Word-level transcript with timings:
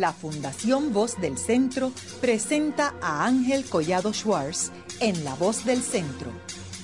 la 0.00 0.12
Fundación 0.12 0.92
Voz 0.92 1.20
del 1.20 1.36
Centro 1.38 1.92
presenta 2.20 2.94
a 3.00 3.26
Ángel 3.26 3.64
Collado 3.64 4.12
Schwartz 4.12 4.70
en 5.00 5.24
La 5.24 5.34
Voz 5.34 5.64
del 5.64 5.82
Centro, 5.82 6.30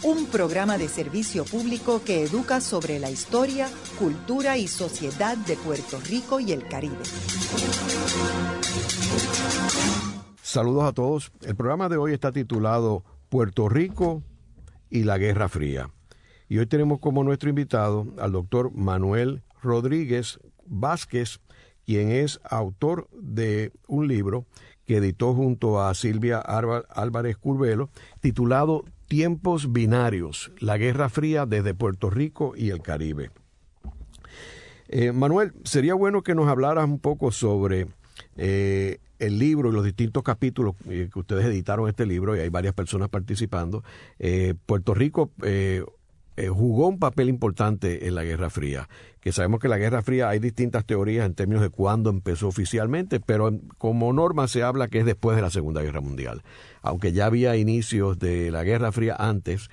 un 0.02 0.26
programa 0.26 0.78
de 0.78 0.88
servicio 0.88 1.44
público 1.44 2.02
que 2.04 2.24
educa 2.24 2.60
sobre 2.60 2.98
la 2.98 3.10
historia, 3.10 3.68
cultura 3.98 4.58
y 4.58 4.66
sociedad 4.66 5.36
de 5.36 5.56
Puerto 5.56 6.00
Rico 6.00 6.40
y 6.40 6.52
el 6.52 6.66
Caribe. 6.66 7.04
Saludos 10.42 10.84
a 10.84 10.92
todos. 10.92 11.32
El 11.42 11.54
programa 11.54 11.88
de 11.88 11.96
hoy 11.96 12.12
está 12.12 12.32
titulado 12.32 13.04
Puerto 13.28 13.68
Rico 13.68 14.22
y 14.90 15.04
la 15.04 15.18
Guerra 15.18 15.48
Fría. 15.48 15.90
Y 16.48 16.58
hoy 16.58 16.66
tenemos 16.66 16.98
como 16.98 17.24
nuestro 17.24 17.48
invitado 17.48 18.06
al 18.18 18.32
doctor 18.32 18.72
Manuel 18.72 19.42
Rodríguez 19.62 20.38
Vázquez, 20.66 21.40
quien 21.84 22.10
es 22.10 22.40
autor 22.44 23.08
de 23.12 23.72
un 23.86 24.08
libro 24.08 24.46
que 24.86 24.96
editó 24.96 25.34
junto 25.34 25.82
a 25.82 25.94
Silvia 25.94 26.38
Álvarez 26.38 27.36
Curvelo, 27.36 27.90
titulado 28.20 28.84
Tiempos 29.08 29.72
Binarios, 29.72 30.52
la 30.58 30.76
Guerra 30.76 31.08
Fría 31.08 31.46
desde 31.46 31.74
Puerto 31.74 32.10
Rico 32.10 32.54
y 32.56 32.70
el 32.70 32.82
Caribe. 32.82 33.30
Eh, 34.88 35.12
Manuel, 35.12 35.52
sería 35.64 35.94
bueno 35.94 36.22
que 36.22 36.34
nos 36.34 36.48
hablaras 36.48 36.84
un 36.84 36.98
poco 36.98 37.32
sobre 37.32 37.86
eh, 38.36 38.98
el 39.18 39.38
libro 39.38 39.70
y 39.70 39.72
los 39.72 39.84
distintos 39.84 40.22
capítulos 40.22 40.74
eh, 40.88 41.08
que 41.12 41.18
ustedes 41.18 41.46
editaron 41.46 41.88
este 41.88 42.06
libro, 42.06 42.36
y 42.36 42.40
hay 42.40 42.48
varias 42.50 42.74
personas 42.74 43.08
participando. 43.08 43.82
Puerto 44.66 44.94
Rico 44.94 45.30
eh, 46.36 46.48
jugó 46.48 46.88
un 46.88 46.98
papel 46.98 47.28
importante 47.28 48.08
en 48.08 48.16
la 48.16 48.24
Guerra 48.24 48.50
Fría, 48.50 48.88
que 49.20 49.30
sabemos 49.30 49.60
que 49.60 49.68
la 49.68 49.78
Guerra 49.78 50.02
Fría 50.02 50.28
hay 50.28 50.40
distintas 50.40 50.84
teorías 50.84 51.26
en 51.26 51.34
términos 51.34 51.62
de 51.62 51.70
cuándo 51.70 52.10
empezó 52.10 52.48
oficialmente, 52.48 53.20
pero 53.20 53.52
como 53.78 54.12
norma 54.12 54.48
se 54.48 54.64
habla 54.64 54.88
que 54.88 54.98
es 54.98 55.06
después 55.06 55.36
de 55.36 55.42
la 55.42 55.50
Segunda 55.50 55.80
Guerra 55.82 56.00
Mundial, 56.00 56.42
aunque 56.82 57.12
ya 57.12 57.26
había 57.26 57.56
inicios 57.56 58.18
de 58.18 58.50
la 58.50 58.64
Guerra 58.64 58.90
Fría 58.90 59.14
antes, 59.16 59.70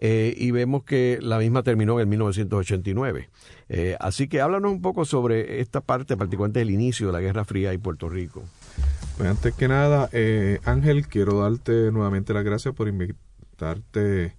eh, 0.00 0.34
y 0.36 0.50
vemos 0.50 0.84
que 0.84 1.18
la 1.22 1.38
misma 1.38 1.62
terminó 1.62 1.98
en 1.98 2.08
1989. 2.08 3.30
Eh, 3.68 3.96
así 3.98 4.28
que 4.28 4.40
háblanos 4.40 4.72
un 4.72 4.82
poco 4.82 5.04
sobre 5.04 5.60
esta 5.60 5.80
parte, 5.80 6.16
particularmente 6.16 6.58
del 6.58 6.72
inicio 6.72 7.06
de 7.06 7.12
la 7.14 7.20
Guerra 7.20 7.44
Fría 7.46 7.72
y 7.72 7.78
Puerto 7.78 8.10
Rico. 8.10 8.42
Pues 9.16 9.30
antes 9.30 9.54
que 9.54 9.68
nada, 9.68 10.10
Ángel, 10.64 11.06
quiero 11.06 11.40
darte 11.40 11.92
nuevamente 11.92 12.34
las 12.34 12.44
gracias 12.44 12.74
por 12.74 12.88
invitarte 12.88 14.34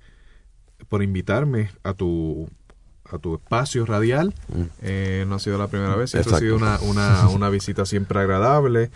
por 0.89 1.03
invitarme 1.03 1.70
a 1.84 1.94
tu 1.94 2.48
a 3.12 3.17
tu 3.20 3.36
espacio 3.36 3.86
radial. 3.86 4.34
Mm. 4.48 4.62
Eh, 4.81 5.25
no 5.28 5.36
ha 5.36 5.40
sido 5.40 5.58
la 5.58 5.67
primera 5.67 5.95
vez, 5.95 6.16
ha 6.16 6.23
sido 6.23 6.56
una, 6.56 6.80
una, 6.81 7.30
una, 7.30 7.50
visita 7.50 7.86
siempre 7.86 8.20
agradable. 8.20 8.90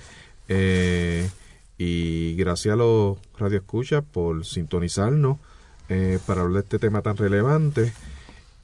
Eh, 0.47 1.29
y 1.77 2.35
gracias 2.35 2.73
a 2.73 2.77
los 2.77 3.17
radioescuchas 3.37 4.03
por 4.03 4.45
sintonizarnos 4.45 5.37
eh, 5.89 6.19
para 6.25 6.41
hablar 6.41 6.63
de 6.63 6.65
este 6.65 6.79
tema 6.79 7.01
tan 7.01 7.17
relevante. 7.17 7.93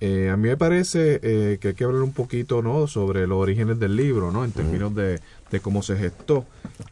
a 0.02 0.36
mí 0.36 0.50
me 0.50 0.58
parece 0.58 1.20
que 1.60 1.68
hay 1.68 1.74
que 1.76 1.84
hablar 1.84 2.02
un 2.02 2.14
poquito 2.14 2.62
¿no? 2.62 2.88
sobre 2.88 3.28
los 3.28 3.38
orígenes 3.38 3.80
del 3.80 3.96
libro, 3.96 4.32
¿no? 4.32 4.44
en 4.44 4.50
mm. 4.50 4.54
términos 4.54 4.96
de, 4.96 5.20
de 5.52 5.60
cómo 5.60 5.84
se 5.84 5.96
gestó. 5.98 6.46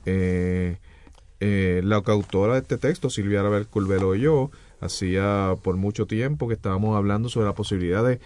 la 0.05 2.01
coautora 2.01 2.53
de 2.53 2.59
este 2.59 2.77
texto, 2.77 3.09
Silvia 3.09 3.39
Arabel 3.39 3.65
Curvelo 3.65 4.13
y 4.13 4.21
yo, 4.21 4.51
hacía 4.81 5.55
por 5.63 5.77
mucho 5.77 6.07
tiempo 6.07 6.47
que 6.47 6.55
estábamos 6.55 6.97
hablando 6.97 7.29
sobre 7.29 7.47
la 7.47 7.55
posibilidad 7.55 8.03
de 8.03 8.19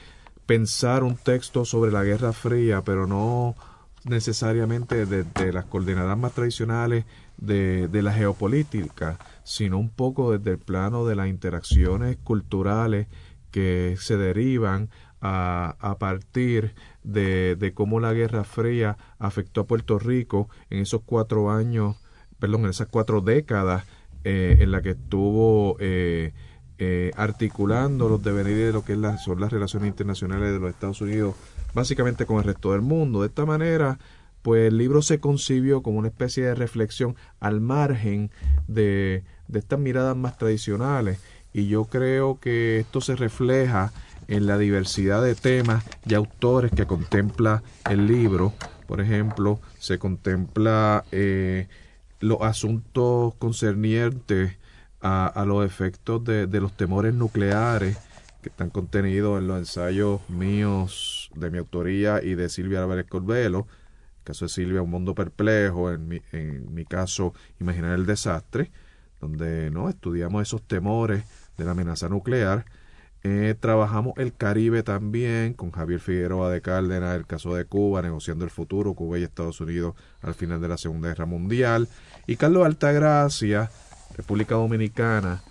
pensar 0.46 1.04
un 1.04 1.18
texto 1.18 1.66
sobre 1.66 1.92
la 1.92 2.04
Guerra 2.04 2.34
Fría, 2.34 2.82
pero 2.84 3.06
no 3.08 3.56
necesariamente 4.06 5.06
desde 5.06 5.52
las 5.52 5.66
coordenadas 5.66 6.18
más 6.18 6.34
tradicionales 6.34 7.06
de, 7.38 7.90
la 8.02 8.14
geopolítica, 8.14 9.18
sino 9.44 9.78
un 9.78 9.90
poco 9.90 10.38
desde 10.38 10.52
el 10.52 10.60
plano 10.60 11.06
de 11.06 11.16
las 11.16 11.28
interacciones 11.28 12.18
culturales 12.24 13.08
que 13.52 13.96
se 14.00 14.16
derivan 14.16 14.90
a, 15.22 15.76
a 15.80 15.98
partir 15.98 16.76
de, 17.04 17.56
de, 17.56 17.74
cómo 17.74 18.00
la 18.00 18.14
Guerra 18.14 18.44
Fría 18.44 18.98
afectó 19.18 19.62
a 19.62 19.68
Puerto 19.68 19.98
Rico 19.98 20.50
en 20.70 20.80
esos 20.80 21.02
cuatro 21.04 21.52
años, 21.52 21.98
perdón, 22.40 22.66
en 22.66 22.70
esas 22.70 22.88
cuatro 22.88 23.22
décadas 23.22 23.86
eh, 24.28 24.58
en 24.62 24.72
la 24.72 24.82
que 24.82 24.90
estuvo 24.90 25.78
eh, 25.80 26.34
eh, 26.78 27.12
articulando 27.16 28.10
los 28.10 28.24
deberes 28.24 28.58
de 28.58 28.74
lo 28.74 28.84
que 28.84 28.96
son 29.24 29.40
las 29.40 29.52
relaciones 29.52 29.88
internacionales 29.88 30.52
de 30.52 30.60
los 30.60 30.70
Estados 30.70 31.02
Unidos, 31.02 31.36
básicamente 31.74 32.26
con 32.26 32.38
el 32.38 32.44
resto 32.44 32.72
del 32.72 32.82
mundo. 32.82 33.22
De 33.22 33.28
esta 33.28 33.46
manera, 33.46 34.00
pues 34.42 34.68
el 34.68 34.78
libro 34.78 35.02
se 35.02 35.20
concibió 35.20 35.82
como 35.82 36.00
una 36.00 36.10
especie 36.10 36.44
de 36.46 36.56
reflexión 36.56 37.16
al 37.40 37.62
margen 37.62 38.32
de, 38.68 39.24
de 39.48 39.60
estas 39.60 39.80
miradas 39.80 40.16
más 40.16 40.38
tradicionales 40.38 41.20
y 41.54 41.68
yo 41.68 41.86
creo 41.86 42.40
que 42.42 42.80
esto 42.80 43.00
se 43.00 43.16
refleja 43.16 43.94
en 44.28 44.46
la 44.46 44.58
diversidad 44.58 45.24
de 45.24 45.36
temas 45.36 45.86
y 46.06 46.14
autores 46.14 46.72
que 46.72 46.86
contempla 46.86 47.64
el 47.90 48.08
libro. 48.08 48.52
Por 48.88 49.00
ejemplo, 49.00 49.62
se 49.80 49.98
contempla 49.98 51.06
eh, 51.14 51.70
los 52.20 52.42
asuntos 52.42 53.36
concernientes 53.36 54.58
a, 55.08 55.46
los 55.46 55.64
efectos 55.64 56.24
de, 56.24 56.48
los 56.48 56.76
temores 56.76 57.14
nucleares 57.14 57.98
que 58.42 58.50
están 58.50 58.72
contenidos 58.72 59.40
en 59.40 59.48
los 59.48 59.60
ensayos 59.60 60.28
míos 60.30 61.30
de 61.36 61.52
mi 61.52 61.60
autoría 61.60 62.24
y 62.24 62.34
de 62.34 62.50
Silvia 62.50 62.82
Álvarez 62.82 63.06
Corbelo. 63.08 63.68
El 64.20 64.24
caso 64.24 64.46
de 64.46 64.50
Silvia, 64.50 64.82
Un 64.82 64.90
Mundo 64.90 65.14
Perplejo, 65.14 65.92
en 65.92 66.08
mi, 66.08 66.22
en 66.32 66.74
mi 66.74 66.86
caso, 66.86 67.34
Imaginar 67.60 67.94
el 67.94 68.08
Desastre, 68.08 68.72
donde 69.22 69.70
no 69.70 69.90
estudiamos 69.90 70.42
esos 70.42 70.64
temores 70.64 71.24
de 71.56 71.66
la 71.66 71.72
amenaza 71.72 72.10
nuclear. 72.10 72.66
Eh, 73.28 73.56
trabajamos 73.60 74.14
el 74.18 74.36
Caribe 74.36 74.84
también 74.84 75.54
con 75.54 75.72
Javier 75.72 76.00
Figueroa 76.00 76.50
de 76.52 76.62
Cárdenas, 76.62 77.16
el 77.16 77.26
caso 77.26 77.56
de 77.56 77.66
Cuba, 77.66 78.02
negociando 78.02 78.44
el 78.44 78.52
futuro, 78.52 78.94
Cuba 78.94 79.20
y 79.20 79.24
Estados 79.24 79.62
Unidos 79.62 79.96
al 80.22 80.34
final 80.34 80.62
de 80.62 80.68
la 80.68 80.78
Segunda 80.78 81.10
Guerra 81.10 81.26
Mundial. 81.26 81.88
Y 82.28 82.38
Carlos 82.38 82.66
Altagracia, 82.66 83.70
República 84.16 84.56
Dominicana, 84.56 85.42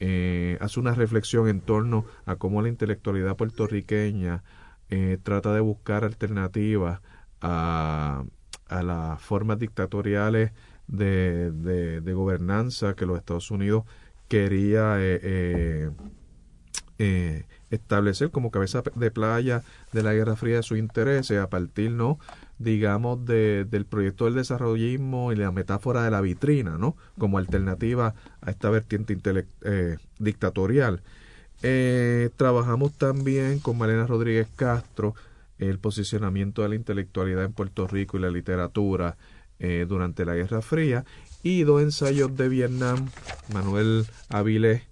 eh, 0.00 0.58
hace 0.60 0.80
una 0.80 0.94
reflexión 0.94 1.48
en 1.48 1.60
torno 1.60 2.04
a 2.26 2.36
cómo 2.36 2.62
la 2.62 2.68
intelectualidad 2.68 3.36
puertorriqueña 3.36 4.42
eh, 4.90 5.18
trata 5.22 5.54
de 5.54 5.60
buscar 5.60 6.04
alternativas 6.04 7.00
a, 7.40 8.24
a 8.68 8.82
las 8.82 9.22
formas 9.22 9.58
dictatoriales 9.58 10.52
de, 10.86 11.50
de, 11.52 12.12
gobernanza 12.12 12.94
que 12.94 13.06
los 13.06 13.16
Estados 13.16 13.50
Unidos 13.50 13.84
quería 14.28 14.96
eh, 14.98 15.90
establecer 17.70 18.30
como 18.30 18.50
cabeza 18.50 18.82
de 18.94 19.10
playa 19.10 19.62
de 19.92 20.02
la 20.02 20.12
Guerra 20.12 20.36
Fría 20.36 20.56
de 20.56 20.62
sus 20.62 20.78
intereses. 20.78 21.38
A 21.38 21.48
partir 21.48 21.90
no 21.90 22.18
digamos, 22.58 23.24
de, 23.24 23.64
del 23.64 23.84
proyecto 23.84 24.26
del 24.26 24.34
desarrollismo 24.34 25.32
y 25.32 25.36
la 25.36 25.50
metáfora 25.50 26.04
de 26.04 26.10
la 26.10 26.20
vitrina, 26.20 26.78
¿no? 26.78 26.96
Como 27.18 27.38
alternativa 27.38 28.14
a 28.40 28.50
esta 28.50 28.70
vertiente 28.70 29.16
eh, 29.62 29.96
dictatorial. 30.18 31.02
Eh, 31.62 32.30
trabajamos 32.36 32.92
también 32.92 33.58
con 33.58 33.78
Malena 33.78 34.06
Rodríguez 34.06 34.48
Castro 34.54 35.14
el 35.58 35.78
posicionamiento 35.78 36.62
de 36.62 36.68
la 36.68 36.74
intelectualidad 36.74 37.44
en 37.44 37.52
Puerto 37.52 37.86
Rico 37.86 38.18
y 38.18 38.20
la 38.20 38.30
literatura 38.30 39.16
eh, 39.58 39.86
durante 39.88 40.24
la 40.24 40.34
Guerra 40.34 40.62
Fría 40.62 41.04
y 41.42 41.62
dos 41.62 41.82
ensayos 41.82 42.36
de 42.36 42.48
Vietnam, 42.48 43.08
Manuel 43.52 44.06
Avilés 44.28 44.82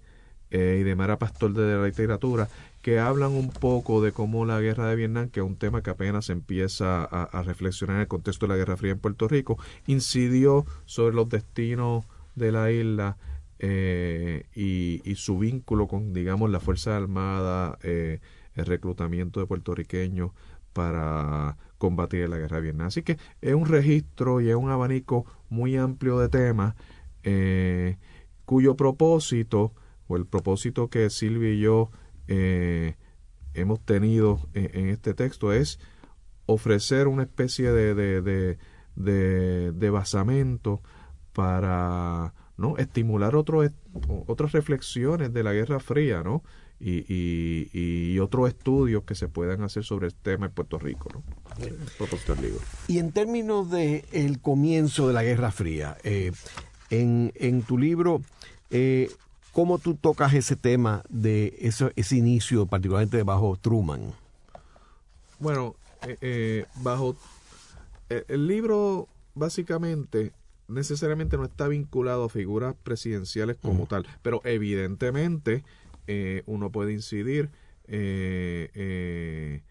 y 0.51 0.83
de 0.83 0.95
Mara 0.95 1.17
Pastor 1.17 1.51
de 1.53 1.75
la 1.75 1.83
literatura, 1.83 2.47
que 2.83 2.99
hablan 2.99 3.31
un 3.31 3.49
poco 3.49 4.01
de 4.01 4.11
cómo 4.11 4.45
la 4.45 4.59
guerra 4.59 4.89
de 4.89 4.97
Vietnam, 4.97 5.29
que 5.29 5.39
es 5.39 5.45
un 5.45 5.55
tema 5.55 5.81
que 5.81 5.89
apenas 5.89 6.29
empieza 6.29 7.05
a, 7.05 7.41
reflexionar 7.41 7.95
en 7.95 8.01
el 8.01 8.07
contexto 8.09 8.45
de 8.45 8.51
la 8.51 8.57
Guerra 8.57 8.75
Fría 8.75 8.91
en 8.91 8.99
Puerto 8.99 9.29
Rico, 9.29 9.57
incidió 9.87 10.65
sobre 10.85 11.15
los 11.15 11.29
destinos 11.29 12.03
de 12.35 12.51
la 12.51 12.71
isla 12.71 13.17
eh, 13.59 14.47
y, 14.53 15.15
su 15.15 15.39
vínculo 15.39 15.87
con, 15.87 16.11
digamos, 16.11 16.51
la 16.51 16.59
Fuerza 16.59 16.97
Armada, 16.97 17.79
eh, 17.83 18.19
el 18.53 18.65
reclutamiento 18.65 19.39
de 19.39 19.45
puertorriqueños 19.45 20.31
para 20.73 21.55
combatir 21.77 22.27
la 22.27 22.37
guerra 22.37 22.57
de 22.57 22.63
Vietnam. 22.63 22.87
Así 22.87 23.01
que 23.01 23.17
es 23.39 23.53
un 23.53 23.65
registro 23.65 24.41
y 24.41 24.49
es 24.49 24.55
un 24.55 24.69
abanico 24.69 25.25
muy 25.47 25.77
amplio 25.77 26.19
de 26.19 26.27
temas 26.27 26.75
eh, 27.23 27.95
cuyo 28.43 28.75
propósito, 28.75 29.71
o 30.07 30.17
el 30.17 30.25
propósito 30.25 30.89
que 30.89 31.09
Silvia 31.09 31.53
y 31.53 31.61
yo 31.61 31.89
eh, 32.27 32.95
hemos 33.53 33.79
tenido 33.81 34.39
en, 34.53 34.89
este 34.89 35.13
texto 35.13 35.53
es 35.53 35.79
ofrecer 36.45 37.07
una 37.07 37.23
especie 37.23 37.71
de, 37.71 37.93
de, 37.95 39.71
de, 39.71 39.89
basamento 39.89 40.81
para 41.33 42.33
¿no? 42.57 42.77
estimular 42.77 43.35
otro, 43.35 43.63
otras 44.27 44.51
reflexiones 44.51 45.33
de 45.33 45.43
la 45.43 45.53
Guerra 45.53 45.79
Fría 45.79 46.23
¿no? 46.23 46.43
y, 46.79 47.05
y, 47.07 47.69
y, 47.73 48.19
otros 48.19 48.49
estudios 48.49 49.03
que 49.03 49.15
se 49.15 49.27
puedan 49.29 49.63
hacer 49.63 49.83
sobre 49.83 50.07
el 50.07 50.15
tema 50.15 50.47
en 50.47 50.51
Puerto 50.51 50.77
Rico. 50.77 51.09
¿no? 51.13 51.23
libro. 52.41 52.59
Y 52.87 52.97
en 52.97 53.11
términos 53.11 53.69
de 53.71 54.05
el 54.11 54.41
comienzo 54.41 55.07
de 55.07 55.13
la 55.13 55.23
Guerra 55.23 55.51
Fría, 55.51 55.97
eh, 56.03 56.31
en, 56.89 57.31
en, 57.35 57.61
tu 57.63 57.77
libro, 57.77 58.21
eh, 58.69 59.09
¿cómo 59.53 59.79
tú 59.79 59.95
tocas 59.95 60.33
ese 60.33 60.57
tema 60.57 61.03
de 61.07 61.55
eso, 61.59 61.91
ese 61.95 62.17
inicio, 62.17 62.65
particularmente 62.65 63.23
bajo 63.23 63.55
Truman? 63.55 64.13
Bueno, 65.39 65.75
eh, 66.19 66.65
bajo 66.81 67.15
el 68.09 68.47
libro 68.47 69.07
básicamente 69.33 70.33
necesariamente 70.67 71.37
no 71.37 71.45
está 71.45 71.69
vinculado 71.69 72.25
a 72.25 72.29
figuras 72.29 72.75
presidenciales 72.83 73.55
como 73.55 73.85
tal, 73.85 74.05
pero 74.21 74.41
evidentemente 74.43 75.63
uno 76.45 76.69
puede 76.69 76.91
incidir 76.91 77.49
eh, 77.85 78.69
eh, 78.73 79.61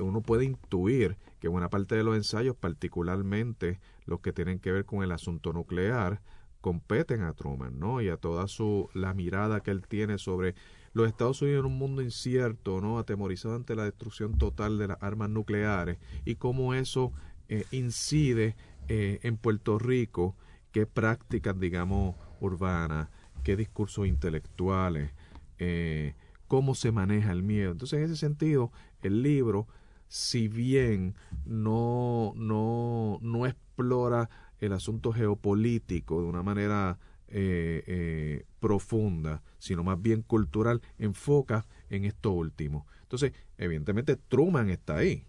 uno 0.00 0.22
puede 0.22 0.44
intuir 0.44 1.16
que 1.40 1.48
buena 1.48 1.68
parte 1.68 1.94
de 1.94 2.02
los 2.02 2.16
ensayos, 2.16 2.56
particularmente 2.56 3.80
los 4.06 4.20
que 4.20 4.32
tienen 4.32 4.58
que 4.58 4.72
ver 4.72 4.84
con 4.84 5.02
el 5.02 5.12
asunto 5.12 5.52
nuclear, 5.52 6.20
competen 6.64 7.20
a 7.20 7.34
Truman, 7.34 7.78
¿no? 7.78 8.00
Y 8.00 8.08
a 8.08 8.16
toda 8.16 8.48
su 8.48 8.88
la 8.94 9.12
mirada 9.12 9.60
que 9.60 9.70
él 9.70 9.86
tiene 9.86 10.16
sobre 10.16 10.54
los 10.94 11.06
Estados 11.06 11.42
Unidos 11.42 11.60
en 11.60 11.70
un 11.70 11.76
mundo 11.76 12.00
incierto, 12.00 12.80
¿no? 12.80 12.98
Atemorizado 12.98 13.54
ante 13.54 13.76
la 13.76 13.84
destrucción 13.84 14.38
total 14.38 14.78
de 14.78 14.88
las 14.88 15.02
armas 15.02 15.28
nucleares 15.28 15.98
y 16.24 16.36
cómo 16.36 16.72
eso 16.72 17.12
eh, 17.50 17.66
incide 17.70 18.56
eh, 18.88 19.20
en 19.24 19.36
Puerto 19.36 19.78
Rico, 19.78 20.36
qué 20.72 20.86
prácticas, 20.86 21.60
digamos, 21.60 22.16
urbanas, 22.40 23.10
qué 23.42 23.56
discursos 23.56 24.06
intelectuales, 24.06 25.12
eh, 25.58 26.14
cómo 26.48 26.74
se 26.74 26.92
maneja 26.92 27.30
el 27.32 27.42
miedo. 27.42 27.72
Entonces, 27.72 27.98
en 27.98 28.06
ese 28.06 28.16
sentido, 28.16 28.72
el 29.02 29.22
libro, 29.22 29.68
si 30.08 30.48
bien 30.48 31.14
no, 31.44 32.32
no, 32.36 33.18
no 33.20 33.44
explora 33.44 34.30
el 34.64 34.72
asunto 34.72 35.12
geopolítico 35.12 36.20
de 36.20 36.28
una 36.28 36.42
manera 36.42 36.98
eh, 37.28 37.82
eh, 37.86 38.44
profunda, 38.60 39.42
sino 39.58 39.82
más 39.82 40.00
bien 40.00 40.22
cultural, 40.22 40.82
enfoca 40.98 41.66
en 41.90 42.04
esto 42.04 42.30
último. 42.30 42.86
Entonces, 43.02 43.32
evidentemente, 43.58 44.16
Truman 44.16 44.70
está 44.70 44.98
ahí, 44.98 45.24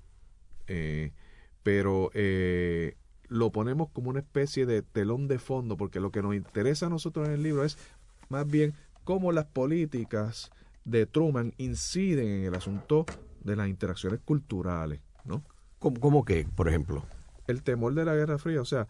eh, 0.68 1.14
pero 1.64 2.12
lo 3.28 3.52
ponemos 3.52 3.90
como 3.90 4.10
una 4.10 4.20
especie 4.20 4.66
de 4.66 4.82
telón 4.82 5.28
de 5.28 5.40
fondo, 5.40 5.78
porque 5.78 6.00
lo 6.00 6.12
que 6.12 6.22
nos 6.22 6.36
interesa 6.36 6.86
a 6.86 6.90
nosotros 6.90 7.28
en 7.28 7.34
el 7.34 7.44
libro 7.44 7.64
es 7.64 7.78
más 8.30 8.46
bien 8.46 8.74
cómo 9.04 9.32
las 9.32 9.46
políticas 9.46 10.52
de 10.84 11.06
Truman 11.08 11.54
inciden 11.58 12.28
en 12.28 12.44
el 12.46 12.56
asunto 12.56 13.06
de 13.44 13.56
las 13.56 13.68
interacciones 13.68 14.20
culturales, 14.24 15.02
¿no? 15.24 15.44
¿Cómo, 15.80 16.26
que, 16.26 16.46
por 16.56 16.68
ejemplo? 16.68 17.04
El 17.48 17.62
temor 17.62 17.94
de 17.94 18.06
la 18.06 18.16
Guerra 18.16 18.38
Fría, 18.38 18.62
o 18.62 18.66
sea, 18.66 18.88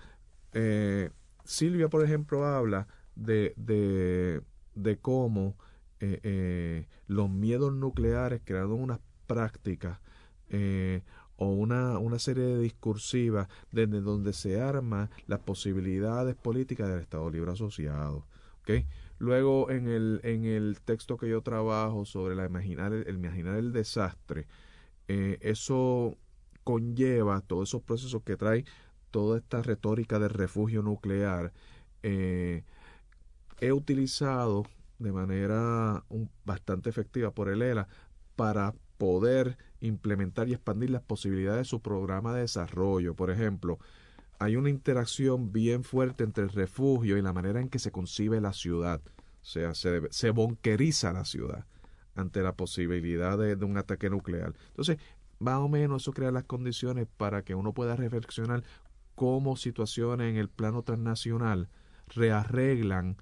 eh, 0.56 1.10
Silvia, 1.44 1.90
por 1.90 2.04
ejemplo, 2.04 2.46
habla 2.46 2.88
de, 3.16 3.54
de, 3.57 4.42
de 4.74 4.98
cómo 4.98 5.57
eh, 6.00 6.19
eh, 6.24 6.88
los 7.07 7.30
miedos 7.30 7.74
nucleares 7.74 8.42
crearon 8.44 8.81
unas 8.81 9.00
prácticas 9.28 10.00
o 11.38 11.48
una, 11.48 12.00
una 12.00 12.18
serie 12.18 12.46
de 12.46 12.60
discursivas 12.60 13.50
desde 13.69 14.00
donde 14.00 14.31
se 14.31 14.62
arman 14.62 15.10
las 15.28 15.40
posibilidades 15.40 16.36
políticas 16.36 16.88
del 16.88 17.02
Estado 17.02 17.30
Libre 17.30 17.52
Asociado. 17.52 18.25
¿okay? 18.62 18.86
Luego, 19.18 19.69
en 19.69 19.90
el, 19.90 20.22
en 20.24 20.46
el 20.46 20.80
texto 20.80 21.18
que 21.18 21.28
yo 21.28 21.42
trabajo 21.42 22.06
sobre 22.06 22.36
la 22.36 22.46
imaginar, 22.46 22.94
el, 22.94 23.16
imaginar 23.16 23.57
el 23.57 23.74
desastre, 23.74 24.48
eso 25.07 26.18
conlleva 26.63 27.42
todos 27.42 27.69
esos 27.69 27.81
procesos 27.81 28.24
que 28.24 28.38
trae 28.38 28.63
toda 29.15 29.38
esta 29.38 29.62
retórica 29.62 30.19
del 30.19 30.31
refugio 30.31 30.81
nuclear. 30.81 31.53
Eh, 32.03 32.63
he 33.62 33.71
utilizado 33.71 34.65
de 35.00 35.13
manera 35.13 36.03
bastante 36.44 36.89
efectiva 36.89 37.31
por 37.31 37.47
el 37.47 37.62
ELA 37.62 37.88
para 38.35 38.73
poder 38.97 39.57
implementar 39.79 40.50
y 40.50 40.53
expandir 40.53 40.89
las 40.89 41.01
posibilidades 41.01 41.59
de 41.59 41.63
su 41.63 41.79
programa 41.81 42.33
de 42.33 42.41
desarrollo. 42.41 43.15
Por 43.15 43.31
ejemplo, 43.31 43.79
hay 44.38 44.57
una 44.57 44.69
interacción 44.69 45.53
bien 45.53 45.85
fuerte 45.85 46.25
entre 46.25 46.44
el 46.44 46.50
refugio 46.50 47.18
y 47.18 47.21
la 47.21 47.31
manera 47.31 47.61
en 47.61 47.69
que 47.69 47.79
se 47.79 47.94
concibe 47.94 48.41
la 48.41 48.51
ciudad. 48.51 49.00
O 49.41 49.45
sea, 49.45 49.73
se, 49.75 50.01
se 50.11 50.31
bonqueriza 50.31 51.13
la 51.13 51.23
ciudad 51.23 51.65
ante 52.15 52.41
la 52.41 52.53
posibilidad 52.57 53.38
de, 53.38 53.56
un 53.63 53.77
ataque 53.77 54.09
nuclear. 54.09 54.53
Entonces, 54.71 54.97
más 55.39 55.59
o 55.59 55.69
menos 55.69 56.03
eso 56.03 56.11
crea 56.11 56.31
las 56.31 56.44
condiciones 56.44 57.07
para 57.15 57.44
que 57.44 57.56
uno 57.56 57.73
pueda 57.73 57.95
reflexionar 57.95 58.63
cómo 59.15 59.56
situaciones 59.56 60.29
en 60.29 60.38
el 60.38 60.50
plano 60.50 60.83
transnacional 60.83 61.69
rearreglan 62.07 63.17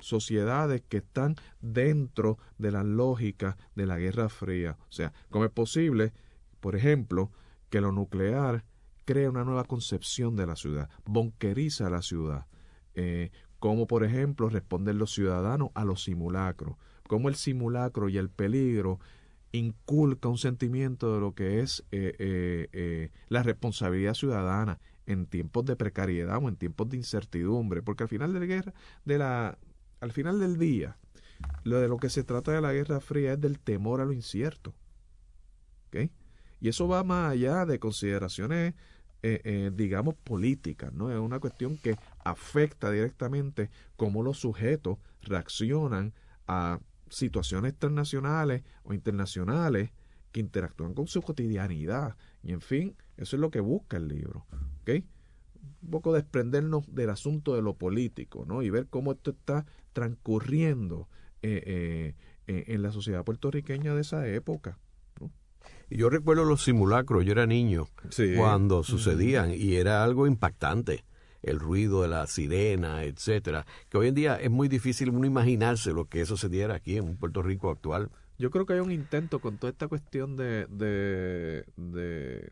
sociedades 0.00 0.82
que 0.88 0.98
están 0.98 1.36
dentro 1.60 2.38
de 2.58 2.72
la 2.72 2.84
lógica 2.84 3.56
de 3.74 3.86
la 3.86 3.98
Guerra 3.98 4.28
Fría. 4.28 4.76
O 4.88 4.92
sea, 4.92 5.12
¿cómo 5.30 5.44
es 5.44 5.50
posible, 5.50 6.12
por 6.60 6.76
ejemplo, 6.76 7.30
que 7.70 7.80
lo 7.80 7.92
nuclear 7.92 8.64
crea 9.06 9.30
una 9.30 9.44
nueva 9.44 9.64
concepción 9.64 10.36
de 10.36 10.46
la 10.46 10.56
ciudad, 10.56 10.90
bonqueriza 11.04 11.88
la 11.88 12.02
ciudad. 12.02 12.46
Eh, 12.94 13.30
como 13.58 13.86
por 13.86 14.04
ejemplo 14.04 14.48
responden 14.48 14.98
los 14.98 15.12
ciudadanos 15.14 15.70
a 15.74 15.84
los 15.84 16.02
simulacros, 16.04 16.76
como 17.08 17.28
el 17.28 17.36
simulacro 17.36 18.08
y 18.08 18.18
el 18.18 18.28
peligro 18.28 18.98
inculca 19.52 20.28
un 20.28 20.38
sentimiento 20.38 21.14
de 21.14 21.20
lo 21.20 21.34
que 21.34 21.60
es 21.60 21.84
eh, 21.90 22.68
eh, 22.72 23.10
la 23.28 23.42
responsabilidad 23.42 24.14
ciudadana 24.14 24.80
en 25.06 25.26
tiempos 25.26 25.64
de 25.64 25.76
precariedad 25.76 26.38
o 26.42 26.48
en 26.48 26.56
tiempos 26.56 26.88
de 26.88 26.96
incertidumbre, 26.96 27.82
porque 27.82 28.04
al 28.04 28.08
final 28.08 28.32
de 28.32 28.40
la 28.40 28.46
guerra, 28.46 28.74
de 29.04 29.18
la, 29.18 29.58
al 30.00 30.12
final 30.12 30.40
del 30.40 30.58
día, 30.58 30.96
lo 31.64 31.80
de 31.80 31.88
lo 31.88 31.98
que 31.98 32.10
se 32.10 32.24
trata 32.24 32.52
de 32.52 32.60
la 32.60 32.72
Guerra 32.72 33.00
Fría 33.00 33.34
es 33.34 33.40
del 33.40 33.58
temor 33.58 34.00
a 34.00 34.04
lo 34.04 34.12
incierto. 34.12 34.74
Y 36.60 36.68
eso 36.68 36.88
va 36.88 37.04
más 37.04 37.32
allá 37.32 37.64
de 37.64 37.78
consideraciones 37.78 38.74
eh, 39.22 39.40
eh, 39.44 39.70
digamos, 39.74 40.14
política 40.14 40.90
¿no? 40.92 41.10
Es 41.10 41.18
una 41.18 41.40
cuestión 41.40 41.78
que 41.78 41.96
afecta 42.22 42.90
directamente 42.90 43.70
cómo 43.96 44.22
los 44.22 44.38
sujetos 44.38 44.98
reaccionan 45.22 46.12
a 46.46 46.78
situaciones 47.08 47.74
transnacionales 47.76 48.62
o 48.84 48.92
internacionales 48.92 49.90
que 50.32 50.40
interactúan 50.40 50.94
con 50.94 51.08
su 51.08 51.22
cotidianidad. 51.22 52.16
Y 52.46 52.52
en 52.52 52.60
fin, 52.60 52.94
eso 53.16 53.34
es 53.34 53.40
lo 53.40 53.50
que 53.50 53.60
busca 53.60 53.96
el 53.96 54.06
libro. 54.06 54.46
¿ok? 54.82 55.02
Un 55.82 55.90
poco 55.90 56.12
desprendernos 56.12 56.84
del 56.94 57.10
asunto 57.10 57.56
de 57.56 57.62
lo 57.62 57.74
político, 57.74 58.44
¿no? 58.46 58.62
Y 58.62 58.70
ver 58.70 58.86
cómo 58.86 59.12
esto 59.12 59.32
está 59.32 59.66
transcurriendo 59.92 61.08
eh, 61.42 62.14
en 62.46 62.82
la 62.82 62.92
sociedad 62.92 63.24
puertorriqueña 63.24 63.94
de 63.94 64.00
esa 64.00 64.28
época. 64.28 64.78
Y 65.90 65.96
yo 65.98 66.08
recuerdo 66.08 66.44
los 66.44 66.62
simulacros, 66.62 67.24
yo 67.24 67.32
era 67.32 67.46
niño 67.46 67.88
cuando 68.36 68.84
sucedían 68.84 69.52
y 69.52 69.74
era 69.74 70.04
algo 70.04 70.26
impactante 70.26 71.04
el 71.42 71.60
ruido 71.60 72.02
de 72.02 72.08
la 72.08 72.26
sirena, 72.26 73.04
etcétera, 73.04 73.66
que 73.88 73.98
hoy 73.98 74.08
en 74.08 74.14
día 74.14 74.36
es 74.36 74.50
muy 74.50 74.68
difícil 74.68 75.10
uno 75.10 75.26
imaginarse 75.26 75.92
lo 75.92 76.06
que 76.06 76.20
eso 76.20 76.36
se 76.36 76.48
diera 76.48 76.74
aquí 76.74 76.96
en 76.96 77.16
Puerto 77.16 77.42
Rico 77.42 77.70
actual. 77.70 78.10
Yo 78.38 78.50
creo 78.50 78.66
que 78.66 78.74
hay 78.74 78.80
un 78.80 78.92
intento 78.92 79.40
con 79.40 79.58
toda 79.58 79.70
esta 79.70 79.88
cuestión 79.88 80.36
de, 80.36 80.66
de, 80.66 81.64
de 81.76 82.50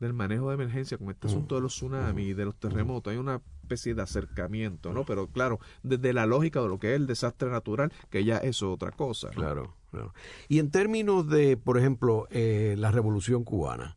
del 0.00 0.12
manejo 0.12 0.48
de 0.48 0.54
emergencia 0.54 0.98
con 0.98 1.10
este 1.10 1.28
asunto 1.28 1.54
de 1.54 1.60
los 1.62 1.74
tsunamis 1.74 2.28
y 2.28 2.34
de 2.34 2.44
los 2.44 2.56
terremotos. 2.56 3.12
Hay 3.12 3.18
una 3.18 3.40
especie 3.62 3.94
de 3.94 4.02
acercamiento, 4.02 4.92
¿no? 4.92 5.04
Pero 5.04 5.28
claro, 5.28 5.60
desde 5.82 6.12
la 6.12 6.26
lógica 6.26 6.60
de 6.60 6.68
lo 6.68 6.78
que 6.78 6.90
es 6.90 6.96
el 6.96 7.06
desastre 7.06 7.50
natural, 7.50 7.92
que 8.10 8.24
ya 8.24 8.38
es 8.38 8.62
otra 8.62 8.90
cosa. 8.90 9.30
Claro, 9.30 9.74
claro. 9.90 10.12
Y 10.48 10.58
en 10.58 10.70
términos 10.70 11.28
de, 11.28 11.56
por 11.56 11.78
ejemplo, 11.78 12.26
eh, 12.30 12.74
la 12.78 12.90
Revolución 12.90 13.44
Cubana, 13.44 13.96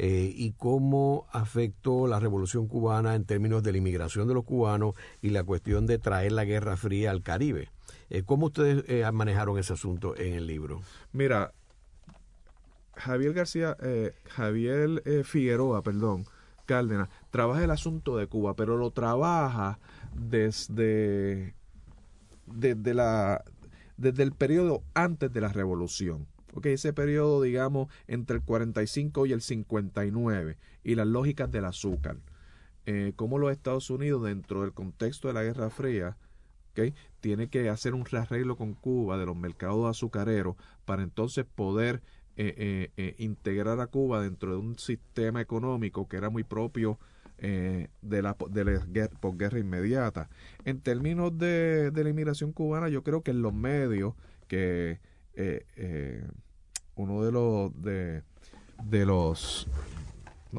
eh, 0.00 0.32
y 0.32 0.52
cómo 0.52 1.26
afectó 1.32 2.06
la 2.06 2.20
Revolución 2.20 2.68
Cubana 2.68 3.16
en 3.16 3.24
términos 3.24 3.64
de 3.64 3.72
la 3.72 3.78
inmigración 3.78 4.28
de 4.28 4.34
los 4.34 4.44
cubanos 4.44 4.94
y 5.20 5.30
la 5.30 5.42
cuestión 5.42 5.86
de 5.86 5.98
traer 5.98 6.30
la 6.30 6.44
Guerra 6.44 6.76
Fría 6.76 7.10
al 7.10 7.22
Caribe. 7.22 7.70
Eh, 8.10 8.22
¿Cómo 8.24 8.46
ustedes 8.46 9.12
manejaron 9.12 9.58
ese 9.58 9.74
asunto 9.74 10.16
en 10.16 10.34
el 10.34 10.46
libro? 10.46 10.80
Mira, 11.12 11.52
Javier 12.98 13.32
García, 13.32 13.76
eh, 13.80 14.12
Javier 14.28 15.02
eh, 15.06 15.22
Figueroa, 15.24 15.82
perdón, 15.82 16.26
Cárdenas, 16.66 17.08
trabaja 17.30 17.64
el 17.64 17.70
asunto 17.70 18.16
de 18.16 18.26
Cuba, 18.26 18.54
pero 18.54 18.76
lo 18.76 18.90
trabaja 18.90 19.78
desde, 20.14 21.54
desde, 22.46 22.94
la, 22.94 23.44
desde 23.96 24.22
el 24.22 24.32
periodo 24.32 24.82
antes 24.94 25.32
de 25.32 25.40
la 25.40 25.48
revolución. 25.48 26.26
Okay, 26.54 26.74
ese 26.74 26.92
periodo, 26.92 27.42
digamos, 27.42 27.88
entre 28.08 28.36
el 28.36 28.42
45 28.42 29.26
y 29.26 29.32
el 29.32 29.42
59, 29.42 30.58
y 30.82 30.94
las 30.94 31.06
lógicas 31.06 31.50
del 31.52 31.66
azúcar. 31.66 32.16
Eh, 32.86 33.12
cómo 33.14 33.38
los 33.38 33.52
Estados 33.52 33.90
Unidos, 33.90 34.24
dentro 34.24 34.62
del 34.62 34.72
contexto 34.72 35.28
de 35.28 35.34
la 35.34 35.44
Guerra 35.44 35.70
Fría, 35.70 36.16
tiene 37.20 37.48
que 37.48 37.68
hacer 37.68 37.94
un 37.94 38.04
rearreglo 38.04 38.56
con 38.56 38.74
Cuba 38.74 39.18
de 39.18 39.26
los 39.26 39.36
mercados 39.36 39.88
azucareros 39.88 40.56
para 40.84 41.02
entonces 41.02 41.44
poder 41.44 42.02
eh, 42.36 42.90
eh, 42.96 43.14
integrar 43.18 43.80
a 43.80 43.88
Cuba 43.88 44.22
dentro 44.22 44.52
de 44.52 44.58
un 44.58 44.78
sistema 44.78 45.40
económico 45.40 46.08
que 46.08 46.16
era 46.16 46.30
muy 46.30 46.44
propio 46.44 46.98
de 47.40 47.88
la, 48.20 48.36
de 48.50 48.64
la 48.64 49.08
posguerra 49.20 49.60
inmediata. 49.60 50.28
En 50.64 50.80
términos 50.80 51.38
de, 51.38 51.92
de, 51.92 52.02
la 52.02 52.10
inmigración 52.10 52.50
cubana, 52.50 52.88
yo 52.88 53.04
creo 53.04 53.22
que 53.22 53.30
en 53.30 53.42
los 53.42 53.54
medios, 53.54 54.14
que 54.48 54.98
uno 56.96 57.22
de 57.22 57.30
los 57.30 57.80
de, 57.80 58.24
de 58.82 59.06
los 59.06 59.68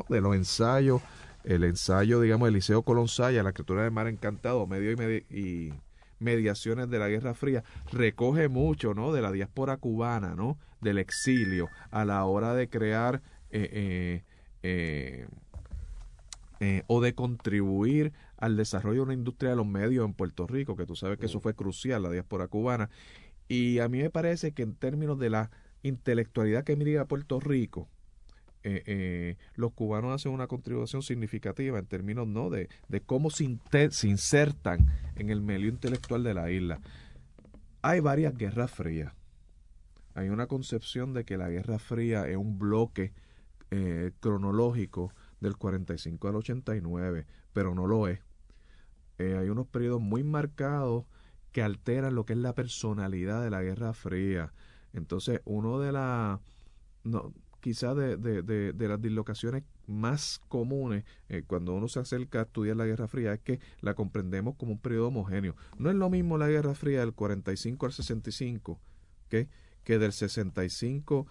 de 0.08 0.22
los 0.22 0.36
ensayos, 0.36 1.02
el 1.44 1.64
ensayo, 1.64 2.22
digamos, 2.22 2.48
del 2.48 2.56
Liceo 2.56 2.84
Colón 2.84 3.08
la 3.18 3.50
escritura 3.50 3.84
del 3.84 3.92
mar 3.92 4.08
encantado, 4.08 4.66
medio 4.68 4.92
y, 5.30 5.74
mediaciones 6.20 6.90
de 6.90 7.00
la 7.00 7.08
Guerra 7.08 7.34
Fría, 7.34 7.64
recoge 7.92 8.48
mucho, 8.48 8.94
¿no? 8.94 9.12
De 9.12 9.22
la 9.22 9.32
diáspora 9.32 9.78
cubana, 9.78 10.36
¿no? 10.36 10.58
Del 10.82 10.98
exilio, 10.98 11.70
a 11.92 12.06
la 12.06 12.24
hora 12.26 12.54
de 12.54 12.70
crear 12.70 13.22
eh, 13.52 14.24
eh, 14.64 15.28
eh, 16.60 16.84
o 16.88 17.02
de 17.02 17.16
contribuir 17.16 18.14
al 18.38 18.58
desarrollo 18.58 18.98
de 18.98 19.06
una 19.06 19.14
industria 19.14 19.52
de 19.52 19.56
los 19.56 19.66
medios 19.66 20.06
en 20.06 20.14
Puerto 20.14 20.46
Rico, 20.46 20.76
que 20.76 20.86
tú 20.86 20.96
sabes 20.96 21.18
que 21.18 21.26
eso 21.26 21.40
fue 21.40 21.54
crucial, 21.54 22.04
la 22.04 22.12
diáspora 22.12 22.48
cubana. 22.48 22.90
Y 23.48 23.80
a 23.80 23.90
mí 23.90 24.02
me 24.02 24.10
parece 24.10 24.52
que 24.52 24.64
en 24.64 24.76
términos 24.76 25.18
de 25.20 25.30
la 25.30 25.52
intelectualidad 25.84 26.64
que 26.64 26.76
mira 26.76 27.02
a 27.02 27.06
Puerto 27.06 27.40
Rico, 27.40 27.88
eh, 28.63 28.84
eh, 28.86 29.38
los 29.56 29.72
cubanos 29.72 30.13
hacen 30.13 30.34
una 30.34 30.48
contribución 30.48 31.01
significativa 31.01 31.80
en 31.80 31.86
términos 31.86 32.28
no 32.28 32.50
de, 32.50 32.68
de 32.89 33.01
cómo 33.01 33.30
se, 33.30 33.46
insertan 33.46 34.88
en 35.16 35.30
el 35.30 35.42
medio 35.42 35.70
intelectual 35.70 36.24
de 36.24 36.34
la 36.34 36.51
isla. 36.51 36.82
Hay 37.82 38.01
varias 38.01 38.38
guerras 38.38 38.72
frías. 38.72 39.13
Hay 40.13 40.28
una 40.30 40.48
concepción 40.48 41.13
de 41.13 41.24
que 41.24 41.38
la 41.38 41.50
Guerra 41.50 41.80
Fría 41.80 42.28
es 42.28 42.36
un 42.36 42.60
bloque 42.60 43.13
eh, 43.72 44.12
cronológico 44.20 45.13
del 45.39 45.56
45 45.56 46.28
al 46.28 46.36
89, 46.36 47.25
pero 47.54 47.74
no 47.74 47.88
lo 47.88 48.10
es. 48.10 48.20
hay 49.20 49.50
unos 49.50 49.68
periodos 49.68 50.01
muy 50.01 50.24
marcados 50.24 51.06
que 51.54 51.62
alteran 51.62 52.16
lo 52.16 52.25
que 52.25 52.34
es 52.34 52.39
la 52.39 52.54
personalidad 52.54 53.42
de 53.42 53.50
la 53.50 53.62
Guerra 53.62 53.94
Fría. 53.94 54.51
Entonces, 54.92 55.39
uno 55.46 55.80
de 55.80 55.94
las... 55.94 56.39
No, 57.06 57.34
quizá 57.60 57.94
de, 57.94 58.18
de, 58.18 58.74
de, 58.74 58.88
las 58.88 59.01
dislocaciones 59.01 59.63
más 59.88 60.42
comunes 60.48 61.04
eh, 61.28 61.44
cuando 61.46 61.74
uno 61.74 61.88
se 61.88 62.00
acerca 62.00 62.39
a 62.39 62.44
estudiar 62.44 62.78
la 62.78 62.86
Guerra 62.86 63.08
Fría 63.08 63.34
es 63.34 63.39
que 63.42 63.60
la 63.82 63.94
comprendemos 63.94 64.56
como 64.56 64.74
un 64.74 64.80
periodo 64.80 65.08
homogéneo. 65.08 65.56
No 65.78 65.89
es 65.89 65.96
lo 65.96 66.10
mismo 66.10 66.38
la 66.38 66.48
Guerra 66.48 66.75
Fría 66.75 67.00
del 67.00 67.13
45 67.13 67.86
al 67.86 67.92
65 67.92 68.80
que 69.84 69.98
del 69.98 70.13
65, 70.13 71.28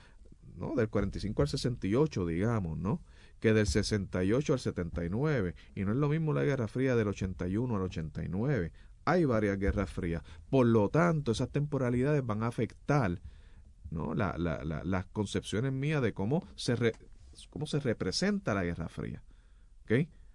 no, 0.56 0.74
del 0.74 0.88
45 0.88 1.42
al 1.42 1.48
68, 1.48 2.26
digamos, 2.26 2.78
¿no? 2.78 3.00
Que 3.40 3.52
del 3.52 3.66
68 3.66 4.52
al 4.52 4.58
79. 4.58 5.54
Y 5.76 5.84
no 5.84 5.92
es 5.92 5.96
lo 5.96 6.08
mismo 6.08 6.32
la 6.32 6.42
Guerra 6.42 6.66
Fría 6.66 6.96
del 6.96 7.08
81 7.08 7.76
al 7.76 7.82
89. 7.82 8.72
Hay 9.04 9.24
varias 9.24 9.58
guerras 9.58 9.90
frías. 9.90 10.22
Por 10.50 10.66
lo 10.66 10.88
tanto, 10.88 11.32
esas 11.32 11.50
temporalidades 11.50 12.26
van 12.26 12.42
a 12.42 12.48
afectar 12.48 13.20
¿no? 13.90 14.14
La, 14.14 14.36
la, 14.38 14.62
las 14.64 15.06
concepciones 15.06 15.72
mías 15.72 16.02
de 16.02 16.12
cómo 16.12 16.46
se, 16.56 16.92
cómo 17.50 17.66
se 17.66 17.80
representa 17.80 18.54
la 18.54 18.64
Guerra 18.64 18.88
Fría, 18.88 19.22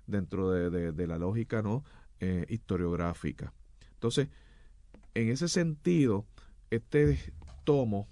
dentro 0.07 0.51
de, 0.51 0.91
de, 0.91 1.07
la 1.07 1.17
lógica 1.17 1.61
¿no? 1.61 1.83
Eh, 2.19 2.45
historiográfica. 2.49 3.53
Entonces, 3.93 4.29
en 5.13 5.29
ese 5.29 5.47
sentido, 5.47 6.25
este 6.69 7.19
tomo 7.63 8.07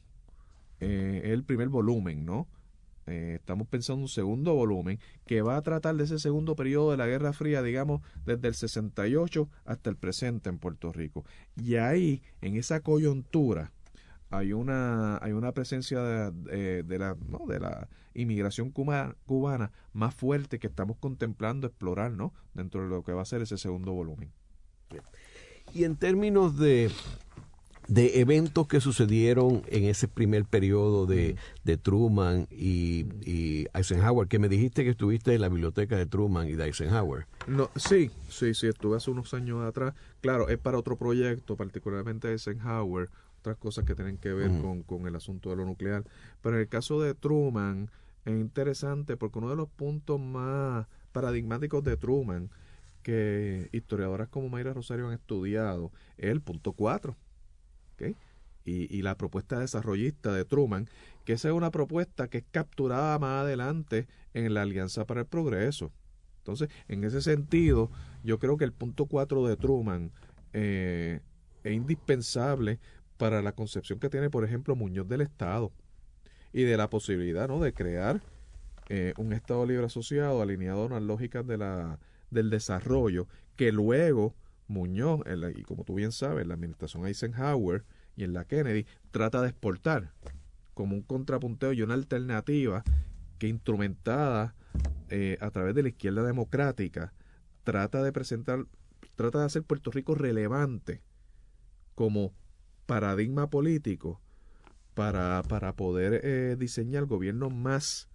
eh, 0.79 1.21
es 1.24 1.31
el 1.31 1.43
primer 1.43 1.69
volumen, 1.69 2.25
¿no? 2.25 2.48
Eh, 3.07 3.38
estamos 3.39 3.67
pensando 3.67 4.00
en 4.00 4.03
un 4.03 4.10
segundo 4.10 4.53
volumen 4.53 5.00
que 5.25 5.41
va 5.41 5.57
a 5.57 5.62
tratar 5.62 5.95
de 5.95 6.03
ese 6.03 6.19
segundo 6.19 6.55
periodo 6.55 6.91
de 6.91 6.98
la 6.98 7.07
Guerra 7.07 7.33
Fría, 7.33 7.62
digamos, 7.62 8.01
desde 8.25 8.48
el 8.48 8.53
68 8.53 9.50
hasta 9.65 9.89
el 9.89 9.98
presente 9.98 10.50
en 10.50 10.60
Puerto 10.60 10.91
Rico. 10.93 11.25
Y 11.55 11.75
ahí, 11.75 12.21
en 12.41 12.55
esa 12.55 12.81
coyuntura, 12.81 13.74
hay 14.31 14.53
una, 14.53 15.17
hay 15.21 15.33
una 15.33 15.51
presencia 15.51 16.01
de, 16.01 16.83
de 16.83 17.00
la, 17.00 17.15
¿no? 17.29 17.45
de 17.45 17.59
la 17.59 17.88
inmigración 18.13 18.71
cubana, 18.71 19.71
más 19.93 20.15
fuerte 20.15 20.57
que 20.59 20.67
estamos 20.67 20.97
contemplando 20.97 21.67
explorar 21.67 22.11
¿no? 22.11 22.33
dentro 22.53 22.83
de 22.83 22.89
lo 22.89 23.03
que 23.03 23.13
va 23.13 23.21
a 23.21 23.25
ser 23.25 23.41
ese 23.41 23.57
segundo 23.57 23.91
volumen. 23.91 24.31
Y 25.73 25.83
en 25.83 25.95
términos 25.95 26.57
de, 26.57 26.91
de 27.88 28.19
eventos 28.19 28.67
que 28.67 28.81
sucedieron 28.81 29.63
en 29.67 29.85
ese 29.85 30.07
primer 30.07 30.45
periodo 30.45 31.05
de, 31.05 31.35
de 31.63 31.77
Truman 31.77 32.47
y, 32.51 33.05
y, 33.25 33.67
Eisenhower, 33.73 34.27
que 34.27 34.39
me 34.39 34.50
dijiste 34.50 34.83
que 34.83 34.91
estuviste 34.91 35.33
en 35.33 35.41
la 35.41 35.50
biblioteca 35.50 35.97
de 35.97 36.05
Truman 36.05 36.47
y 36.47 36.53
de 36.53 36.65
Eisenhower. 36.65 37.25
No, 37.47 37.69
sí, 37.75 38.11
sí, 38.29 38.53
sí, 38.53 38.67
estuve 38.67 38.97
hace 38.97 39.11
unos 39.11 39.33
años 39.33 39.63
atrás. 39.63 39.93
Claro, 40.21 40.50
es 40.50 40.57
para 40.57 40.77
otro 40.77 40.97
proyecto, 40.97 41.55
particularmente 41.55 42.31
Eisenhower, 42.31 43.09
otras 43.41 43.57
cosas 43.57 43.86
que 43.86 43.95
tienen 43.95 44.17
que 44.17 44.31
ver 44.31 44.50
con, 44.62 44.83
con, 44.83 45.07
el 45.07 45.15
asunto 45.15 45.50
de 45.50 45.57
lo 45.57 45.65
nuclear. 45.65 46.05
Pero 46.41 46.55
en 46.55 46.62
el 46.62 46.69
caso 46.69 47.01
de 47.01 47.13
Truman 47.15 47.89
es 48.24 48.33
interesante 48.33 49.17
porque 49.17 49.39
uno 49.39 49.50
de 49.50 49.55
los 49.55 49.67
puntos 49.67 50.19
más 50.19 50.88
paradigmáticos 51.12 51.83
de 51.83 51.98
Truman 51.98 52.50
que 53.01 53.67
historiadoras 53.71 54.29
como 54.29 54.50
Mayra 54.50 54.74
Rosario 54.74 55.07
han 55.07 55.13
estudiado 55.13 55.91
es 56.17 56.29
el 56.29 56.41
punto 56.41 56.74
4. 56.74 57.17
Y, 58.63 58.95
y, 58.95 59.01
la 59.01 59.15
propuesta 59.15 59.60
desarrollista 59.60 60.33
de 60.33 60.45
Truman, 60.45 60.88
que 61.25 61.33
esa 61.33 61.50
es 61.50 61.53
una 61.53 61.71
propuesta 61.71 62.27
que 62.27 62.39
es 62.39 62.43
capturada 62.51 63.17
más 63.19 63.41
adelante 63.43 64.07
en 64.33 64.53
la 64.53 64.63
Alianza 64.63 65.05
para 65.05 65.21
el 65.21 65.27
Progreso. 65.27 65.91
Entonces, 66.38 66.69
en 66.88 67.03
ese 67.03 67.21
sentido, 67.21 67.91
yo 68.24 68.39
creo 68.39 68.57
que 68.57 68.65
el 68.65 68.74
punto 68.74 69.05
4 69.05 69.48
de 69.48 69.57
Truman 69.57 70.12
eh, 70.53 71.21
es 71.63 71.74
indispensable 71.74 72.79
para 73.21 73.43
la 73.43 73.51
concepción 73.51 73.99
que 73.99 74.09
tiene, 74.09 74.31
por 74.31 74.43
ejemplo, 74.43 74.75
Muñoz 74.75 75.07
del 75.07 75.21
Estado 75.21 75.71
y 76.53 76.63
de 76.63 76.75
la 76.75 76.89
posibilidad 76.89 77.47
¿no? 77.47 77.59
de 77.59 77.71
crear 77.71 78.19
eh, 78.89 79.13
un 79.15 79.31
Estado 79.31 79.63
libre 79.67 79.85
asociado 79.85 80.41
alineado 80.41 80.87
a 80.87 80.89
las 80.89 81.03
lógicas 81.03 81.45
de 81.45 81.59
la, 81.59 81.99
del 82.31 82.49
desarrollo 82.49 83.27
que 83.55 83.71
luego 83.71 84.33
Muñoz, 84.67 85.21
y 85.55 85.61
como 85.61 85.83
tú 85.83 85.93
bien 85.93 86.11
sabes, 86.11 86.47
la 86.47 86.55
administración 86.55 87.05
Eisenhower 87.05 87.85
y 88.15 88.23
en 88.23 88.33
la 88.33 88.45
Kennedy, 88.45 88.87
trata 89.11 89.43
de 89.43 89.49
exportar 89.49 90.13
como 90.73 90.95
un 90.95 91.03
contrapunteo 91.03 91.73
y 91.73 91.83
una 91.83 91.93
alternativa 91.93 92.83
que 93.37 93.47
instrumentada 93.47 94.55
eh, 95.09 95.37
a 95.41 95.51
través 95.51 95.75
de 95.75 95.83
la 95.83 95.89
izquierda 95.89 96.23
democrática 96.23 97.13
trata 97.65 98.01
de 98.01 98.11
presentar, 98.11 98.65
trata 99.15 99.41
de 99.41 99.45
hacer 99.45 99.61
Puerto 99.61 99.91
Rico 99.91 100.15
relevante 100.15 101.03
como 101.93 102.33
paradigma 102.85 103.50
político 103.50 104.19
para, 104.93 105.43
para 105.47 105.75
poder 105.75 106.21
eh, 106.23 106.55
diseñar 106.57 107.05
gobierno 107.05 107.50
más 107.50 108.09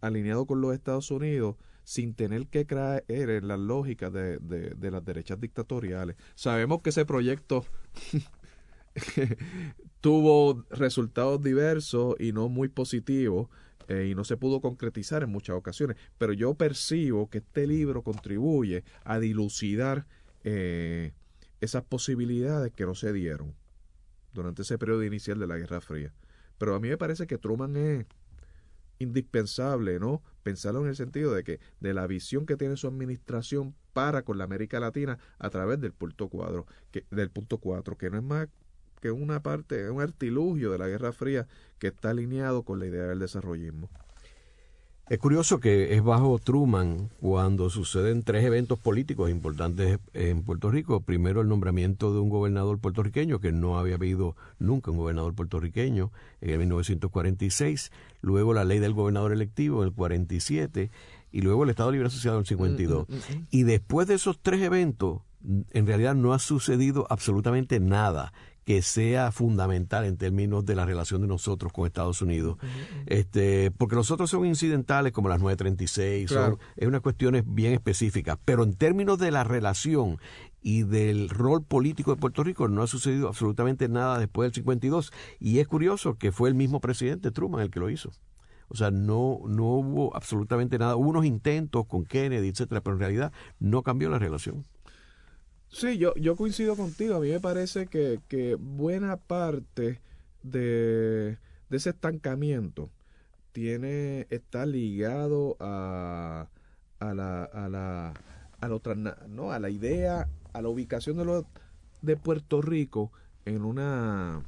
alineado 0.00 0.46
con 0.46 0.60
los 0.60 0.74
Estados 0.74 1.10
Unidos 1.10 1.56
sin 1.84 2.14
tener 2.14 2.48
que 2.48 2.66
creer 2.66 3.30
en 3.30 3.46
las 3.46 3.60
lógicas 3.60 4.12
de, 4.12 4.38
de, 4.38 4.90
las 4.90 5.04
derechas 5.04 5.40
dictatoriales. 5.40 6.16
Sabemos 6.34 6.82
que 6.82 6.90
ese 6.90 7.04
proyecto 7.06 7.64
tuvo 10.00 10.64
resultados 10.70 11.40
diversos 11.42 12.16
y 12.18 12.32
no 12.32 12.48
muy 12.48 12.68
positivos 12.68 13.48
eh, 13.88 14.08
y 14.10 14.16
no 14.16 14.24
se 14.24 14.36
pudo 14.36 14.60
concretizar 14.60 15.22
en 15.22 15.30
muchas 15.30 15.54
ocasiones, 15.54 15.96
pero 16.18 16.32
yo 16.32 16.54
percibo 16.54 17.30
que 17.30 17.38
este 17.38 17.68
libro 17.68 18.02
contribuye 18.02 18.82
a 19.04 19.20
dilucidar 19.20 20.06
eh, 20.42 21.12
esas 21.66 21.84
posibilidades 21.84 22.72
que 22.72 22.86
no 22.86 22.94
se 22.94 23.12
dieron 23.12 23.54
durante 24.32 24.62
ese 24.62 24.78
periodo 24.78 25.04
inicial 25.04 25.38
de 25.38 25.46
la 25.46 25.58
Guerra 25.58 25.80
Fría. 25.80 26.12
Pero 26.58 26.74
a 26.74 26.80
mí 26.80 26.88
me 26.88 26.96
parece 26.96 27.26
que 27.26 27.38
Truman 27.38 27.76
es 27.76 28.06
indispensable, 28.98 29.98
¿no? 29.98 30.22
Pensarlo 30.42 30.82
en 30.82 30.88
el 30.88 30.96
sentido 30.96 31.34
de 31.34 31.44
que 31.44 31.60
de 31.80 31.92
la 31.92 32.06
visión 32.06 32.46
que 32.46 32.56
tiene 32.56 32.76
su 32.76 32.86
administración 32.86 33.74
para 33.92 34.22
con 34.22 34.38
la 34.38 34.44
América 34.44 34.80
Latina 34.80 35.18
a 35.38 35.50
través 35.50 35.80
del 35.80 35.92
punto 35.92 36.28
cuadro, 36.28 36.66
que, 36.90 37.04
del 37.10 37.30
punto 37.30 37.58
cuatro, 37.58 37.96
que 37.96 38.10
no 38.10 38.18
es 38.18 38.22
más 38.22 38.48
que 39.00 39.10
una 39.10 39.42
parte, 39.42 39.90
un 39.90 40.00
artilugio 40.00 40.70
de 40.70 40.78
la 40.78 40.88
Guerra 40.88 41.12
Fría 41.12 41.46
que 41.78 41.88
está 41.88 42.10
alineado 42.10 42.62
con 42.62 42.78
la 42.78 42.86
idea 42.86 43.04
del 43.04 43.18
desarrollismo. 43.18 43.90
Es 45.08 45.20
curioso 45.20 45.60
que 45.60 45.94
es 45.94 46.02
bajo 46.02 46.36
Truman 46.40 47.10
cuando 47.20 47.70
suceden 47.70 48.24
tres 48.24 48.44
eventos 48.44 48.80
políticos 48.80 49.30
importantes 49.30 50.00
en 50.14 50.42
Puerto 50.42 50.68
Rico. 50.68 51.00
Primero 51.00 51.42
el 51.42 51.48
nombramiento 51.48 52.12
de 52.12 52.18
un 52.18 52.28
gobernador 52.28 52.80
puertorriqueño, 52.80 53.38
que 53.38 53.52
no 53.52 53.78
había 53.78 53.94
habido 53.94 54.34
nunca 54.58 54.90
un 54.90 54.96
gobernador 54.96 55.32
puertorriqueño 55.36 56.10
en 56.40 56.50
el 56.50 56.58
1946. 56.58 57.92
Luego 58.20 58.52
la 58.52 58.64
ley 58.64 58.80
del 58.80 58.94
gobernador 58.94 59.32
electivo 59.32 59.82
en 59.82 59.90
el 59.90 59.94
47 59.94 60.90
y 61.30 61.40
luego 61.40 61.62
el 61.62 61.70
Estado 61.70 61.92
Libre 61.92 62.08
Asociado 62.08 62.38
en 62.38 62.40
el 62.40 62.46
52. 62.46 63.08
Mm, 63.08 63.12
mm, 63.12 63.16
mm, 63.16 63.46
y 63.52 63.62
después 63.62 64.08
de 64.08 64.14
esos 64.14 64.40
tres 64.42 64.60
eventos, 64.60 65.20
en 65.70 65.86
realidad 65.86 66.16
no 66.16 66.32
ha 66.32 66.40
sucedido 66.40 67.06
absolutamente 67.10 67.78
nada 67.78 68.32
que 68.66 68.82
sea 68.82 69.30
fundamental 69.30 70.04
en 70.04 70.16
términos 70.16 70.66
de 70.66 70.74
la 70.74 70.84
relación 70.84 71.20
de 71.20 71.28
nosotros 71.28 71.72
con 71.72 71.86
Estados 71.86 72.20
Unidos. 72.20 72.58
este, 73.06 73.70
porque 73.70 73.94
los 73.94 74.10
otros 74.10 74.28
son 74.28 74.44
incidentales, 74.44 75.12
como 75.12 75.28
las 75.28 75.40
936, 75.40 76.28
son, 76.28 76.58
es 76.74 76.88
unas 76.88 77.00
cuestiones 77.00 77.44
bien 77.46 77.74
específicas. 77.74 78.38
Pero 78.44 78.64
en 78.64 78.74
términos 78.74 79.20
de 79.20 79.30
la 79.30 79.44
relación 79.44 80.18
y 80.62 80.82
del 80.82 81.28
rol 81.28 81.62
político 81.62 82.12
de 82.12 82.20
Puerto 82.20 82.42
Rico 82.42 82.66
no 82.66 82.82
ha 82.82 82.88
sucedido 82.88 83.28
absolutamente 83.28 83.88
nada 83.88 84.18
después 84.18 84.48
del 84.48 84.54
52. 84.54 85.12
Y 85.38 85.60
es 85.60 85.68
curioso 85.68 86.18
que 86.18 86.32
fue 86.32 86.48
el 86.48 86.56
mismo 86.56 86.80
presidente 86.80 87.30
Truman 87.30 87.62
el 87.62 87.70
que 87.70 87.78
lo 87.78 87.88
hizo. 87.88 88.10
O 88.66 88.74
sea, 88.74 88.90
no, 88.90 89.42
no 89.46 89.64
hubo 89.64 90.16
absolutamente 90.16 90.76
nada. 90.76 90.96
Hubo 90.96 91.10
unos 91.10 91.24
intentos 91.24 91.86
con 91.86 92.04
Kennedy, 92.04 92.48
etcétera, 92.48 92.80
pero 92.80 92.96
en 92.96 93.00
realidad 93.00 93.32
no 93.60 93.84
cambió 93.84 94.10
la 94.10 94.18
relación. 94.18 94.64
Sí, 95.76 95.98
yo, 95.98 96.14
yo 96.14 96.36
coincido 96.36 96.74
contigo. 96.74 97.16
A 97.16 97.20
mí 97.20 97.28
me 97.28 97.38
parece 97.38 97.86
que, 97.86 98.18
que 98.28 98.54
buena 98.54 99.18
parte 99.18 100.00
de, 100.42 101.36
de 101.68 101.76
ese 101.76 101.90
estancamiento 101.90 102.88
tiene, 103.52 104.26
está 104.30 104.64
ligado 104.64 105.58
a, 105.60 106.48
a 106.98 107.12
la, 107.12 107.44
a 107.44 107.68
la, 107.68 108.14
a 108.58 108.68
la, 108.68 109.18
no, 109.28 109.52
a 109.52 109.58
la 109.58 109.68
idea 109.68 110.30
a 110.54 110.62
la 110.62 110.68
ubicación 110.70 111.18
de, 111.18 111.26
lo, 111.26 111.46
de 112.00 112.16
Puerto 112.16 112.62
Rico 112.62 113.12
en 113.44 113.62
una 113.62 114.42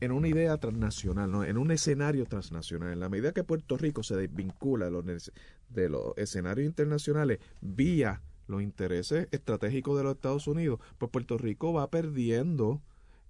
en 0.00 0.10
una 0.10 0.26
idea 0.26 0.56
transnacional, 0.56 1.30
¿no? 1.30 1.44
en 1.44 1.58
un 1.58 1.70
escenario 1.70 2.24
transnacional. 2.24 2.94
En 2.94 3.00
la 3.00 3.10
medida 3.10 3.32
que 3.32 3.44
Puerto 3.44 3.76
Rico 3.76 4.02
se 4.02 4.16
desvincula 4.16 4.86
de 4.86 4.90
los, 4.90 5.32
de 5.68 5.88
los 5.90 6.16
escenarios 6.16 6.66
internacionales 6.66 7.40
vía 7.60 8.22
los 8.46 8.62
intereses 8.62 9.28
estratégicos 9.30 9.96
de 9.96 10.04
los 10.04 10.14
Estados 10.14 10.46
Unidos, 10.46 10.80
pues 10.98 11.10
Puerto 11.10 11.38
Rico 11.38 11.72
va 11.72 11.90
perdiendo, 11.90 12.82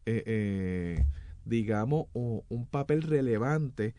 eh, 0.06 0.22
eh, 0.26 1.04
digamos, 1.44 2.06
un 2.14 2.66
papel 2.70 3.02
relevante 3.02 3.94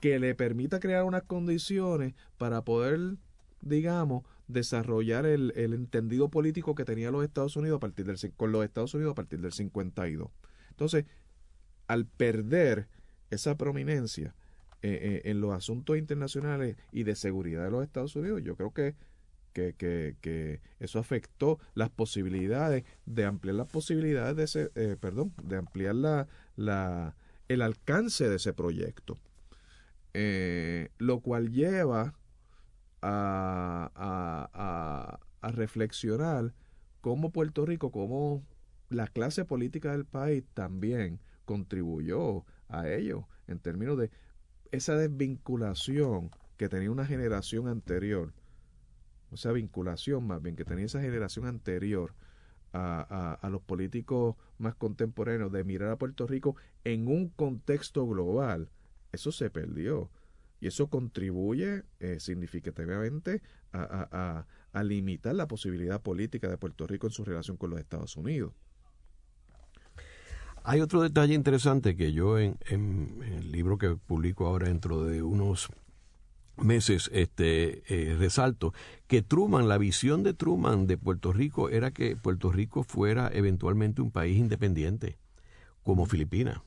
que 0.00 0.18
le 0.18 0.34
permita 0.34 0.80
crear 0.80 1.04
unas 1.04 1.22
condiciones 1.22 2.14
para 2.38 2.62
poder, 2.62 3.16
digamos, 3.60 4.24
desarrollar 4.48 5.26
el, 5.26 5.52
entendido 5.56 6.28
político 6.28 6.74
que 6.74 6.84
tenía 6.84 7.10
los 7.10 7.24
Estados 7.24 7.56
Unidos 7.56 7.78
a 7.78 7.80
partir 7.80 8.06
del 8.06 8.16
con 8.36 8.52
los 8.52 8.64
Estados 8.64 8.94
Unidos 8.94 9.12
a 9.12 9.16
partir 9.16 9.40
del 9.40 9.52
52. 9.52 10.28
Entonces, 10.70 11.06
al 11.86 12.06
perder 12.06 12.88
esa 13.30 13.56
prominencia 13.56 14.34
eh, 14.82 14.98
eh, 15.02 15.30
en 15.30 15.40
los 15.40 15.52
asuntos 15.52 15.96
internacionales 15.96 16.76
y 16.92 17.02
de 17.02 17.16
seguridad 17.16 17.64
de 17.64 17.70
los 17.70 17.82
Estados 17.82 18.14
Unidos, 18.14 18.42
yo 18.44 18.56
creo 18.56 18.72
que, 18.72 18.94
que, 19.56 19.72
que, 19.72 20.16
que 20.20 20.60
eso 20.80 20.98
afectó 20.98 21.58
las 21.74 21.88
posibilidades 21.88 22.84
de 23.06 23.24
ampliar 23.24 23.56
las 23.56 23.68
posibilidades 23.68 24.36
de 24.36 24.42
ese, 24.44 24.70
eh, 24.74 24.98
perdón, 25.00 25.32
de 25.42 25.56
ampliar 25.56 25.94
la, 25.94 26.28
la, 26.56 27.16
el 27.48 27.62
alcance 27.62 28.28
de 28.28 28.36
ese 28.36 28.52
proyecto. 28.52 29.18
lo 30.98 31.20
cual 31.20 31.52
lleva 31.52 32.14
a, 33.00 33.90
a, 35.40 35.52
reflexionar 35.52 36.52
cómo 37.00 37.30
Puerto 37.30 37.64
Rico, 37.64 37.90
cómo 37.90 38.44
la 38.90 39.06
clase 39.06 39.46
política 39.46 39.92
del 39.92 40.04
país 40.04 40.44
también 40.52 41.20
contribuyó 41.46 42.44
a 42.68 42.90
ello 42.90 43.26
en 43.46 43.58
términos 43.58 43.96
de 43.96 44.10
esa 44.70 44.96
desvinculación 44.96 46.30
que 46.58 46.68
tenía 46.68 46.90
una 46.90 47.06
generación 47.06 47.68
anterior, 47.68 48.34
o 49.30 49.36
sea, 49.36 49.52
vinculación 49.52 50.26
más 50.26 50.42
bien 50.42 50.56
que 50.56 50.64
tenía 50.64 50.86
esa 50.86 51.00
generación 51.00 51.46
anterior 51.46 52.14
a, 52.72 53.38
a, 53.40 53.50
los 53.50 53.62
políticos 53.62 54.36
más 54.58 54.74
contemporáneos 54.74 55.50
de 55.50 55.64
mirar 55.64 55.90
a 55.90 55.96
Puerto 55.96 56.26
Rico 56.26 56.56
en 56.84 57.08
un 57.08 57.28
contexto 57.30 58.06
global, 58.06 58.68
eso 59.12 59.32
se 59.32 59.50
perdió. 59.50 60.10
Y 60.60 60.68
eso 60.68 60.88
contribuye 60.88 61.84
eh, 62.00 62.18
significativamente 62.18 63.42
a, 63.72 64.46
a, 64.72 64.82
limitar 64.84 65.34
la 65.34 65.48
posibilidad 65.48 66.00
política 66.02 66.48
de 66.48 66.58
Puerto 66.58 66.86
Rico 66.86 67.06
en 67.06 67.12
su 67.12 67.24
relación 67.24 67.56
con 67.56 67.70
los 67.70 67.78
Estados 67.78 68.16
Unidos. 68.16 68.52
Hay 70.64 70.80
otro 70.80 71.02
detalle 71.02 71.34
interesante 71.34 71.96
que 71.96 72.12
yo 72.12 72.38
en, 72.38 72.58
el 72.68 73.52
libro 73.52 73.78
que 73.78 73.96
publico 73.96 74.46
ahora 74.46 74.68
dentro 74.68 75.04
de 75.04 75.22
unos 75.22 75.68
meses 76.56 77.10
este 77.12 77.82
eh, 77.88 78.16
resalto 78.16 78.72
que 79.06 79.22
Truman 79.22 79.68
la 79.68 79.78
visión 79.78 80.22
de 80.22 80.34
Truman 80.34 80.86
de 80.86 80.96
Puerto 80.96 81.32
Rico 81.32 81.68
era 81.68 81.90
que 81.90 82.16
Puerto 82.16 82.50
Rico 82.50 82.82
fuera 82.82 83.30
eventualmente 83.32 84.02
un 84.02 84.10
país 84.10 84.38
independiente 84.38 85.18
como 85.82 86.06
Filipinas 86.06 86.60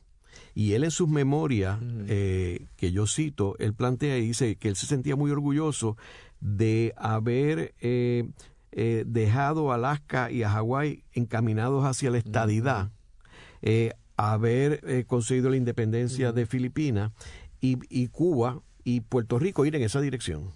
y 0.56 0.74
él 0.74 0.84
en 0.84 0.92
sus 0.92 1.08
memorias, 1.08 1.80
eh, 2.08 2.66
que 2.76 2.92
yo 2.92 3.08
cito, 3.08 3.56
él 3.60 3.74
plantea 3.74 4.18
y 4.18 4.28
dice 4.28 4.56
que 4.56 4.70
él 4.70 4.76
se 4.76 4.88
sentía 4.88 5.16
muy 5.16 5.32
orgulloso 5.32 5.98
de 6.42 6.94
haber 6.98 7.74
eh, 7.80 8.30
eh, 8.72 9.04
dejado 9.08 9.72
Alaska 9.72 10.32
y 10.32 10.44
a 10.44 10.50
Hawái 10.50 11.04
encaminados 11.14 11.86
hacia 11.86 12.12
la 12.12 12.18
estadidad, 12.18 12.92
haber 14.16 15.06
conseguido 15.06 15.50
la 15.50 15.58
independencia 15.58 16.32
de 16.32 16.46
Filipinas 16.46 17.12
y, 17.62 18.08
Cuba 18.08 18.62
y 18.96 19.02
Puerto 19.02 19.38
Rico 19.38 19.66
ir 19.66 19.76
en 19.76 19.84
esa 19.84 20.02
dirección. 20.02 20.52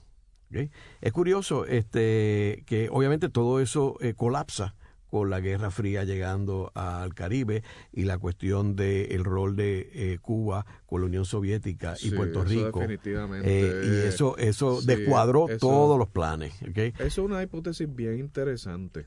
Es 1.01 1.11
curioso 1.11 1.65
este, 1.65 2.63
que 2.67 2.87
obviamente 2.91 3.27
todo 3.27 3.59
eso 3.59 3.97
colapsa 4.15 4.75
con 5.13 5.29
la 5.29 5.39
Guerra 5.39 5.69
Fría 5.69 6.03
llegando 6.05 6.71
al 6.73 7.13
Caribe 7.13 7.63
y 7.91 8.05
la 8.05 8.17
cuestión 8.17 8.75
del 8.75 9.23
rol 9.23 9.55
de 9.55 9.89
eh, 9.93 10.17
Cuba 10.19 10.65
con 10.87 11.01
la 11.01 11.05
Unión 11.05 11.25
Soviética 11.25 11.95
y 12.01 12.09
Puerto 12.09 12.43
Rico. 12.43 12.81
Eh, 12.81 13.81
y 13.85 14.07
eso, 14.07 14.35
eso 14.37 14.81
descuadró 14.81 15.47
todos 15.59 15.99
los 15.99 16.07
planes. 16.07 16.53
¿okay? 16.67 16.93
Eso 16.97 17.05
es 17.05 17.17
una 17.19 17.43
hipótesis 17.43 17.87
bien 17.93 18.17
interesante. 18.17 19.05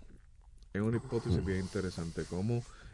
Es 0.72 0.80
una 0.80 0.98
hipótesis 0.98 1.44
bien 1.44 1.60
interesante. 1.60 2.22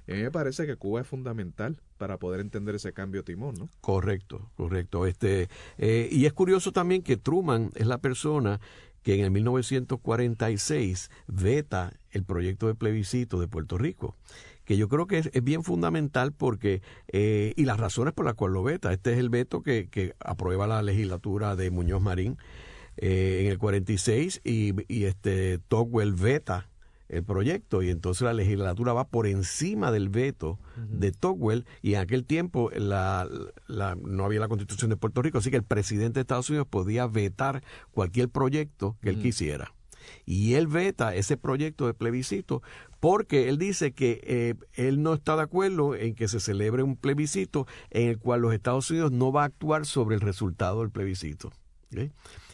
A 0.08 0.12
mí 0.12 0.22
me 0.22 0.30
parece 0.30 0.66
que 0.66 0.76
Cuba 0.76 1.00
es 1.00 1.06
fundamental 1.06 1.80
para 1.96 2.18
poder 2.18 2.40
entender 2.40 2.74
ese 2.74 2.92
cambio 2.92 3.22
timón, 3.22 3.54
¿no? 3.54 3.68
Correcto, 3.80 4.50
correcto. 4.56 5.06
Este, 5.06 5.48
eh, 5.78 6.08
y 6.10 6.26
es 6.26 6.32
curioso 6.32 6.72
también 6.72 7.02
que 7.02 7.16
Truman 7.16 7.70
es 7.74 7.86
la 7.86 7.98
persona 7.98 8.60
que 9.02 9.14
en 9.14 9.24
el 9.24 9.30
1946 9.30 11.10
veta 11.26 11.92
el 12.10 12.24
proyecto 12.24 12.66
de 12.66 12.74
plebiscito 12.74 13.40
de 13.40 13.48
Puerto 13.48 13.78
Rico, 13.78 14.16
que 14.64 14.76
yo 14.76 14.88
creo 14.88 15.06
que 15.06 15.18
es, 15.18 15.30
bien 15.42 15.64
fundamental 15.64 16.32
porque, 16.32 16.82
eh, 17.08 17.52
y 17.56 17.64
las 17.64 17.78
razones 17.78 18.14
por 18.14 18.24
las 18.24 18.34
cuales 18.34 18.54
lo 18.54 18.62
veta, 18.62 18.92
este 18.92 19.12
es 19.12 19.18
el 19.18 19.28
veto 19.28 19.62
que, 19.62 19.88
que 19.88 20.14
aprueba 20.20 20.66
la 20.66 20.82
legislatura 20.82 21.56
de 21.56 21.70
Muñoz 21.70 22.00
Marín 22.00 22.38
eh, 22.96 23.40
en 23.42 23.46
el 23.50 23.58
46 23.58 24.40
y, 24.44 24.74
y 24.92 25.04
este 25.04 25.58
Togwell 25.58 26.12
veta 26.14 26.68
el 27.12 27.22
proyecto 27.24 27.82
y 27.82 27.90
entonces 27.90 28.22
la 28.22 28.32
legislatura 28.32 28.94
va 28.94 29.06
por 29.06 29.26
encima 29.26 29.92
del 29.92 30.08
veto 30.08 30.58
de 30.76 31.12
Togwell 31.12 31.66
y 31.82 31.94
en 31.94 32.00
aquel 32.00 32.24
tiempo 32.24 32.70
la, 32.74 33.28
no 33.68 34.24
había 34.24 34.40
la 34.40 34.48
constitución 34.48 34.90
de 34.90 34.96
Puerto 34.96 35.20
Rico, 35.20 35.38
así 35.38 35.50
que 35.50 35.56
el 35.56 35.62
presidente 35.62 36.14
de 36.14 36.22
Estados 36.22 36.48
Unidos 36.48 36.66
podía 36.68 37.06
vetar 37.06 37.62
cualquier 37.90 38.30
proyecto 38.30 38.96
que 39.02 39.10
él 39.10 39.20
quisiera. 39.20 39.74
Y 40.24 40.54
él 40.54 40.66
veta 40.66 41.14
ese 41.14 41.36
proyecto 41.36 41.86
de 41.86 41.94
plebiscito 41.94 42.62
porque 42.98 43.48
él 43.48 43.58
dice 43.58 43.92
que 43.92 44.20
eh, 44.24 44.54
él 44.74 45.02
no 45.02 45.14
está 45.14 45.36
de 45.36 45.42
acuerdo 45.42 45.94
en 45.94 46.14
que 46.14 46.28
se 46.28 46.40
celebre 46.40 46.82
un 46.82 46.96
plebiscito 46.96 47.66
en 47.90 48.08
el 48.08 48.18
cual 48.18 48.40
los 48.40 48.54
Estados 48.54 48.90
Unidos 48.90 49.12
no 49.12 49.32
va 49.32 49.42
a 49.42 49.46
actuar 49.46 49.86
sobre 49.86 50.14
el 50.14 50.20
resultado 50.20 50.80
del 50.80 50.90
plebiscito. 50.90 51.52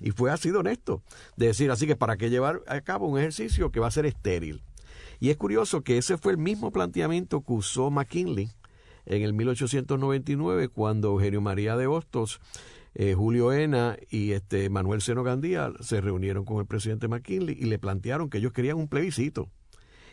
Y 0.01 0.11
fue 0.11 0.31
así 0.31 0.51
de 0.51 0.59
honesto, 0.59 1.03
de 1.37 1.47
decir, 1.47 1.71
así 1.71 1.87
que 1.87 1.97
para 1.97 2.17
qué 2.17 2.31
llevar 2.31 2.63
a 2.67 2.81
cabo 2.81 3.07
un 3.07 3.19
ejercicio 3.19 3.71
que 3.71 3.81
va 3.81 3.89
a 3.89 3.93
ser 3.93 4.07
estéril. 4.07 4.63
Y 5.21 5.31
es 5.31 5.37
curioso 5.37 5.83
que 5.83 5.99
ese 5.99 6.17
fue 6.17 6.33
el 6.33 6.39
mismo 6.39 6.71
planteamiento 6.71 7.43
que 7.43 7.53
usó 7.53 7.91
McKinley 7.91 8.51
en 9.07 9.23
el 9.23 9.33
1899 9.33 10.69
cuando 10.69 11.09
Eugenio 11.09 11.41
María 11.41 11.77
de 11.77 11.87
Hostos, 11.87 12.41
eh, 12.95 13.15
Julio 13.15 13.53
Ena 13.53 13.97
y 14.11 14.33
este 14.33 14.71
Manuel 14.71 15.01
Seno 15.01 15.23
Gandía 15.23 15.73
se 15.81 16.01
reunieron 16.01 16.45
con 16.45 16.59
el 16.59 16.67
presidente 16.67 17.09
McKinley 17.09 17.57
y 17.59 17.65
le 17.65 17.79
plantearon 17.79 18.29
que 18.29 18.39
ellos 18.39 18.53
querían 18.53 18.77
un 18.77 18.89
plebiscito. 18.89 19.49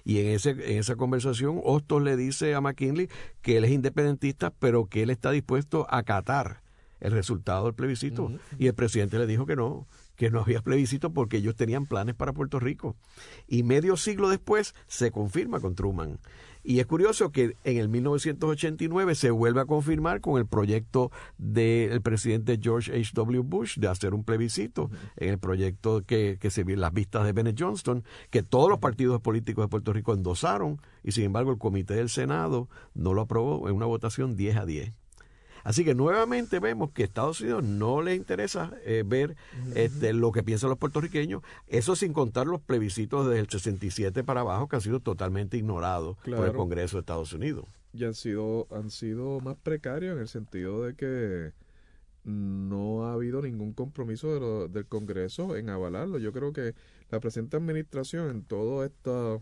Y 0.04 0.20
en, 0.20 0.28
ese, 0.28 0.52
en 0.52 0.80
esa 0.80 0.96
conversación, 0.96 1.60
Hostos 1.64 2.02
le 2.04 2.16
dice 2.16 2.54
a 2.54 2.62
McKinley 2.62 3.10
que 3.42 3.58
él 3.58 3.66
es 3.66 3.72
independentista, 3.72 4.52
pero 4.52 4.86
que 4.86 5.04
él 5.04 5.10
está 5.10 5.32
dispuesto 5.32 5.88
a 5.90 5.98
acatar 5.98 6.65
el 7.00 7.12
resultado 7.12 7.66
del 7.66 7.74
plebiscito. 7.74 8.32
Y 8.58 8.68
el 8.68 8.74
presidente 8.74 9.18
le 9.18 9.28
dijo 9.28 9.46
que 9.46 9.56
no, 9.56 9.88
que 10.16 10.30
no 10.30 10.42
había 10.42 10.62
plebiscito 10.62 11.12
porque 11.14 11.38
ellos 11.38 11.56
tenían 11.56 11.86
planes 11.86 12.16
para 12.16 12.34
Puerto 12.34 12.60
Rico. 12.60 12.96
Y 13.48 13.64
medio 13.64 13.98
siglo 13.98 14.30
después 14.30 14.76
se 14.88 15.12
confirma 15.12 15.60
con 15.60 15.76
Truman. 15.76 16.20
Y 16.68 16.80
es 16.80 16.88
curioso 16.88 17.32
que 17.32 17.56
en 17.64 17.78
el 17.78 17.90
1989 17.90 19.14
se 19.14 19.30
vuelve 19.30 19.62
a 19.62 19.66
confirmar 19.66 20.20
con 20.20 20.40
el 20.40 20.48
proyecto 20.48 21.12
del 21.38 22.02
presidente 22.02 22.58
George 22.60 22.92
H.W. 22.92 23.42
Bush 23.42 23.78
de 23.78 23.88
hacer 23.88 24.16
un 24.16 24.24
plebiscito, 24.24 24.90
en 25.16 25.30
el 25.30 25.38
proyecto 25.38 26.02
que, 26.02 26.40
que 26.42 26.50
se 26.50 26.64
vio 26.64 26.76
las 26.76 26.92
vistas 26.92 27.24
de 27.24 27.34
Bennett 27.34 27.60
Johnston, 27.60 28.04
que 28.32 28.42
todos 28.42 28.68
los 28.68 28.80
partidos 28.80 29.22
políticos 29.22 29.66
de 29.66 29.70
Puerto 29.70 29.94
Rico 29.94 30.16
endosaron 30.16 30.82
y 31.04 31.12
sin 31.12 31.26
embargo 31.26 31.52
el 31.52 31.60
comité 31.60 31.94
del 31.94 32.10
Senado 32.10 32.68
no 32.96 33.14
lo 33.14 33.22
aprobó 33.22 33.70
en 33.70 33.76
una 33.76 33.86
votación 33.86 34.36
10 34.36 34.58
a 34.58 34.66
10. 34.66 35.05
Así 35.66 35.84
que 35.84 35.96
nuevamente 35.96 36.60
vemos 36.60 36.92
que 36.92 37.02
Estados 37.02 37.42
Unidos 37.42 37.64
no 37.64 38.04
le 38.04 38.14
interesa 38.14 38.72
eh, 38.86 39.04
ver 39.04 39.36
este, 39.74 40.14
lo 40.14 40.32
que 40.32 40.44
piensan 40.44 40.70
los 40.70 40.78
puertorriqueños, 40.78 41.42
eso 41.66 41.96
sin 41.96 42.14
contar 42.14 42.46
los 42.46 42.62
plebiscitos 42.62 43.26
desde 43.28 43.40
el 43.40 43.50
67 43.50 44.24
para 44.24 44.42
abajo 44.42 44.68
que 44.68 44.76
han 44.76 44.84
sido 44.84 45.00
totalmente 45.00 45.58
ignorados 45.58 46.18
por 46.18 46.46
el 46.46 46.54
Congreso 46.54 46.98
de 46.98 47.00
Estados 47.00 47.34
Unidos. 47.34 47.66
Y 47.94 48.04
han 48.04 48.14
sido, 48.14 48.68
han 48.70 48.92
sido 48.92 49.40
más 49.40 49.58
precarios 49.58 50.14
en 50.14 50.22
el 50.22 50.28
sentido 50.28 50.84
de 50.84 50.96
que 50.96 51.52
no 52.26 53.08
ha 53.08 53.14
habido 53.14 53.42
ningún 53.42 53.74
compromiso 53.74 54.68
del 54.68 54.86
Congreso 54.86 55.56
en 55.56 55.72
avalarlo. 55.72 56.20
Yo 56.20 56.32
creo 56.32 56.54
que 56.54 56.76
la 57.10 57.20
presente 57.20 57.58
administración 57.58 58.30
en 58.30 58.44
todo 58.44 58.86
esto, 58.86 59.42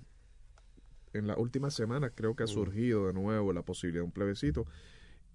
en 1.11 1.27
las 1.27 1.37
últimas 1.37 1.73
semanas 1.73 2.13
creo 2.15 2.33
que 2.33 2.43
ha 2.43 2.47
surgido 2.47 3.07
de 3.07 3.13
nuevo 3.13 3.51
la 3.51 3.63
posibilidad 3.63 4.03
de 4.03 4.05
un 4.05 4.13
plebiscito 4.13 4.65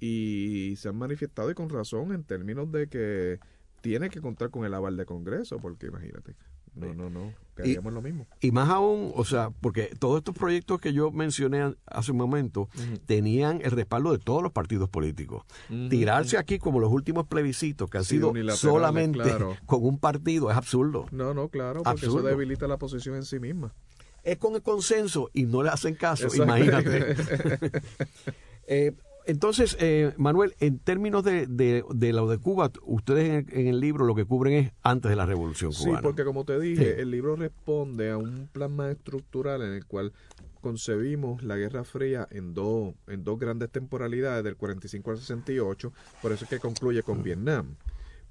y 0.01 0.75
se 0.77 0.89
han 0.89 0.97
manifestado 0.97 1.51
y 1.51 1.55
con 1.55 1.69
razón 1.69 2.13
en 2.13 2.25
términos 2.25 2.71
de 2.71 2.89
que 2.89 3.41
tiene 3.81 4.11
que 4.11 4.21
contar 4.21 4.51
con 4.51 4.65
el 4.65 4.75
aval 4.75 4.97
de 4.97 5.07
Congreso, 5.07 5.59
porque 5.59 5.87
imagínate, 5.87 6.35
no, 6.75 6.95
no, 6.95 7.11
no, 7.11 7.35
queríamos 7.57 7.93
lo 7.93 8.03
mismo. 8.03 8.27
Y 8.41 8.53
más 8.53 8.69
aún, 8.69 9.13
o 9.15 9.25
sea, 9.25 9.51
porque 9.61 9.91
todos 9.99 10.19
estos 10.19 10.35
proyectos 10.35 10.81
que 10.81 10.93
yo 10.93 11.11
mencioné 11.11 11.75
hace 11.87 12.13
un 12.13 12.19
momento 12.19 12.69
tenían 13.07 13.61
el 13.63 13.73
respaldo 13.73 14.13
de 14.13 14.19
todos 14.19 14.43
los 14.43 14.53
partidos 14.53 14.89
políticos. 14.89 15.45
Tirarse 15.69 16.39
aquí 16.39 16.59
como 16.59 16.81
los 16.81 16.93
últimos 16.93 17.27
plebiscitos 17.27 17.91
que 17.91 17.99
han 17.99 18.05
sido 18.05 18.33
solamente 18.55 19.21
con 19.67 19.85
un 19.85 19.99
partido 19.99 20.51
es 20.51 20.57
absurdo. 20.57 21.07
No, 21.11 21.35
no, 21.35 21.49
claro, 21.49 21.83
porque 21.83 22.07
eso 22.07 22.23
debilita 22.23 22.69
la 22.69 22.79
posición 22.79 23.17
en 23.17 23.25
sí 23.25 23.39
misma. 23.39 23.75
Es 24.23 24.37
con 24.37 24.55
el 24.55 24.63
consenso 24.63 25.31
y 25.33 25.45
no 25.45 25.63
le 25.63 25.71
hacen 25.71 25.95
caso, 25.95 26.29
imagínate. 26.35 27.17
eh, 28.67 28.93
entonces, 29.29 29.77
eh, 29.79 30.15
Manuel, 30.17 30.55
en 30.59 30.79
términos 30.79 31.23
de, 31.23 31.47
de, 31.47 32.13
lo 32.15 32.29
de 32.29 32.39
Cuba, 32.39 32.73
ustedes 32.83 33.47
en 33.53 33.67
el, 33.67 33.79
libro 33.79 34.07
lo 34.07 34.15
que 34.15 34.25
cubren 34.25 34.55
es 34.55 34.73
antes 34.83 35.11
de 35.11 35.17
la 35.17 35.27
Revolución 35.27 35.71
Cubana. 35.73 35.99
Sí, 35.99 36.03
porque 36.03 36.25
como 36.25 36.47
te 36.47 36.59
dije, 36.59 37.03
el 37.03 37.11
libro 37.11 37.37
responde 37.37 38.11
a 38.11 38.17
un 38.17 38.49
plan 38.51 38.75
más 38.75 38.93
estructural 38.93 39.61
en 39.61 39.75
el 39.75 39.85
cual 39.85 40.15
concebimos 40.63 41.43
la 41.43 41.57
Guerra 41.57 41.85
Fría 41.85 42.27
en 42.31 42.55
dos, 42.55 42.95
en 43.07 43.23
dos 43.23 43.39
grandes 43.39 43.69
temporalidades, 43.71 44.43
del 44.45 44.57
45 44.57 45.11
al 45.11 45.19
68, 45.19 45.93
por 46.23 46.33
eso 46.33 46.45
es 46.45 46.51
que 46.51 46.59
concluye 46.59 47.03
con 47.03 47.23
Vietnam. 47.23 47.77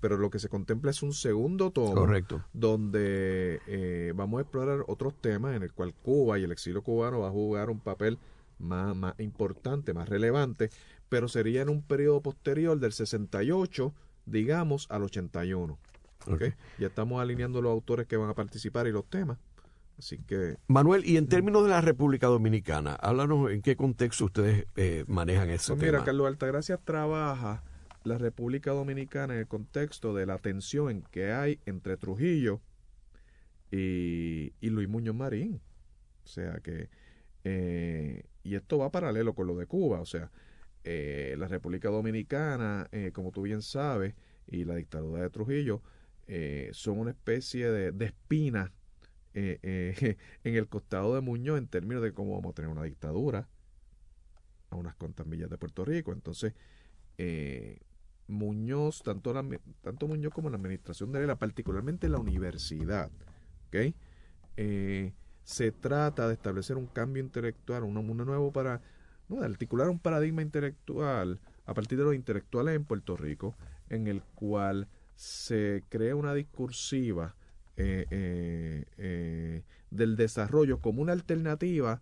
Pero 0.02 0.18
lo 0.18 0.32
que 0.32 0.40
se 0.40 0.50
contempla 0.50 0.90
es 0.90 1.04
un 1.04 1.14
segundo 1.14 1.70
tomo, 1.70 1.94
Correcto. 1.94 2.44
donde 2.54 3.62
eh, 3.68 4.14
vamos 4.16 4.40
a 4.40 4.42
explorar 4.42 4.84
otros 4.88 5.14
temas 5.22 5.56
en 5.56 5.62
el 5.62 5.74
cual 5.74 5.94
Cuba 5.94 6.40
y 6.40 6.44
el 6.44 6.52
exilio 6.52 6.82
cubano 6.82 7.20
va 7.20 7.28
a 7.28 7.32
jugar 7.32 7.70
un 7.70 7.80
papel 7.80 8.18
más, 8.60 8.96
más 8.96 9.20
importante, 9.20 9.94
más 9.94 10.10
relevante, 10.10 10.70
pero 11.10 11.28
sería 11.28 11.62
en 11.62 11.70
un 11.70 11.82
periodo 11.82 12.22
posterior 12.22 12.80
del 12.80 12.94
68, 12.94 13.94
digamos, 14.26 14.88
al 14.90 15.04
81. 15.04 15.78
¿okay? 16.28 16.54
Ya 16.80 16.88
estamos 16.88 17.22
alineando 17.22 17.62
los 17.62 17.72
autores 17.72 18.08
que 18.08 18.18
van 18.18 18.30
a 18.30 18.34
participar 18.34 18.88
y 18.88 18.92
los 18.92 19.06
temas. 19.10 19.38
Así 19.98 20.20
que. 20.20 20.58
Manuel, 20.68 21.06
y 21.06 21.18
en 21.18 21.28
términos 21.28 21.64
de 21.64 21.70
la 21.70 21.82
República 21.82 22.28
Dominicana, 22.28 22.94
háblanos 22.94 23.52
en 23.52 23.62
qué 23.62 23.76
contexto 23.76 24.26
ustedes 24.26 24.68
eh, 24.76 25.06
manejan 25.08 25.50
eso. 25.50 25.76
Pues 25.76 25.88
mira, 25.88 26.04
Carlos 26.04 26.28
Altagracia 26.28 26.78
trabaja 26.78 27.64
la 28.04 28.18
República 28.18 28.72
Dominicana 28.72 29.34
en 29.34 29.40
el 29.40 29.48
contexto 29.48 30.14
de 30.14 30.26
la 30.26 30.38
tensión 30.38 31.04
que 31.12 31.34
hay 31.34 31.60
entre 31.66 31.98
Trujillo 31.98 32.62
y, 33.72 34.54
y 34.62 34.70
Luis 34.70 34.88
Muñoz 34.88 35.16
Marín. 35.16 35.62
O 36.24 36.28
sea 36.28 36.60
que 36.60 36.90
eh, 37.44 38.24
y 38.48 38.56
esto 38.56 38.78
va 38.78 38.92
paralelo 38.92 39.36
con 39.36 39.46
lo 39.46 39.58
de 39.58 39.66
Cuba, 39.66 40.00
o 40.00 40.06
sea, 40.06 40.32
eh, 40.86 41.36
la 41.38 41.50
República 41.50 41.90
Dominicana, 41.90 42.88
eh, 42.94 43.12
como 43.14 43.32
tú 43.32 43.42
bien 43.42 43.62
sabes, 43.62 44.16
y 44.48 44.64
la 44.64 44.76
dictadura 44.76 45.22
de 45.22 45.30
Trujillo 45.30 45.82
son 46.72 47.00
una 47.00 47.12
especie 47.12 47.70
de, 47.72 47.92
de 47.94 48.06
espina 48.06 48.74
en 49.34 50.18
el 50.44 50.68
costado 50.68 51.16
de 51.16 51.22
Muñoz 51.22 51.58
en 51.58 51.68
términos 51.68 52.04
de 52.04 52.14
cómo 52.14 52.36
vamos 52.36 52.52
a 52.52 52.56
tener 52.56 52.72
una 52.72 52.84
dictadura 52.84 53.48
a 54.70 54.76
unas 54.76 54.96
cuantas 54.96 55.26
millas 55.26 55.50
de 55.50 55.58
Puerto 55.58 55.86
Rico. 55.86 56.12
Entonces, 56.12 56.54
Muñoz, 58.28 59.04
tanto, 59.04 59.34
la, 59.34 59.46
tanto 59.82 60.08
Muñoz 60.08 60.34
como 60.34 60.50
la 60.50 60.58
administración 60.58 61.12
de 61.12 61.24
él, 61.24 61.38
particularmente 61.38 62.10
la 62.10 62.20
universidad, 62.20 63.10
¿ok? 63.68 63.94
Se 65.48 65.72
trata 65.72 66.28
de 66.28 66.34
establecer 66.34 66.76
un 66.76 66.88
cambio 66.88 67.24
intelectual, 67.24 67.84
un, 67.84 67.94
mundo 67.94 68.26
nuevo 68.26 68.52
para 68.52 68.82
articular 69.42 69.88
un 69.88 69.98
paradigma 69.98 70.42
intelectual 70.42 71.40
a 71.66 71.74
partir 71.74 71.98
de 71.98 72.04
los 72.04 72.16
intelectuales 72.16 72.76
en 72.76 72.84
Puerto 72.84 73.16
Rico, 73.16 73.56
en 73.88 74.08
el 74.08 74.22
cual 74.36 74.90
se 75.16 75.86
crea 75.88 76.18
una 76.18 76.34
discursiva 76.34 77.34
eh, 77.78 78.08
eh, 78.12 78.86
eh, 78.98 79.64
del 79.90 80.18
desarrollo 80.18 80.82
como 80.82 81.02
una 81.02 81.14
alternativa 81.14 82.02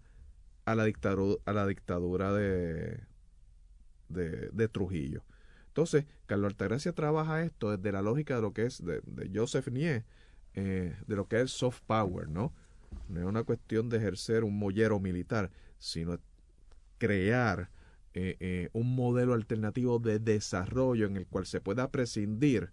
a 0.66 0.74
la 0.74 0.86
dictadura, 0.86 1.40
a 1.46 1.54
la 1.54 1.68
dictadura 1.68 2.34
de, 2.34 3.00
Trujillo. 4.72 5.24
Entonces, 5.68 6.06
Carlos 6.26 6.50
Altagracia 6.50 6.94
trabaja 6.94 7.44
esto 7.44 7.78
desde 7.78 7.92
la 7.92 8.02
lógica 8.02 8.38
de 8.38 8.42
lo 8.42 8.54
que 8.54 8.66
es 8.66 8.84
de, 8.84 9.02
de 9.06 9.30
Joseph 9.32 9.68
Nie, 9.68 10.04
de 10.56 10.96
lo 11.16 11.28
que 11.28 11.42
es 11.42 11.52
soft 11.52 11.82
power, 11.86 12.28
¿no? 12.28 12.52
No 13.10 13.20
es 13.20 13.26
una 13.26 13.44
cuestión 13.44 13.90
de 13.90 13.98
ejercer 13.98 14.44
un 14.44 14.58
mollero 14.58 15.00
militar, 15.00 15.52
sino 15.78 16.20
crear 16.98 17.70
eh, 18.14 18.38
eh, 18.40 18.70
un 18.74 18.96
modelo 18.96 19.34
alternativo 19.34 20.00
de 20.00 20.20
desarrollo 20.20 21.06
en 21.06 21.18
el 21.18 21.28
cual 21.28 21.46
se 21.46 21.60
pueda 21.60 21.92
prescindir 21.92 22.72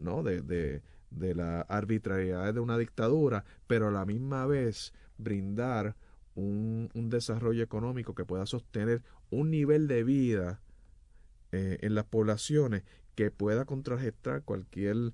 ¿no? 0.00 0.22
de, 0.22 0.42
de, 0.42 1.34
la 1.34 1.60
arbitrariedad 1.60 2.52
de 2.52 2.60
una 2.60 2.76
dictadura, 2.76 3.44
pero 3.68 3.88
a 3.88 3.90
la 3.92 4.04
misma 4.04 4.46
vez 4.46 4.92
brindar 5.16 5.94
un, 6.34 6.90
un 6.94 7.08
desarrollo 7.08 7.62
económico 7.62 8.14
que 8.14 8.24
pueda 8.24 8.46
sostener 8.46 9.02
un 9.30 9.50
nivel 9.50 9.86
de 9.86 10.02
vida 10.02 10.60
eh, 11.52 11.78
en 11.82 11.94
las 11.94 12.04
poblaciones 12.04 12.82
que 13.14 13.30
pueda 13.30 13.64
contrarrestar 13.64 14.42
cualquier 14.42 15.12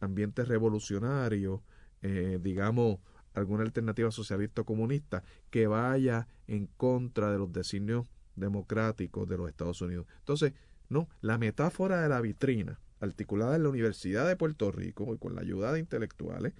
ambiente 0.00 0.44
revolucionario 0.44 1.62
eh, 2.02 2.38
digamos, 2.42 2.98
alguna 3.34 3.62
alternativa 3.62 4.10
socialista 4.10 4.62
o 4.62 4.64
comunista 4.64 5.22
que 5.50 5.66
vaya 5.66 6.26
en 6.46 6.66
contra 6.66 7.30
de 7.30 7.38
los 7.38 7.52
designios 7.52 8.06
democráticos 8.36 9.28
de 9.28 9.36
los 9.36 9.48
Estados 9.48 9.80
Unidos. 9.82 10.06
Entonces, 10.18 10.52
no, 10.88 11.08
la 11.20 11.38
metáfora 11.38 12.02
de 12.02 12.08
la 12.08 12.20
vitrina, 12.20 12.80
articulada 13.00 13.56
en 13.56 13.62
la 13.62 13.68
Universidad 13.68 14.26
de 14.26 14.36
Puerto 14.36 14.72
Rico 14.72 15.14
y 15.14 15.18
con 15.18 15.34
la 15.34 15.42
ayuda 15.42 15.72
de 15.72 15.80
intelectuales, 15.80 16.54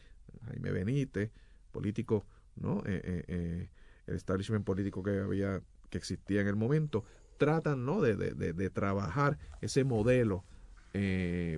Jaime 0.47 0.71
Benítez, 0.71 1.31
político, 1.73 2.27
¿no? 2.57 2.83
Eh, 2.87 3.25
eh, 3.29 3.71
el 4.07 4.15
establishment 4.15 4.65
político 4.65 5.03
que 5.03 5.19
había, 5.19 5.63
que 5.91 5.99
existía 5.99 6.41
en 6.41 6.49
el 6.49 6.57
momento, 6.57 7.05
tratan, 7.39 7.85
¿no? 7.85 8.01
De, 8.01 8.17
de, 8.17 8.53
de, 8.53 8.71
trabajar 8.71 9.39
ese 9.61 9.85
modelo 9.85 10.45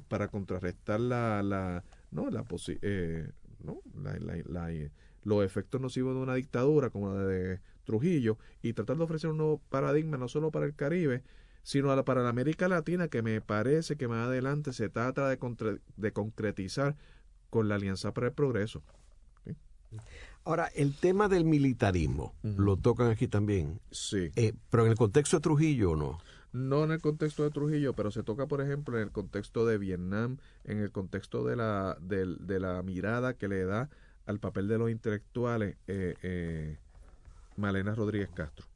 para 0.09 0.29
contrarrestar 0.29 1.01
la, 1.01 1.43
la, 1.43 1.85
¿no? 2.11 2.31
¿No? 3.63 3.81
Eh, 4.07 4.91
los 5.25 5.45
efectos 5.45 5.81
nocivos 5.81 6.15
de 6.15 6.21
una 6.21 6.35
dictadura 6.35 6.91
como 6.91 7.15
la 7.15 7.25
de 7.25 7.61
Trujillo 7.85 8.39
y 8.63 8.73
tratar 8.73 8.97
de 8.97 9.05
ofrecer 9.05 9.31
un 9.31 9.39
nuevo 9.39 9.61
paradigma 9.69 10.17
no 10.17 10.29
solo 10.29 10.51
para 10.51 10.67
el 10.67 10.75
Caribe, 10.75 11.23
sino 11.63 12.05
para 12.05 12.23
la 12.23 12.29
América 12.29 12.69
Latina 12.69 13.09
que 13.09 13.23
me 13.23 13.41
parece 13.41 13.97
que 13.97 14.09
más 14.09 14.27
adelante 14.27 14.73
se 14.73 14.89
trata 14.89 15.29
de, 15.29 15.39
de 15.97 16.13
concretizar 16.13 16.97
con 17.51 17.69
la 17.69 17.77
Alianza 17.77 18.13
para 18.13 18.29
el 18.29 18.33
Progreso. 18.33 18.83
Ahora, 20.45 20.67
el 20.75 20.95
tema 20.97 21.29
del 21.29 21.45
militarismo, 21.45 22.35
lo 22.43 22.77
tocan 22.77 23.11
aquí 23.11 23.29
también. 23.29 23.81
Sí. 23.91 24.31
Eh, 24.35 24.55
pero 24.71 24.85
en 24.85 24.91
el 24.91 24.97
contexto 24.97 25.37
de 25.37 25.43
Trujillo 25.43 25.93
o 25.93 25.97
no. 25.97 26.19
No 26.53 26.85
en 26.85 26.91
el 26.91 27.01
contexto 27.01 27.45
de 27.45 27.51
Trujillo, 27.51 27.95
pero 27.95 28.11
se 28.11 28.23
toca, 28.23 28.47
por 28.47 28.61
ejemplo, 28.61 28.97
en 28.99 29.05
el 29.05 29.11
contexto 29.11 29.65
de 29.65 29.79
Vietnam, 29.79 30.37
en 30.65 30.79
el 30.79 30.93
contexto 30.93 31.45
de 31.45 31.57
la, 31.57 31.97
de, 32.01 32.61
la 32.61 32.83
mirada 32.83 33.35
que 33.35 33.49
le 33.49 33.65
da 33.65 33.89
al 34.27 34.39
papel 34.39 34.69
de 34.69 34.79
los 34.79 34.91
intelectuales 34.91 35.77
eh, 35.87 36.15
eh, 36.23 36.79
Malena 37.57 37.95
Rodríguez 37.95 38.29
Castro. 38.35 38.67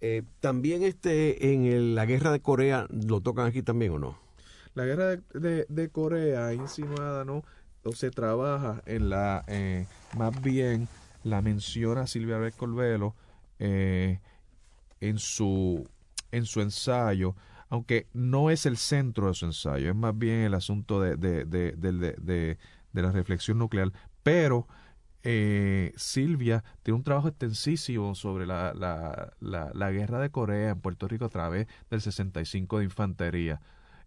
Eh, 0.00 0.24
también 0.40 0.82
este 0.82 1.52
en 1.52 1.94
la 1.94 2.04
guerra 2.04 2.32
de 2.32 2.40
Corea 2.40 2.86
lo 2.90 3.20
tocan 3.20 3.46
aquí 3.46 3.62
también 3.62 3.92
o 3.92 3.98
no 3.98 4.18
la 4.74 4.84
guerra 4.84 5.16
de, 5.34 5.66
de, 5.68 5.88
Corea 5.88 6.52
insinuada 6.52 7.24
no 7.24 7.42
o 7.82 7.92
se 7.92 8.10
trabaja 8.10 8.82
en 8.86 9.08
la 9.08 9.44
más 10.16 10.40
bien 10.42 10.86
la 11.24 11.42
menciona 11.42 12.06
Silvia 12.06 12.36
Albert 12.36 12.56
Colvelo 12.56 13.14
eh, 13.58 14.20
en, 15.00 15.18
su, 15.18 15.88
en 16.32 16.44
su 16.44 16.60
ensayo, 16.60 17.34
aunque 17.68 18.06
no 18.12 18.50
es 18.50 18.66
el 18.66 18.76
centro 18.76 19.28
de 19.28 19.34
su 19.34 19.46
ensayo, 19.46 19.90
es 19.90 19.96
más 19.96 20.16
bien 20.16 20.40
el 20.40 20.54
asunto 20.54 21.00
de, 21.00 21.16
de, 21.16 21.44
de, 21.44 22.58
de 22.92 23.02
la 23.02 23.12
reflexión 23.12 23.58
nuclear, 23.58 23.92
pero 24.22 24.66
eh, 25.24 25.92
Silvia 25.96 26.64
tiene 26.82 26.96
un 26.96 27.02
trabajo 27.02 27.28
extensísimo 27.28 28.14
sobre 28.14 28.46
la, 28.46 28.72
la, 28.72 29.32
la, 29.40 29.90
guerra 29.90 30.20
de 30.20 30.30
Corea 30.30 30.70
en 30.70 30.80
Puerto 30.80 31.08
Rico 31.08 31.24
a 31.24 31.28
través 31.28 31.66
del 31.90 32.00
65 32.00 32.78
de 32.78 32.84
infantería. 32.84 33.60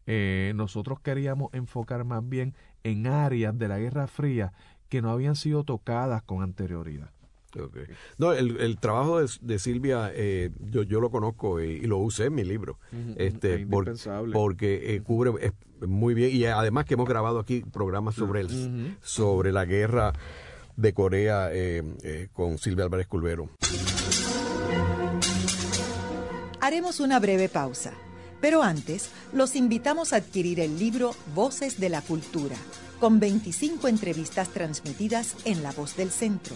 Eh, 0.07 0.53
nosotros 0.55 0.99
queríamos 0.99 1.53
enfocar 1.53 2.05
más 2.05 2.27
bien 2.27 2.55
en 2.83 3.07
áreas 3.07 3.57
de 3.57 3.67
la 3.67 3.77
Guerra 3.77 4.07
Fría 4.07 4.53
que 4.89 5.01
no 5.01 5.11
habían 5.11 5.35
sido 5.35 5.63
tocadas 5.63 6.23
con 6.23 6.41
anterioridad. 6.41 7.11
No, 8.17 8.33
el, 8.33 8.57
el, 8.59 8.77
trabajo 8.77 9.21
de, 9.21 9.59
Silvia, 9.59 10.11
eh, 10.13 10.51
yo, 10.69 10.83
yo 10.83 11.01
lo 11.01 11.09
conozco 11.09 11.59
y, 11.59 11.81
lo 11.81 11.97
usé 11.97 12.25
en 12.25 12.35
mi 12.35 12.43
libro. 12.43 12.79
este, 13.17 13.65
porque 14.31 14.95
eh, 14.95 15.01
cubre 15.01 15.53
muy 15.81 16.13
bien. 16.13 16.35
Y 16.35 16.45
además 16.45 16.85
que 16.85 16.93
hemos 16.93 17.07
grabado 17.07 17.39
aquí 17.39 17.61
programas 17.61 18.15
sobre, 18.15 18.41
el, 18.41 18.97
sobre 19.01 19.51
la 19.51 19.65
guerra 19.65 20.13
de 20.77 20.93
Corea 20.93 21.49
eh, 21.51 22.29
con 22.33 22.57
Silvia 22.57 22.85
Álvarez 22.85 23.07
Culvero. 23.07 23.49
Haremos 26.61 26.99
una 26.99 27.19
breve 27.19 27.49
pausa, 27.49 27.93
pero 28.39 28.61
antes 28.61 29.09
los 29.33 29.55
invitamos 29.55 30.13
a 30.13 30.17
adquirir 30.17 30.59
el 30.59 30.77
libro 30.77 31.15
Voces 31.33 31.79
de 31.79 31.89
la 31.89 32.01
Cultura, 32.01 32.55
con 32.99 33.19
25 33.19 33.87
entrevistas 33.87 34.49
transmitidas 34.49 35.35
en 35.45 35.63
La 35.63 35.71
Voz 35.71 35.97
del 35.97 36.11
Centro 36.11 36.55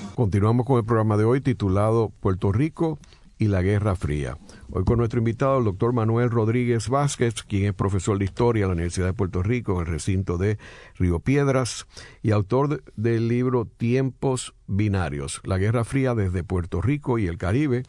Continuamos 0.21 0.67
con 0.67 0.77
el 0.77 0.85
programa 0.85 1.17
de 1.17 1.23
hoy 1.23 1.41
titulado 1.41 2.11
Puerto 2.19 2.51
Rico 2.51 2.99
y 3.39 3.47
la 3.47 3.63
Guerra 3.63 3.95
Fría. 3.95 4.37
Hoy 4.69 4.83
con 4.83 4.99
nuestro 4.99 5.17
invitado, 5.17 5.57
el 5.57 5.63
doctor 5.63 5.93
Manuel 5.93 6.29
Rodríguez 6.29 6.89
Vázquez, 6.89 7.41
quien 7.41 7.65
es 7.65 7.73
profesor 7.73 8.19
de 8.19 8.25
historia 8.25 8.61
en 8.61 8.67
la 8.67 8.73
Universidad 8.73 9.07
de 9.07 9.13
Puerto 9.13 9.41
Rico, 9.41 9.73
en 9.73 9.79
el 9.79 9.85
recinto 9.87 10.37
de 10.37 10.59
Río 10.99 11.21
Piedras, 11.21 11.87
y 12.21 12.29
autor 12.29 12.83
del 12.95 13.29
libro 13.29 13.65
Tiempos 13.65 14.53
Binarios, 14.67 15.41
la 15.43 15.57
Guerra 15.57 15.85
Fría 15.85 16.13
desde 16.13 16.43
Puerto 16.43 16.83
Rico 16.83 17.17
y 17.17 17.25
el 17.25 17.39
Caribe, 17.39 17.81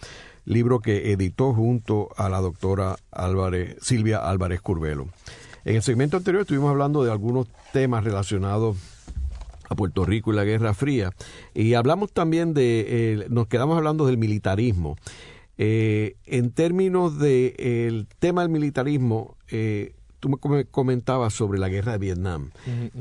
libro 0.46 0.80
que 0.80 1.12
editó 1.12 1.52
junto 1.52 2.08
a 2.16 2.30
la 2.30 2.40
doctora 2.40 2.96
Álvarez, 3.10 3.76
Silvia 3.82 4.26
Álvarez 4.26 4.62
Curvelo. 4.62 5.08
En 5.66 5.76
el 5.76 5.82
segmento 5.82 6.16
anterior 6.16 6.40
estuvimos 6.40 6.70
hablando 6.70 7.04
de 7.04 7.12
algunos 7.12 7.48
temas 7.74 8.04
relacionados 8.04 8.78
a 9.72 9.76
Puerto 9.76 10.04
Rico 10.04 10.32
y 10.32 10.36
la 10.36 10.44
Guerra 10.44 10.74
Fría. 10.74 11.10
Y 11.54 11.74
hablamos 11.74 12.12
también 12.12 12.54
de, 12.54 12.86
eh, 12.88 13.26
nos 13.28 13.46
quedamos 13.46 13.76
hablando 13.76 14.06
del 14.06 14.18
militarismo. 14.18 14.96
Eh, 15.58 16.16
en 16.24 16.50
términos 16.50 17.18
del 17.18 17.54
el 17.58 18.06
tema 18.18 18.42
del 18.42 18.50
militarismo, 18.50 19.36
eh, 19.50 19.94
tú 20.18 20.28
me 20.28 20.64
comentabas 20.64 21.34
sobre 21.34 21.58
la 21.58 21.68
guerra 21.68 21.92
de 21.92 21.98
Vietnam, 21.98 22.50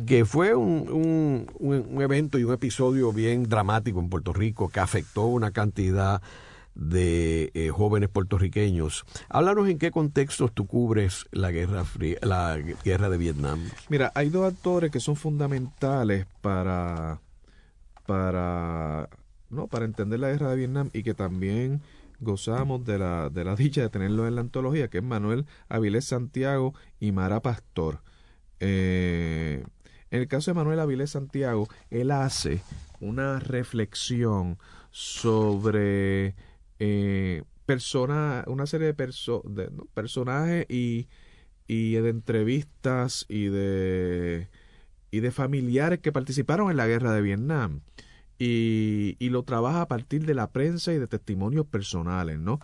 que 0.08 0.26
fue 0.26 0.56
un, 0.56 1.48
un, 1.60 2.02
evento 2.02 2.40
y 2.40 2.44
un 2.44 2.54
episodio 2.54 3.14
bien 3.14 3.44
dramático 3.44 4.00
en 4.00 4.10
Puerto 4.10 4.34
Rico 4.34 4.70
que 4.70 4.80
afectó 4.80 5.28
una 5.28 5.52
cantidad 5.52 6.22
de 6.76 7.52
eh, 7.54 7.70
jóvenes 7.70 8.10
puertorriqueños. 8.10 9.06
Háblanos 9.30 9.70
en 9.70 9.78
qué 9.78 9.92
contextos 9.92 10.54
tú 10.54 10.68
cubres 10.68 11.26
la 11.32 11.52
guerra 11.52 11.84
fría, 11.84 12.18
la 12.22 12.58
guerra 12.58 13.10
de 13.10 13.18
Vietnam. 13.18 13.64
Mira, 13.90 14.12
hay 14.16 14.30
dos 14.30 14.52
actores 14.52 14.92
que 14.92 15.00
son 15.00 15.16
fundamentales 15.16 16.26
para 16.42 17.22
para 18.06 19.10
no 19.50 19.68
para 19.68 19.86
entender 19.86 20.20
la 20.20 20.30
guerra 20.30 20.50
de 20.50 20.56
Vietnam 20.56 20.90
y 20.94 21.04
que 21.04 21.14
también 21.14 21.82
gozamos 22.20 22.86
de 22.86 22.98
la, 23.00 23.30
de 23.30 23.44
la 23.44 23.56
dicha 23.58 23.82
de 23.82 23.90
tenerlo 23.90 24.28
en 24.28 24.36
la 24.36 24.42
antología, 24.42 24.88
que 24.88 25.00
es 25.00 25.04
Manuel 25.04 25.46
Avilés 25.68 26.06
Santiago 26.06 26.74
y 27.00 27.12
Mara 27.12 27.42
Pastor. 27.42 28.02
Eh, 28.60 29.64
en 30.12 30.22
el 30.22 30.28
caso 30.28 30.52
de 30.52 30.56
Manuel 30.56 30.80
Avilés 30.80 31.12
Santiago, 31.12 31.68
él 31.90 32.12
hace 32.12 32.62
una 33.00 33.40
reflexión 33.40 34.58
sobre 34.92 36.36
eh, 36.84 37.44
una 38.48 38.65
serie 38.65 38.91
de, 38.91 39.72
personajes 39.94 40.65
y, 40.67 41.08
y 41.67 41.94
de 41.94 42.10
entrevistas 42.10 43.26
y 43.30 43.46
de, 43.46 44.50
y 45.12 45.20
de 45.20 45.32
familiares 45.32 46.00
que 46.00 46.12
participaron 46.12 46.72
en 46.72 46.78
la 46.78 46.88
guerra 46.88 47.13
de 47.13 47.22
Vietnam. 47.22 47.82
Y, 48.39 49.15
y, 49.20 49.30
lo 49.30 49.44
trabaja 49.44 49.84
a 49.84 49.88
partir 49.88 50.26
de 50.26 50.34
la 50.34 50.52
prensa 50.52 50.91
y 50.91 50.98
de 50.98 51.06
testimonios 51.06 51.67
personales, 51.67 52.39
¿no? 52.39 52.60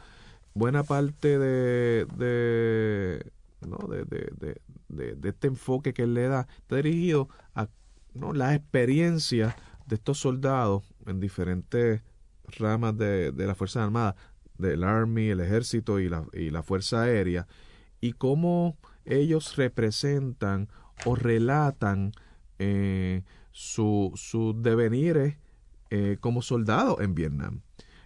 Buena 0.56 0.84
parte 0.84 1.38
de, 1.38 2.08
de, 2.18 3.32
¿no? 3.62 3.78
de, 3.88 4.04
de, 4.06 4.62
de, 4.90 5.16
de 5.16 5.30
este 5.30 5.48
enfoque 5.48 5.94
que 5.94 6.04
él 6.04 6.16
le 6.16 6.28
da 6.28 6.48
está 6.58 6.78
dirigido 6.78 7.30
a 7.54 7.70
¿no? 8.16 8.34
las 8.34 8.56
experiencias 8.56 9.56
de 9.86 9.96
estos 9.96 10.18
soldados 10.18 10.84
en 11.06 11.20
diferentes 11.20 12.02
ramas 12.48 12.98
de, 12.98 13.32
de 13.32 13.48
las 13.48 13.58
Fuerzas 13.58 13.84
Armadas, 13.84 14.16
del 14.58 14.84
Army, 14.84 15.30
el 15.30 15.40
Ejército 15.40 16.00
y 16.00 16.10
la, 16.10 16.26
y 16.34 16.50
la 16.50 16.64
Fuerza 16.64 17.04
Aérea, 17.04 17.48
y 18.02 18.14
cómo 18.14 18.78
ellos 19.06 19.56
representan 19.56 20.70
o 21.06 21.16
relatan 21.16 22.12
eh, 22.60 23.24
sus 23.52 24.20
su 24.20 24.56
devenires 24.60 25.38
eh, 25.90 26.18
como 26.20 26.42
soldados 26.42 27.00
en 27.02 27.16
Vietnam. 27.16 27.62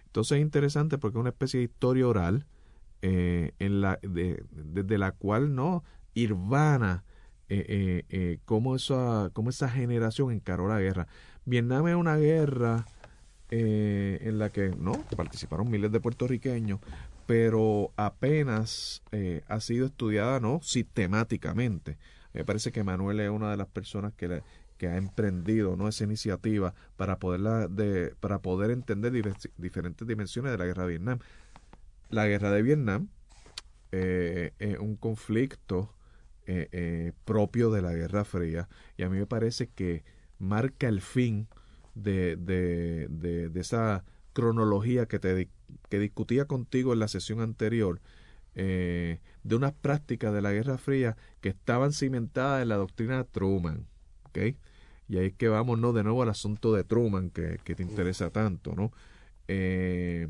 Entonces 0.06 0.36
es 0.38 0.42
interesante 0.42 0.98
porque 0.98 1.18
es 1.18 1.20
una 1.20 1.30
especie 1.30 1.58
de 1.58 1.64
historia 1.64 2.06
oral 2.06 2.46
eh, 3.00 3.52
en 3.58 3.80
la, 3.80 3.98
de, 4.02 4.44
desde 4.50 4.98
la 4.98 5.12
cual 5.12 5.54
no 5.54 5.84
irvana 6.14 7.04
cómo, 8.46 8.76
esa, 8.76 9.28
cómo 9.34 9.50
esa 9.50 9.68
generación 9.68 10.32
encaró 10.32 10.68
la 10.68 10.80
guerra. 10.80 11.06
Vietnam 11.44 11.86
es 11.86 11.96
una 11.96 12.16
guerra 12.16 12.86
eh, 13.54 14.16
en 14.22 14.38
la 14.38 14.48
que 14.48 14.70
no 14.70 14.92
participaron 15.14 15.70
miles 15.70 15.92
de 15.92 16.00
puertorriqueños, 16.00 16.80
pero 17.26 17.92
apenas 17.96 19.02
eh, 19.12 19.42
ha 19.46 19.60
sido 19.60 19.84
estudiada 19.84 20.40
no 20.40 20.60
sistemáticamente. 20.62 21.98
Me 22.32 22.46
parece 22.46 22.72
que 22.72 22.82
Manuel 22.82 23.20
es 23.20 23.28
una 23.28 23.50
de 23.50 23.58
las 23.58 23.66
personas 23.66 24.14
que, 24.14 24.42
que 24.78 24.88
ha 24.88 24.96
emprendido 24.96 25.76
no 25.76 25.86
esa 25.86 26.04
iniciativa 26.04 26.72
para 26.96 27.18
poderla 27.18 27.68
de, 27.68 28.14
para 28.20 28.38
poder 28.38 28.70
entender 28.70 29.12
diferentes 29.58 30.08
dimensiones 30.08 30.50
de 30.50 30.56
la 30.56 30.64
guerra 30.64 30.84
de 30.84 30.88
Vietnam. 30.88 31.18
La 32.08 32.26
guerra 32.26 32.50
de 32.52 32.62
Vietnam 32.62 33.08
eh, 33.92 34.52
es 34.60 34.78
un 34.78 34.96
conflicto 34.96 35.94
propio 37.26 37.70
de 37.70 37.82
la 37.82 37.92
Guerra 37.92 38.24
Fría 38.24 38.68
y 38.96 39.02
a 39.02 39.10
mí 39.10 39.18
me 39.18 39.26
parece 39.26 39.68
que 39.68 40.04
marca 40.38 40.88
el 40.88 41.02
fin 41.02 41.48
de, 41.94 42.36
de, 42.36 43.08
de, 43.08 43.60
esa 43.60 44.04
cronología 44.32 45.06
que, 45.06 45.18
te, 45.18 45.48
que 45.88 45.98
discutía 45.98 46.46
contigo 46.46 46.92
en 46.92 46.98
la 46.98 47.08
sesión 47.08 47.40
anterior, 47.40 48.00
eh, 48.54 49.20
de 49.44 49.56
unas 49.56 49.72
prácticas 49.72 50.32
de 50.32 50.42
la 50.42 50.52
Guerra 50.52 50.78
Fría 50.78 51.16
que 51.40 51.48
estaban 51.48 51.92
cimentadas 51.92 52.62
en 52.62 52.68
la 52.68 52.76
doctrina 52.76 53.24
Truman. 53.24 53.86
¿okay? 54.28 54.56
Y 55.08 55.18
ahí 55.18 55.26
es 55.26 55.34
que 55.34 55.48
vamos 55.48 55.78
¿no? 55.78 55.92
de 55.92 56.04
nuevo 56.04 56.22
al 56.22 56.28
asunto 56.28 56.72
de 56.74 56.84
Truman, 56.84 57.30
que, 57.30 57.58
que 57.64 57.74
te 57.74 57.82
interesa 57.82 58.30
tanto. 58.30 58.74
¿no? 58.74 58.92
Eh, 59.48 60.28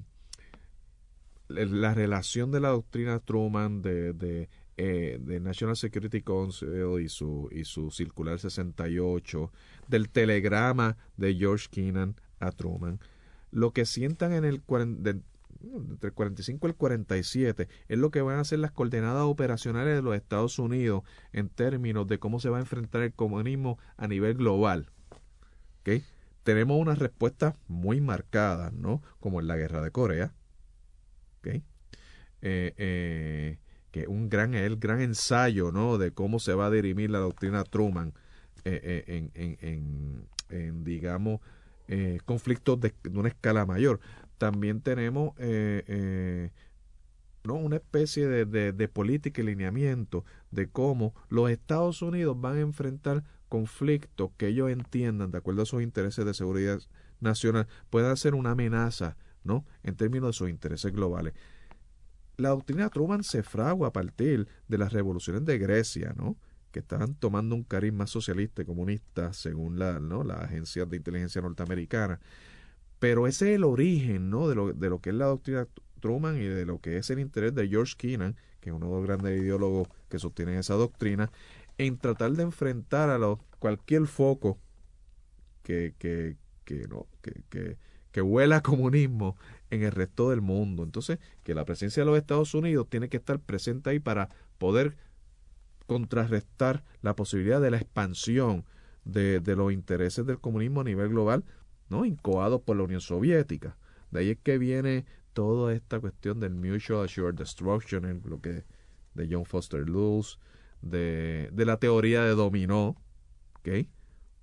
la 1.49 1.95
relación 1.95 2.51
de 2.51 2.61
la 2.61 2.71
doctrina 2.71 3.19
Truman, 3.21 3.83
de, 3.83 4.13
de 4.13 4.49
eh, 4.77 5.19
de 5.21 5.41
National 5.41 5.77
Security 5.77 6.23
Council 6.23 7.01
y 7.01 7.09
su, 7.09 7.49
y 7.53 7.65
su 7.65 7.91
circular 7.91 8.39
68, 8.39 9.53
del 9.89 10.09
telegrama 10.09 10.97
de 11.17 11.35
George 11.35 11.69
Kennan 11.71 12.17
a 12.41 12.51
Truman, 12.53 12.99
lo 13.51 13.73
que 13.73 13.85
sientan 13.85 14.33
en 14.33 14.45
el 14.45 14.63
entre 15.63 16.09
el 16.09 16.15
45 16.15 16.67
y 16.67 16.71
el 16.71 16.77
47 16.77 17.69
es 17.89 17.99
lo 17.99 18.11
que 18.11 18.23
van 18.23 18.39
a 18.39 18.45
ser 18.45 18.59
las 18.59 18.73
coordenadas 18.73 19.23
operacionales 19.25 19.95
de 19.95 20.03
los 20.03 20.17
Estados 20.17 20.59
Unidos 20.59 21.03
en 21.33 21.49
términos 21.49 22.07
de 22.09 22.19
cómo 22.19 22.41
se 22.41 22.49
va 22.49 22.57
a 22.57 22.61
enfrentar 22.61 23.03
el 23.03 23.13
comunismo 23.13 23.79
a 23.97 24.09
nivel 24.09 24.35
global. 24.35 24.91
¿Okay? 25.81 26.05
Tenemos 26.43 26.81
unas 26.81 26.99
respuestas 26.99 27.55
muy 27.69 28.01
marcadas, 28.01 28.73
¿no? 28.73 29.03
Como 29.21 29.41
en 29.41 29.47
la 29.47 29.57
guerra 29.57 29.81
de 29.83 29.93
Corea, 29.93 30.33
¿okay? 31.39 31.63
Eh, 32.41 32.75
eh, 32.77 33.59
que 33.93 34.09
un 34.09 34.29
gran, 34.29 34.55
el 34.55 34.77
gran 34.77 35.01
ensayo 35.01 35.71
¿no? 35.71 35.99
de 35.99 36.11
cómo 36.11 36.41
se 36.41 36.55
va 36.55 36.67
a 36.67 36.71
dirimir 36.71 37.11
la 37.11 37.19
doctrina 37.19 37.63
Truman 37.63 38.13
eh, 38.65 39.05
en, 39.07 39.31
en, 39.35 40.27
en, 40.49 40.85
digamos, 40.85 41.41
conflictos 42.25 42.81
de, 42.81 42.95
una 43.13 43.29
escala 43.29 43.67
mayor. 43.67 44.01
También 44.39 44.81
tenemos 44.81 45.35
¿no? 47.45 47.55
una 47.55 47.77
especie 47.77 48.27
de, 48.27 48.45
de, 48.47 48.73
de, 48.73 48.89
política 48.89 49.43
y 49.43 49.45
lineamiento 49.45 50.25
de 50.51 50.69
cómo 50.69 51.15
los 51.29 51.51
Estados 51.51 52.03
Unidos 52.03 52.41
van 52.41 52.57
a 52.57 52.61
enfrentar 52.61 53.25
conflictos 53.49 54.31
que 54.39 54.49
ellos 54.49 54.71
entiendan, 54.71 55.31
de 55.31 55.39
acuerdo 55.39 55.63
a 55.63 55.67
sus 55.67 55.83
intereses 55.83 56.25
de 56.25 56.33
seguridad 56.35 56.81
nacional, 57.21 57.69
puedan 57.91 58.17
ser 58.17 58.35
una 58.35 58.53
amenaza 58.53 59.17
¿no? 59.45 59.67
en 59.83 59.97
términos 59.97 60.31
de 60.31 60.33
sus 60.33 60.49
intereses 60.49 60.93
globales 60.93 61.35
la 62.37 62.51
doctrina 62.51 62.89
Truman 62.89 63.23
se 63.25 63.43
fragua 63.43 63.89
a 63.89 63.93
partir 63.93 64.49
de 64.69 64.79
las 64.79 64.93
revoluciones 64.93 65.45
de 65.45 65.59
Grecia, 65.59 66.15
¿no? 66.17 66.37
que 66.73 66.81
estaban 66.81 67.15
tomando 67.15 67.55
un 67.55 67.65
carisma 67.65 68.07
socialista 68.07 68.63
y 68.63 68.65
comunista 68.65 69.33
según 69.33 69.79
la, 69.79 70.01
¿no? 70.01 70.25
las 70.25 70.39
agencias 70.39 70.89
de 70.89 70.97
inteligencia 70.97 71.43
norteamericana. 71.43 72.19
Pero 72.99 73.27
ese 73.27 73.51
es 73.51 73.57
el 73.57 73.65
origen 73.65 74.31
¿no? 74.31 74.49
de, 74.49 74.55
lo, 74.55 75.01
que 75.01 75.11
es 75.11 75.17
la 75.17 75.27
doctrina 75.27 75.69
Truman 76.01 76.37
y 76.37 76.45
de 76.45 76.65
lo 76.65 76.81
que 76.81 76.97
es 76.97 77.11
el 77.11 77.19
interés 77.19 77.55
de 77.55 77.69
George 77.69 77.95
Kennan, 77.97 78.37
que 78.61 78.71
es 78.71 78.77
uno 78.77 78.87
de 78.87 78.93
los 78.93 79.05
grandes 79.05 79.41
ideólogos 79.41 79.89
que 80.09 80.19
sostienen 80.19 80.57
esa 80.57 80.75
doctrina, 80.75 81.31
en 81.79 81.99
tratar 81.99 82.33
de 82.33 82.45
enfrentar 82.45 83.11
a 83.11 83.19
los, 83.19 83.39
cualquier 83.59 84.07
foco 84.07 84.59
que, 85.63 85.95
que, 85.99 86.37
que, 86.65 86.87
no, 86.89 87.07
que, 87.23 87.43
que, 87.49 87.77
que 88.13 88.23
huela 88.23 88.63
comunismo 88.63 89.37
en 89.71 89.83
el 89.83 89.93
resto 89.93 90.31
del 90.31 90.41
mundo. 90.41 90.85
Entonces, 90.85 91.19
que 91.43 91.55
la 91.55 91.65
presencia 91.65 92.03
de 92.03 92.11
los 92.11 92.19
Estados 92.19 92.55
Unidos 92.55 92.87
tiene 92.89 93.09
que 93.09 93.17
estar 93.17 93.41
presente 93.41 93.91
ahí 93.91 93.99
para 93.99 94.29
poder 94.59 94.97
contrarrestar 95.87 96.85
la 97.01 97.17
posibilidad 97.17 97.61
de 97.61 97.71
la 97.71 97.79
expansión 97.79 98.65
de, 99.05 99.41
de 99.41 99.57
los 99.57 99.73
intereses 99.73 100.25
del 100.27 100.39
comunismo 100.39 100.83
a 100.83 100.85
nivel 100.85 101.09
global, 101.09 101.45
¿no? 101.89 102.05
incoados 102.05 102.61
por 102.63 102.77
la 102.77 102.85
Unión 102.85 103.01
Soviética. 103.01 103.77
De 104.11 104.21
ahí 104.21 104.31
es 104.31 104.39
que 104.39 104.59
viene 104.59 105.05
toda 105.33 105.75
esta 105.75 105.99
cuestión 106.01 106.41
del 106.41 106.55
Mutual 106.55 107.05
Assured 107.05 107.35
Destruction, 107.35 108.05
en 108.05 108.23
lo 108.25 108.41
que 108.41 108.65
de 109.15 109.29
John 109.31 109.45
Foster 109.45 109.85
Dulles, 109.85 110.39
de, 110.83 111.51
de 111.53 111.65
la 111.65 111.79
teoría 111.79 112.23
de 112.23 112.35
dominó, 112.35 112.97
¿okay? 113.61 113.89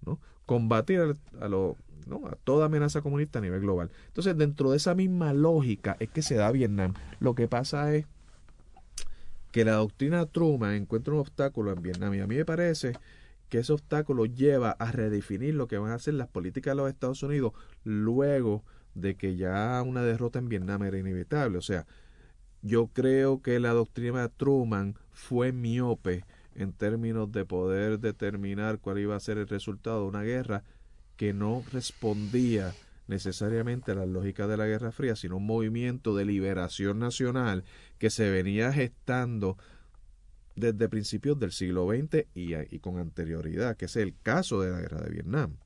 ¿no? 0.05 0.19
combatir 0.45 1.15
a, 1.39 1.47
lo, 1.47 1.77
a 2.25 2.35
toda 2.43 2.65
amenaza 2.65 3.01
comunista 3.01 3.39
a 3.39 3.41
nivel 3.41 3.61
global. 3.61 3.91
Entonces, 4.07 4.37
dentro 4.37 4.71
de 4.71 4.77
esa 4.77 4.95
misma 4.95 5.33
lógica 5.33 5.97
es 5.99 6.09
que 6.09 6.21
se 6.21 6.35
da 6.35 6.51
Vietnam. 6.51 6.93
Lo 7.19 7.35
que 7.35 7.47
pasa 7.47 7.93
es 7.93 8.05
que 9.51 9.65
la 9.65 9.73
doctrina 9.73 10.25
Truman 10.25 10.73
encuentra 10.73 11.13
un 11.13 11.19
obstáculo 11.19 11.71
en 11.71 11.81
Vietnam 11.81 12.13
y 12.13 12.19
a 12.19 12.27
mí 12.27 12.35
me 12.35 12.45
parece 12.45 12.93
que 13.49 13.59
ese 13.59 13.73
obstáculo 13.73 14.25
lleva 14.25 14.71
a 14.71 14.91
redefinir 14.91 15.55
lo 15.55 15.67
que 15.67 15.77
van 15.77 15.91
a 15.91 15.95
hacer 15.95 16.13
las 16.13 16.27
políticas 16.27 16.73
de 16.73 16.75
los 16.75 16.89
Estados 16.89 17.23
Unidos 17.23 17.53
luego 17.83 18.63
de 18.93 19.15
que 19.15 19.35
ya 19.35 19.81
una 19.85 20.03
derrota 20.03 20.39
en 20.39 20.49
Vietnam 20.49 20.83
era 20.83 20.97
inevitable. 20.97 21.57
O 21.57 21.61
sea, 21.61 21.87
yo 22.61 22.87
creo 22.87 23.41
que 23.41 23.59
la 23.59 23.71
doctrina 23.71 24.27
Truman 24.29 24.95
fue 25.11 25.51
miope 25.51 26.25
en 26.55 26.73
términos 26.73 27.31
de 27.31 27.45
poder 27.45 27.99
determinar 27.99 28.79
cuál 28.79 28.99
iba 28.99 29.15
a 29.15 29.19
ser 29.19 29.37
el 29.37 29.47
resultado 29.47 30.01
de 30.01 30.09
una 30.09 30.23
guerra 30.23 30.63
que 31.19 31.33
no 31.33 31.65
respondía 31.73 32.73
necesariamente 33.07 33.91
a 33.91 33.95
la 33.95 34.05
lógica 34.05 34.47
de 34.47 34.55
la 34.55 34.67
Guerra 34.67 34.93
Fría, 34.93 35.17
sino 35.17 35.35
un 35.35 35.45
movimiento 35.45 36.15
de 36.15 36.23
liberación 36.23 36.97
nacional 36.97 37.65
que 37.97 38.09
se 38.09 38.29
venía 38.29 38.71
gestando 38.71 39.57
desde 40.55 40.87
principios 40.87 41.37
del 41.37 41.51
siglo 41.51 41.89
XX 41.89 42.25
y, 42.33 42.79
con 42.79 42.99
anterioridad, 42.99 43.75
que 43.75 43.85
es 43.85 43.97
el 43.97 44.15
caso 44.23 44.61
de 44.61 44.71
la 44.71 44.79
Guerra 44.79 45.01
de 45.01 45.09
Vietnam. 45.09 45.57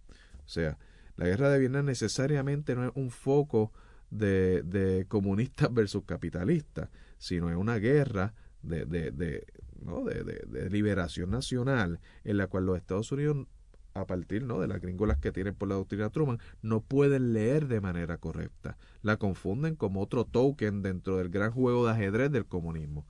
O 0.44 0.50
sea, 0.50 0.80
la 1.18 1.28
Guerra 1.28 1.52
de 1.52 1.60
Vietnam 1.60 1.86
necesariamente 1.86 2.74
no 2.74 2.88
es 2.88 2.92
un 2.96 3.12
foco 3.12 3.72
de, 4.10 4.64
de 4.64 5.06
comunistas 5.08 5.72
versus 5.72 6.04
capitalistas, 6.06 6.90
sino 7.20 7.52
es 7.52 7.58
una 7.58 7.78
guerra 7.78 8.34
de, 8.64 8.86
de, 8.86 9.46
¿no? 9.84 10.04
de, 10.04 10.24
de, 10.24 10.70
liberación 10.72 11.30
nacional 11.30 12.00
en 12.24 12.38
la 12.38 12.48
cual 12.48 12.66
los 12.66 12.76
Estados 12.76 13.12
Unidos 13.12 13.46
a 13.94 14.06
partir 14.06 14.44
¿no? 14.44 14.60
de 14.60 14.68
las 14.68 14.82
gringolas 14.82 15.18
que 15.18 15.32
tienen 15.32 15.56
por 15.56 15.70
la 15.70 15.76
doctrina 15.76 16.10
Truman, 16.10 16.40
no 16.62 16.82
pueden 16.82 17.34
leer 17.34 17.68
de 17.68 17.82
manera 17.82 18.18
correcta. 18.18 18.78
La 19.02 19.18
confunden 19.18 19.76
como 19.76 20.02
otro 20.02 20.26
token 20.26 20.82
dentro 20.82 21.18
del 21.18 21.30
gran 21.30 21.52
juego 21.52 21.86
de 21.86 21.92
ajedrez 21.92 22.32
del 22.32 22.46
comunismo. 22.46 23.06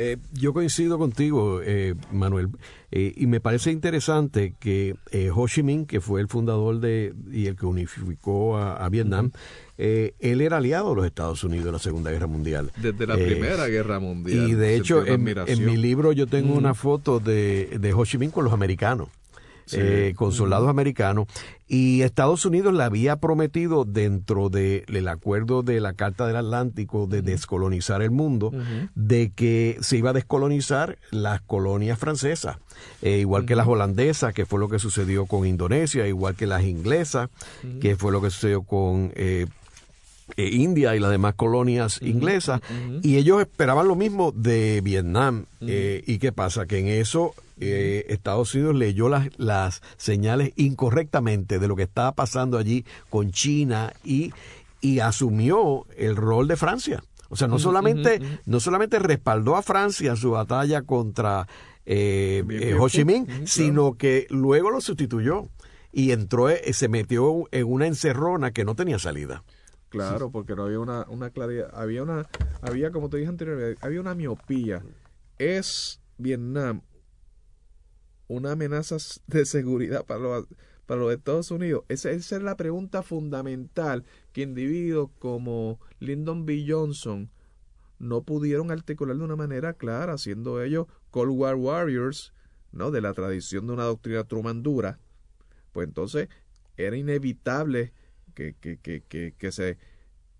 Eh, 0.00 0.16
yo 0.32 0.52
coincido 0.52 0.96
contigo, 0.96 1.60
eh, 1.60 1.96
Manuel, 2.12 2.50
eh, 2.92 3.12
y 3.16 3.26
me 3.26 3.40
parece 3.40 3.72
interesante 3.72 4.54
que 4.60 4.94
Ho 5.34 5.48
Chi 5.48 5.64
Minh, 5.64 5.86
que 5.86 6.00
fue 6.00 6.20
el 6.20 6.28
fundador 6.28 6.78
de 6.78 7.12
y 7.32 7.46
el 7.46 7.56
que 7.56 7.66
unificó 7.66 8.56
a, 8.58 8.88
Vietnam, 8.90 9.32
él 9.76 10.40
era 10.40 10.58
aliado 10.58 10.90
de 10.90 10.96
los 10.96 11.04
Estados 11.04 11.42
Unidos 11.42 11.66
en 11.66 11.72
la 11.72 11.78
Segunda 11.80 12.12
Guerra 12.12 12.28
Mundial. 12.28 12.70
Desde 12.80 13.08
la 13.08 13.16
Primera 13.16 13.66
Guerra 13.66 13.98
Mundial. 13.98 14.48
Y 14.48 14.54
de 14.54 14.76
hecho, 14.76 15.04
en, 15.04 15.24
mi 15.24 15.76
libro 15.76 16.12
yo 16.12 16.28
tengo 16.28 16.54
una 16.54 16.74
foto 16.74 17.18
de, 17.18 17.78
de 17.80 17.92
Ho 17.92 18.04
Chi 18.04 18.18
Minh 18.18 18.30
con 18.30 18.44
los 18.44 18.52
americanos. 18.52 19.08
Eh, 19.72 20.14
con 20.16 20.32
soldados 20.32 20.68
americanos. 20.68 21.26
Y 21.66 22.00
Estados 22.00 22.46
Unidos 22.46 22.72
le 22.72 22.82
había 22.82 23.16
prometido 23.16 23.84
dentro 23.84 24.48
del 24.48 25.08
acuerdo 25.08 25.62
de 25.62 25.80
la 25.80 25.92
Carta 25.92 26.26
del 26.26 26.36
Atlántico 26.36 27.06
de 27.06 27.20
descolonizar 27.20 28.00
el 28.00 28.10
mundo, 28.10 28.52
de 28.94 29.30
que 29.32 29.76
se 29.82 29.98
iba 29.98 30.10
a 30.10 30.14
descolonizar 30.14 30.96
las 31.10 31.42
colonias 31.42 31.98
francesas, 31.98 32.56
eh, 33.02 33.18
igual 33.18 33.44
que 33.44 33.54
las 33.54 33.66
holandesas, 33.66 34.32
que 34.32 34.46
fue 34.46 34.58
lo 34.58 34.70
que 34.70 34.78
sucedió 34.78 35.26
con 35.26 35.46
Indonesia, 35.46 36.06
igual 36.06 36.36
que 36.36 36.46
las 36.46 36.64
inglesas, 36.64 37.28
que 37.80 37.96
fue 37.96 38.12
lo 38.12 38.22
que 38.22 38.30
sucedió 38.30 38.62
con 38.62 39.12
eh, 39.14 39.46
India 40.36 40.94
y 40.94 41.00
las 41.00 41.10
demás 41.10 41.34
colonias 41.34 42.00
inglesas, 42.02 42.60
y 43.02 43.16
ellos 43.16 43.40
esperaban 43.40 43.88
lo 43.88 43.96
mismo 43.96 44.32
de 44.32 44.80
Vietnam. 44.82 45.46
¿Y 45.60 46.18
qué 46.18 46.32
pasa? 46.32 46.66
Que 46.66 46.78
en 46.78 46.88
eso 46.88 47.34
eh, 47.60 48.06
Estados 48.08 48.54
Unidos 48.54 48.76
leyó 48.76 49.08
las, 49.08 49.28
las 49.36 49.82
señales 49.96 50.52
incorrectamente 50.56 51.58
de 51.58 51.68
lo 51.68 51.74
que 51.74 51.82
estaba 51.82 52.12
pasando 52.12 52.56
allí 52.56 52.84
con 53.10 53.32
China 53.32 53.92
y, 54.04 54.32
y 54.80 55.00
asumió 55.00 55.86
el 55.96 56.14
rol 56.16 56.46
de 56.46 56.56
Francia. 56.56 57.02
O 57.30 57.36
sea, 57.36 57.46
no 57.46 57.58
solamente, 57.58 58.20
no 58.46 58.58
solamente 58.58 58.98
respaldó 58.98 59.56
a 59.56 59.62
Francia 59.62 60.10
en 60.10 60.16
su 60.16 60.30
batalla 60.30 60.82
contra 60.82 61.46
eh, 61.84 62.42
eh, 62.48 62.76
Ho 62.78 62.88
Chi 62.88 63.04
Minh, 63.04 63.26
sino 63.46 63.94
que 63.94 64.26
luego 64.30 64.70
lo 64.70 64.80
sustituyó 64.80 65.48
y 65.92 66.12
entró, 66.12 66.48
se 66.72 66.88
metió 66.88 67.44
en 67.50 67.66
una 67.66 67.86
encerrona 67.86 68.52
que 68.52 68.64
no 68.64 68.74
tenía 68.74 68.98
salida. 68.98 69.42
Claro, 69.88 70.30
porque 70.30 70.54
no 70.54 70.64
había 70.64 70.80
una, 70.80 71.06
una 71.08 71.30
claridad, 71.30 71.70
había 71.72 72.02
una, 72.02 72.28
había, 72.60 72.90
como 72.90 73.08
te 73.08 73.16
dije 73.16 73.28
anteriormente, 73.28 73.78
había 73.84 74.00
una 74.00 74.14
miopía. 74.14 74.82
Es 75.38 76.00
Vietnam 76.18 76.82
una 78.28 78.52
amenaza 78.52 78.96
de 79.26 79.44
seguridad 79.46 80.04
para 80.04 80.20
los, 80.20 80.46
para 80.86 81.00
los 81.00 81.12
Estados 81.12 81.50
Unidos? 81.50 81.84
Esa, 81.88 82.10
esa 82.10 82.36
es 82.36 82.42
la 82.42 82.56
pregunta 82.56 83.02
fundamental 83.02 84.04
que 84.32 84.42
individuos 84.42 85.10
como 85.18 85.80
Lyndon 85.98 86.46
B. 86.46 86.64
Johnson 86.68 87.30
no 87.98 88.22
pudieron 88.22 88.70
articular 88.70 89.16
de 89.16 89.24
una 89.24 89.34
manera 89.34 89.72
clara, 89.72 90.18
siendo 90.18 90.62
ellos 90.62 90.86
Cold 91.10 91.32
War 91.32 91.56
Warriors, 91.56 92.32
¿no? 92.70 92.90
De 92.90 93.00
la 93.00 93.12
tradición 93.12 93.66
de 93.66 93.72
una 93.72 93.84
doctrina 93.84 94.24
Truman 94.24 94.62
dura. 94.62 95.00
Pues 95.72 95.88
entonces 95.88 96.28
era 96.76 96.96
inevitable 96.96 97.92
que, 98.38 98.78
que, 98.78 99.02
que, 99.02 99.34
que, 99.36 99.52
se 99.52 99.78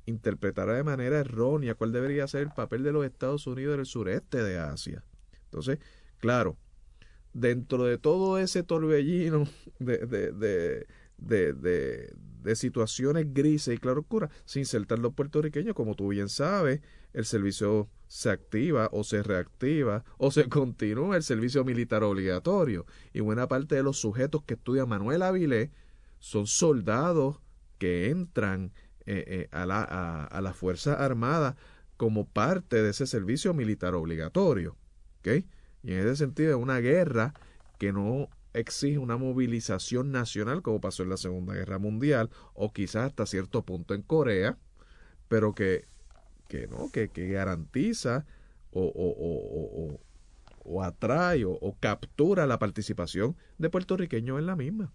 interpretara 0.06 0.74
de 0.74 0.84
manera 0.84 1.18
errónea 1.18 1.74
cuál 1.74 1.92
debería 1.92 2.28
ser 2.28 2.42
el 2.42 2.50
papel 2.50 2.84
de 2.84 2.92
los 2.92 3.04
Estados 3.04 3.46
Unidos 3.46 3.74
en 3.74 3.80
el 3.80 3.86
sureste 3.86 4.42
de 4.42 4.58
Asia. 4.58 5.02
Entonces, 5.44 5.78
claro, 6.18 6.56
dentro 7.32 7.84
de 7.84 7.98
todo 7.98 8.38
ese 8.38 8.62
torbellino 8.62 9.44
de, 9.80 9.98
de, 10.06 10.32
de, 10.32 10.86
de, 11.18 12.14
de 12.42 12.56
situaciones 12.56 13.34
grises 13.34 13.74
y 13.74 13.78
claroscuras, 13.78 14.30
sin 14.44 14.60
insertar 14.60 15.00
los 15.00 15.14
puertorriqueños, 15.14 15.74
como 15.74 15.96
tú 15.96 16.08
bien 16.08 16.28
sabes, 16.28 16.80
el 17.12 17.24
servicio 17.24 17.88
se 18.06 18.30
activa 18.30 18.88
o 18.92 19.02
se 19.02 19.24
reactiva 19.24 20.04
o 20.18 20.30
se 20.30 20.48
continúa 20.48 21.16
el 21.16 21.24
servicio 21.24 21.64
militar 21.64 22.04
obligatorio. 22.04 22.86
Y 23.12 23.20
buena 23.20 23.48
parte 23.48 23.74
de 23.74 23.82
los 23.82 23.98
sujetos 23.98 24.44
que 24.44 24.54
estudia 24.54 24.86
Manuel 24.86 25.22
Avilés 25.22 25.70
son 26.20 26.46
soldados 26.46 27.40
que 27.78 28.10
entran 28.10 28.72
eh, 29.06 29.24
eh, 29.26 29.48
a, 29.52 29.66
la, 29.66 29.82
a, 29.82 30.24
a 30.24 30.40
la 30.40 30.52
Fuerza 30.52 30.94
Armada 31.04 31.56
como 31.96 32.26
parte 32.26 32.82
de 32.82 32.90
ese 32.90 33.06
servicio 33.06 33.54
militar 33.54 33.94
obligatorio. 33.94 34.76
¿okay? 35.20 35.46
Y 35.82 35.92
en 35.92 36.00
ese 36.00 36.16
sentido 36.16 36.50
es 36.50 36.62
una 36.62 36.78
guerra 36.78 37.34
que 37.78 37.92
no 37.92 38.28
exige 38.52 38.98
una 38.98 39.16
movilización 39.16 40.10
nacional 40.10 40.62
como 40.62 40.80
pasó 40.80 41.02
en 41.02 41.10
la 41.10 41.16
Segunda 41.16 41.54
Guerra 41.54 41.78
Mundial 41.78 42.30
o 42.54 42.72
quizás 42.72 43.06
hasta 43.06 43.26
cierto 43.26 43.62
punto 43.64 43.94
en 43.94 44.02
Corea, 44.02 44.58
pero 45.28 45.54
que 45.54 45.86
que, 46.48 46.66
¿no? 46.66 46.90
que, 46.90 47.10
que 47.10 47.28
garantiza 47.28 48.26
o, 48.72 48.82
o, 48.82 49.94
o, 49.94 50.00
o 50.64 50.82
atrae 50.82 51.44
o, 51.44 51.76
captura 51.78 52.46
la 52.46 52.58
participación 52.58 53.36
de 53.58 53.70
puertorriqueños 53.70 54.38
en 54.38 54.46
la 54.46 54.56
misma. 54.56 54.92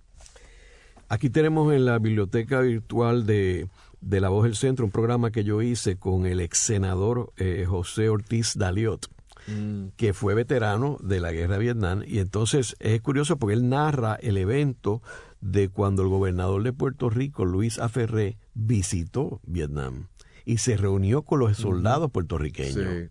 Aquí 1.10 1.30
tenemos 1.30 1.74
en 1.74 1.86
la 1.86 2.00
biblioteca 2.00 2.62
virtual 2.62 3.26
de, 3.26 3.68
de 4.02 4.22
La 4.22 4.30
Voz 4.30 4.44
del 4.46 4.56
Centro 4.56 4.86
un 4.86 4.92
programa 4.92 5.32
que 5.32 5.44
yo 5.44 5.62
hice 5.62 5.98
con 5.98 6.26
el 6.26 6.40
ex 6.40 6.58
senador 6.58 7.32
eh, 7.38 7.66
José 7.68 8.10
Ortiz 8.10 8.58
Daliot, 8.58 9.10
mm. 9.48 9.88
que 9.96 10.14
fue 10.14 10.34
veterano 10.34 10.98
de 11.02 11.20
la 11.20 11.32
guerra 11.32 11.56
de 11.56 11.64
Vietnam. 11.64 12.04
Y 12.06 12.20
entonces 12.20 12.76
es 12.80 13.02
curioso 13.02 13.38
porque 13.38 13.56
él 13.56 13.70
narra 13.70 14.16
el 14.16 14.38
evento 14.38 15.02
de 15.42 15.70
cuando 15.70 16.04
el 16.04 16.10
gobernador 16.10 16.64
de 16.64 16.74
Puerto 16.74 17.10
Rico, 17.10 17.46
Luis 17.46 17.80
Aferré, 17.80 18.38
visitó 18.54 19.42
Vietnam 19.46 20.08
y 20.46 20.58
se 20.58 20.78
reunió 20.78 21.22
con 21.22 21.40
los 21.40 21.58
soldados 21.58 22.12
puertorriqueños. 22.12 23.10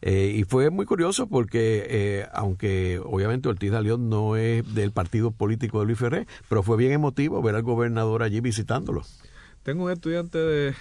Eh, 0.00 0.34
y 0.36 0.44
fue 0.44 0.70
muy 0.70 0.86
curioso 0.86 1.28
porque, 1.28 1.86
eh, 1.88 2.26
aunque 2.32 3.00
obviamente 3.04 3.48
Ortiz 3.48 3.72
de 3.72 3.82
León 3.82 4.08
no 4.08 4.36
es 4.36 4.74
del 4.74 4.92
partido 4.92 5.30
político 5.30 5.80
de 5.80 5.86
Luis 5.86 5.98
Ferré, 5.98 6.26
pero 6.48 6.62
fue 6.62 6.76
bien 6.76 6.92
emotivo 6.92 7.42
ver 7.42 7.56
al 7.56 7.62
gobernador 7.62 8.22
allí 8.22 8.40
visitándolo. 8.40 9.02
Tengo 9.62 9.84
un 9.84 9.90
estudiante 9.90 10.38
de, 10.38 10.74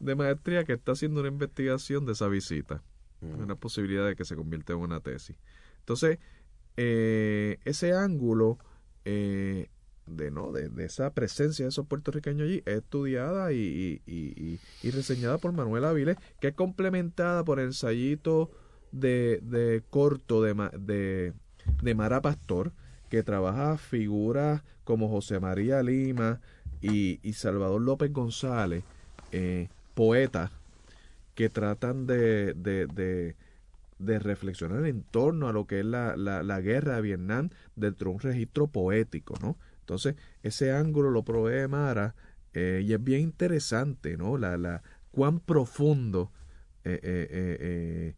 de 0.00 0.14
maestría 0.14 0.64
que 0.64 0.74
está 0.74 0.92
haciendo 0.92 1.20
una 1.20 1.28
investigación 1.28 2.04
de 2.04 2.12
esa 2.12 2.28
visita. 2.28 2.82
Mm. 3.20 3.42
Una 3.42 3.56
posibilidad 3.56 4.06
de 4.06 4.16
que 4.16 4.24
se 4.24 4.36
convierta 4.36 4.72
en 4.72 4.80
una 4.80 5.00
tesis. 5.00 5.36
Entonces, 5.78 6.18
eh, 6.76 7.58
ese 7.64 7.92
ángulo 7.92 8.58
eh, 9.04 9.68
de, 10.06 10.30
¿no? 10.30 10.52
De, 10.52 10.70
esa 10.84 11.10
presencia 11.12 11.64
de 11.64 11.70
esos 11.70 11.86
puertorriqueños 11.86 12.42
allí 12.42 12.62
es 12.66 12.78
estudiada 12.78 13.52
y, 13.52 14.02
y, 14.06 14.60
y, 14.82 14.90
reseñada 14.90 15.38
por 15.38 15.52
Manuel 15.52 15.84
Avilés, 15.84 16.16
que 16.40 16.48
es 16.48 16.54
complementada 16.54 17.44
por 17.44 17.60
el 17.60 17.66
ensayito 17.66 18.50
de, 18.90 19.40
de 19.42 19.82
corto 19.90 20.42
de, 20.42 20.54
de, 20.78 21.32
de 21.82 21.94
Mara 21.94 22.20
Pastor, 22.20 22.72
que 23.08 23.22
trabaja 23.22 23.76
figuras 23.76 24.62
como 24.84 25.08
José 25.08 25.38
María 25.38 25.82
Lima 25.82 26.40
y, 26.80 27.20
y 27.22 27.34
Salvador 27.34 27.80
López 27.80 28.12
González, 28.12 28.84
eh, 29.30 29.68
poetas 29.94 30.50
que 31.34 31.48
tratan 31.48 32.06
de, 32.06 32.54
de, 32.54 32.86
de, 32.86 33.36
de, 33.98 34.18
reflexionar 34.18 34.84
en 34.86 35.02
torno 35.02 35.48
a 35.48 35.52
lo 35.52 35.66
que 35.66 35.80
es 35.80 35.86
la, 35.86 36.16
la, 36.16 36.42
la 36.42 36.60
guerra 36.60 36.96
de 36.96 37.02
Vietnam 37.02 37.50
dentro 37.76 38.10
de 38.10 38.16
un 38.16 38.20
registro 38.20 38.66
poético, 38.66 39.34
¿no? 39.40 39.56
Entonces, 39.92 40.16
ese 40.42 40.72
ángulo 40.72 41.10
lo 41.10 41.22
provee 41.22 41.68
Mara 41.68 42.14
eh, 42.54 42.82
y 42.84 42.92
es 42.92 43.02
bien 43.02 43.20
interesante, 43.20 44.16
¿no? 44.16 44.38
La, 44.38 44.56
la, 44.56 44.82
cuán 45.10 45.40
profundo 45.40 46.32
eh, 46.84 46.98
eh, 47.02 48.14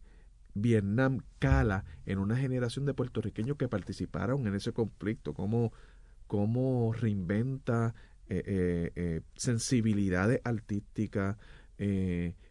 Vietnam 0.53 1.21
cala 1.39 1.83
en 2.05 2.19
una 2.19 2.37
generación 2.37 2.85
de 2.85 2.93
puertorriqueños 2.93 3.57
que 3.57 3.67
participaron 3.67 4.47
en 4.47 4.55
ese 4.55 4.71
conflicto, 4.71 5.33
cómo, 5.33 5.73
cómo 6.27 6.93
reinventa 6.93 7.93
sensibilidades 9.35 10.41
artísticas, 10.43 11.37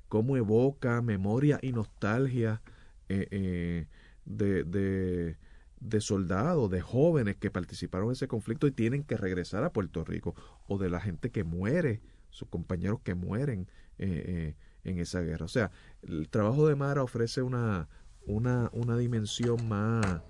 cómo 0.09 0.37
evoca 0.37 1.03
memoria 1.03 1.59
y 1.62 1.72
nostalgia 1.72 2.62
de, 3.09 3.89
de 4.25 5.37
de 5.85 6.01
soldados, 6.01 6.70
de 6.70 6.80
jóvenes 6.80 7.37
que 7.37 7.51
participaron 7.51 8.09
en 8.09 8.12
ese 8.12 8.26
conflicto 8.26 8.66
y 8.66 8.72
tienen 8.72 9.05
que 9.05 9.16
regresar 9.16 9.64
a 9.64 9.72
Puerto 9.72 10.03
Rico, 10.03 10.35
o 10.66 10.78
de 10.78 10.89
la 10.89 11.01
gente 11.01 11.30
que 11.30 11.45
muere, 11.45 12.01
sus 12.30 12.49
compañeros 12.49 13.01
que 13.05 13.14
mueren 13.14 13.68
eh, 13.99 14.24
eh, 14.26 14.55
en 14.85 14.99
esa 14.99 15.20
guerra. 15.20 15.45
O 15.45 15.49
sea, 15.49 15.70
el 16.03 16.28
trabajo 16.30 16.66
de 16.66 16.74
Mara 16.74 17.03
ofrece 17.03 17.43
una, 17.43 17.89
una, 18.26 18.70
una 18.72 18.97
dimensión 18.97 19.68
más, 19.68 20.22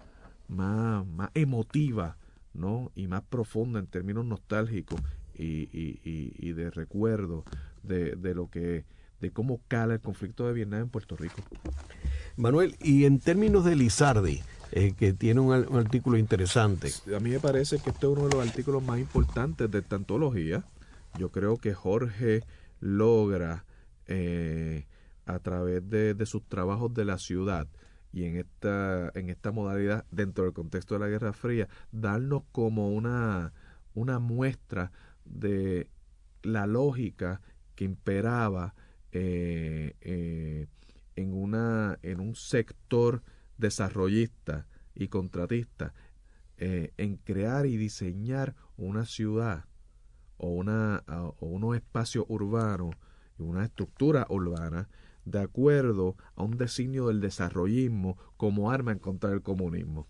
más, 0.49 1.07
más 1.07 1.31
emotiva, 1.35 2.19
¿no? 2.53 2.91
Y 2.97 3.07
más 3.07 3.23
profunda 3.23 3.79
en 3.79 3.87
términos 3.87 4.25
nostálgicos 4.25 5.01
y, 5.37 5.69
y, 5.73 6.01
y, 6.37 6.53
de 6.53 6.71
recuerdo 6.71 7.45
de, 7.83 8.17
de 8.17 8.35
lo 8.35 8.51
que 8.51 8.85
de 9.21 9.31
cómo 9.31 9.61
cala 9.69 9.95
el 9.95 10.01
conflicto 10.01 10.47
de 10.47 10.53
Vietnam 10.53 10.83
en 10.83 10.89
Puerto 10.91 11.17
Rico. 11.17 11.43
Manuel, 12.37 12.77
y 12.81 13.05
en 13.05 13.21
términos 13.21 13.65
de 13.65 13.75
Lizardi, 13.75 14.43
eh, 14.77 14.93
que 14.99 15.13
tiene 15.13 15.39
un, 15.39 15.53
artículo 15.53 16.19
interesante. 16.19 16.91
A 17.15 17.21
mí 17.21 17.31
me 17.31 17.39
parece 17.39 17.79
que 17.79 17.91
este 17.91 18.07
es 18.07 18.13
uno 18.13 18.27
de 18.27 18.35
los 18.35 18.45
artículos 18.45 18.83
más 18.83 18.99
importantes 18.99 19.71
de 19.71 19.79
esta 19.79 19.95
antología. 19.95 20.65
Yo 21.17 21.31
creo 21.31 21.59
que 21.59 21.75
Jorge 21.75 22.43
logra, 22.81 23.65
eh, 24.09 24.89
a 25.27 25.39
través 25.39 25.89
de, 25.89 26.27
sus 26.27 26.43
trabajos 26.49 26.93
de 26.93 27.05
la 27.05 27.19
ciudad 27.19 27.69
y 28.13 28.25
en 28.25 28.37
esta, 28.37 29.13
en 29.15 29.31
esta 29.31 29.53
modalidad, 29.53 30.07
dentro 30.11 30.43
del 30.43 30.53
contexto 30.53 30.95
de 30.95 31.01
la 31.01 31.09
Guerra 31.09 31.33
Fría, 31.33 31.69
darnos 31.93 32.43
como 32.51 32.91
una, 32.91 33.53
una 33.95 34.19
muestra 34.19 34.91
de 35.25 35.89
la 36.43 36.67
lógica 36.67 37.41
que 37.77 37.85
imperaba 37.85 38.75
eh, 39.13 40.67
en, 41.15 41.33
una, 41.33 41.97
en 42.03 42.19
un 42.19 42.35
sector 42.35 43.23
desarrollista 43.59 44.67
y 44.95 45.09
contratista 45.09 45.93
eh, 46.57 46.93
en 46.97 47.17
crear 47.17 47.67
y 47.67 47.77
diseñar 47.77 48.55
una 48.77 49.07
ciudad 49.07 49.65
o, 50.37 50.49
una, 50.49 51.03
o 51.07 51.47
unos 51.47 51.77
espacios 51.77 52.25
urbanos 52.29 52.95
y 53.39 53.43
una 53.43 53.65
estructura 53.65 54.27
urbana 54.29 54.89
de 55.25 55.41
acuerdo 55.41 56.17
a 56.37 56.43
un 56.43 56.57
designio 56.57 57.09
del 57.09 57.21
desarrollismo 57.21 58.19
como 58.37 58.71
arma 58.71 58.93
en 58.93 58.99
contra 58.99 59.31
del 59.31 59.43
comunismo. 59.43 60.07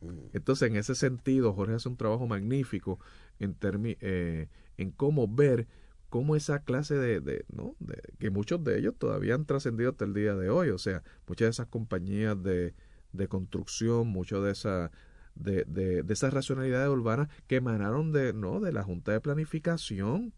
Mm. 0.00 0.28
Entonces, 0.32 0.70
en 0.70 0.76
ese 0.76 0.94
sentido, 0.94 1.52
Jorge 1.54 1.74
hace 1.74 1.88
un 1.88 1.96
trabajo 1.96 2.26
magnífico 2.26 2.98
en, 3.38 3.56
eh, 3.62 4.48
en 4.76 4.90
cómo 4.90 5.26
ver 5.26 5.66
cómo 6.08 6.36
esa 6.36 6.60
clase 6.60 6.94
de, 6.96 7.44
¿no? 7.52 7.74
de, 7.80 8.00
que 8.18 8.30
muchos 8.30 8.62
de 8.64 8.78
ellos 8.78 8.94
todavía 8.98 9.34
han 9.34 9.44
trascendido 9.44 9.90
hasta 9.90 10.04
el 10.04 10.14
día 10.14 10.34
de 10.34 10.50
hoy, 10.50 10.70
o 10.70 10.78
sea, 10.78 11.02
muchas 11.26 11.46
de 11.46 11.50
esas 11.50 11.66
compañías 11.66 12.42
de, 12.42 12.74
de 13.12 13.28
construcción, 13.28 14.08
muchas 14.08 14.42
de 14.42 14.50
esas 14.50 14.90
de, 15.34 15.64
de, 15.64 16.02
de, 16.02 16.12
esas 16.12 16.32
racionalidades 16.32 16.88
urbanas 16.88 17.28
que 17.46 17.56
emanaron 17.56 18.12
de, 18.12 18.32
¿no? 18.32 18.60
de 18.60 18.72
la 18.72 18.82
Junta 18.82 19.12
de 19.12 19.20
Planificación, 19.20 20.32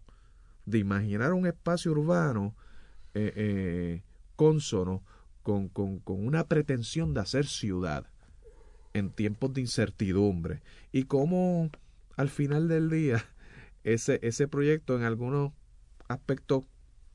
de 0.67 0.79
imaginar 0.79 1.33
un 1.33 1.47
espacio 1.47 1.93
urbano 1.93 2.55
eh, 3.15 3.33
eh, 3.35 4.03
consono 4.37 5.03
con, 5.43 5.69
con, 5.69 6.01
con 6.01 6.25
una 6.25 6.47
pretensión 6.47 7.15
de 7.15 7.21
hacer 7.21 7.47
ciudad 7.47 8.07
en 8.93 9.11
tiempos 9.11 9.53
de 9.55 9.63
incertidumbre 9.63 10.63
y 10.93 11.05
cómo 11.05 11.71
al 12.17 12.29
final 12.29 12.69
del 12.69 12.91
día 12.91 13.25
ese, 13.85 14.21
ese 14.23 14.49
proyecto 14.49 14.97
en 14.97 15.05
algunos 15.05 15.53
aspecto 16.11 16.67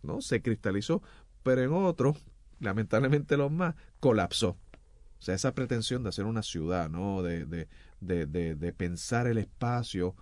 no 0.03 0.21
se 0.21 0.41
cristalizó, 0.41 1.01
pero 1.43 1.61
en 1.61 1.73
otros, 1.73 2.23
lamentablemente 2.59 3.37
los 3.37 3.51
más, 3.51 3.75
colapsó. 3.99 4.57
O 5.19 5.21
sea, 5.21 5.35
esa 5.35 5.55
pretensión 5.55 6.03
de 6.03 6.09
hacer 6.09 6.25
una 6.25 6.43
ciudad, 6.43 6.89
¿no? 6.89 7.23
De, 7.23 7.45
de, 7.45 7.67
de, 7.99 8.55
de 8.55 8.73
pensar 8.73 9.27
el 9.27 9.37
espacio 9.37 10.15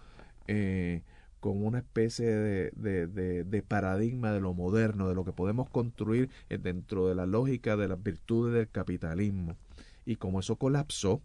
eh, 0.47 1.03
con 1.39 1.65
una 1.65 1.79
especie 1.79 2.25
de, 2.25 2.71
de, 2.73 3.63
paradigma 3.63 4.31
de 4.31 4.39
lo 4.39 4.53
moderno, 4.53 5.09
de 5.09 5.15
lo 5.15 5.25
que 5.25 5.33
podemos 5.33 5.69
construir 5.69 6.29
dentro 6.47 7.09
de 7.09 7.15
la 7.15 7.25
lógica 7.25 7.75
de 7.75 7.89
las 7.89 8.01
virtudes 8.01 8.53
del 8.53 8.69
capitalismo. 8.69 9.57
Y 10.05 10.15
como 10.15 10.39
eso 10.39 10.55
colapsó, 10.55 11.21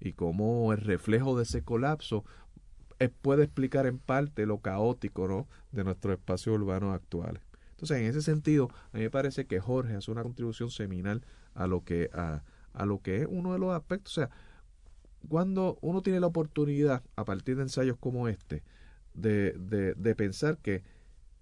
y 0.00 0.14
como 0.14 0.72
el 0.72 0.80
reflejo 0.80 1.36
de 1.36 1.44
ese 1.44 1.62
colapso 1.62 2.24
puede 3.10 3.44
explicar 3.44 3.86
en 3.86 3.98
parte 3.98 4.46
lo 4.46 4.58
caótico 4.58 5.28
¿no? 5.28 5.48
de 5.72 5.84
nuestros 5.84 6.14
espacios 6.14 6.54
urbanos 6.56 6.94
actuales. 6.94 7.42
Entonces, 7.70 7.98
en 7.98 8.06
ese 8.06 8.22
sentido, 8.22 8.70
a 8.92 8.98
mí 8.98 9.02
me 9.02 9.10
parece 9.10 9.46
que 9.46 9.58
Jorge 9.58 9.96
hace 9.96 10.10
una 10.10 10.22
contribución 10.22 10.70
seminal 10.70 11.24
a 11.54 11.66
lo 11.66 11.84
que, 11.84 12.10
a, 12.12 12.42
a 12.72 12.86
lo 12.86 13.00
que 13.00 13.22
es 13.22 13.26
uno 13.28 13.52
de 13.52 13.58
los 13.58 13.74
aspectos. 13.74 14.18
O 14.18 14.20
sea, 14.20 14.30
cuando 15.28 15.78
uno 15.80 16.02
tiene 16.02 16.20
la 16.20 16.28
oportunidad, 16.28 17.02
a 17.16 17.24
partir 17.24 17.56
de 17.56 17.62
ensayos 17.62 17.96
como 17.98 18.28
este, 18.28 18.62
de, 19.14 19.52
de, 19.52 19.94
de 19.94 20.14
pensar 20.14 20.58
que 20.58 20.84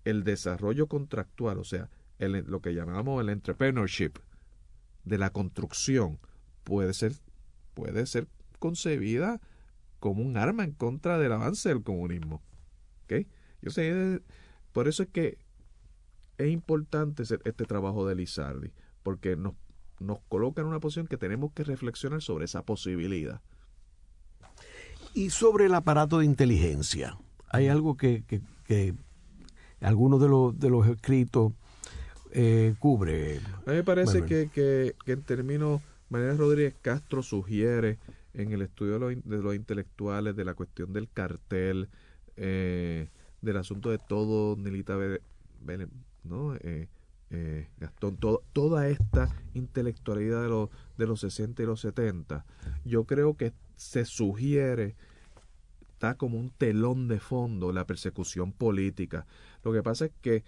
el 0.05 0.25
desarrollo 0.25 0.87
contractual, 0.87 1.59
o 1.59 1.65
sea, 1.65 1.91
el, 2.19 2.45
lo 2.47 2.61
que 2.61 2.75
llamamos 2.75 3.21
el 3.21 3.29
entrepreneurship 3.29 4.13
de 5.05 5.19
la 5.19 5.31
construcción, 5.31 6.19
puede 6.65 6.95
ser, 6.95 7.13
puede 7.75 8.07
ser 8.07 8.29
concebida 8.59 9.41
como 10.01 10.23
un 10.23 10.37
arma 10.37 10.65
en 10.65 10.73
contra 10.73 11.19
del 11.19 11.33
avance 11.33 11.69
del 11.69 11.83
comunismo. 11.83 12.43
¿Okay? 13.05 13.29
Yo 13.63 13.71
sé, 13.71 14.21
por 14.73 14.89
eso 14.89 15.03
es 15.03 15.09
que 15.11 15.39
es 16.39 16.51
importante 16.51 17.23
este 17.23 17.65
trabajo 17.65 18.07
de 18.07 18.15
Lizardi, 18.15 18.73
porque 19.03 19.37
nos, 19.37 19.55
nos 19.99 20.21
coloca 20.29 20.63
en 20.63 20.69
una 20.69 20.81
posición 20.81 21.07
que 21.07 21.19
tenemos 21.19 21.53
que 21.53 21.65
reflexionar 21.65 22.23
sobre 22.23 22.47
esa 22.47 22.63
posibilidad. 22.65 23.41
Y 25.13 25.31
sobre 25.31 25.67
el 25.67 25.75
aparato 25.75 26.19
de 26.19 26.25
inteligencia, 26.25 27.19
hay 27.49 27.69
algo 27.69 27.97
que, 27.97 28.25
que, 28.65 28.95
algunos 29.81 30.21
de 30.21 30.29
los, 30.29 30.59
de 30.59 30.71
los 30.71 30.87
escritos 30.87 31.53
eh, 32.33 32.75
cubre? 32.79 33.39
A 33.67 33.71
mí 33.71 33.77
me 33.77 33.85
parece 33.85 34.25
que, 34.25 34.49
que, 34.53 34.95
en 35.13 35.23
términos, 35.23 35.83
María 36.09 36.35
Rodríguez 36.35 36.75
Castro 36.81 37.23
sugiere 37.23 37.99
en 38.35 38.53
el 38.53 38.63
estudio 38.63 38.99
de 38.99 39.43
los, 39.43 39.55
intelectuales, 39.55 40.37
de 40.37 40.45
la 40.45 40.55
cuestión 40.55 40.93
del 40.93 41.09
cartel, 41.09 41.89
eh, 42.37 43.09
del 43.43 43.57
asunto 43.57 43.91
de 43.91 43.99
todo, 43.99 44.57
Nilita 44.57 44.97
¿no? 46.25 46.55
Eh, 46.57 46.89
eh, 47.31 47.69
Gastón, 47.79 48.19
toda 48.53 48.89
esta 48.89 49.29
intelectualidad 49.55 50.43
de 50.43 50.49
los, 50.49 50.71
de 50.99 51.07
los 51.07 51.21
60 51.21 51.63
y 51.63 51.67
los 51.67 51.81
70, 51.81 52.45
yo 52.85 53.05
creo 53.05 53.37
que 53.37 53.53
se 53.77 54.05
sugiere, 54.05 54.97
está 55.93 56.17
como 56.17 56.39
un 56.39 56.51
telón 56.51 57.09
de 57.09 57.21
fondo 57.21 57.73
la 57.73 57.87
persecución 57.87 58.53
política. 58.53 59.27
Lo 59.63 59.73
que 59.73 59.83
pasa 59.83 60.07
es 60.07 60.13
que 60.21 60.45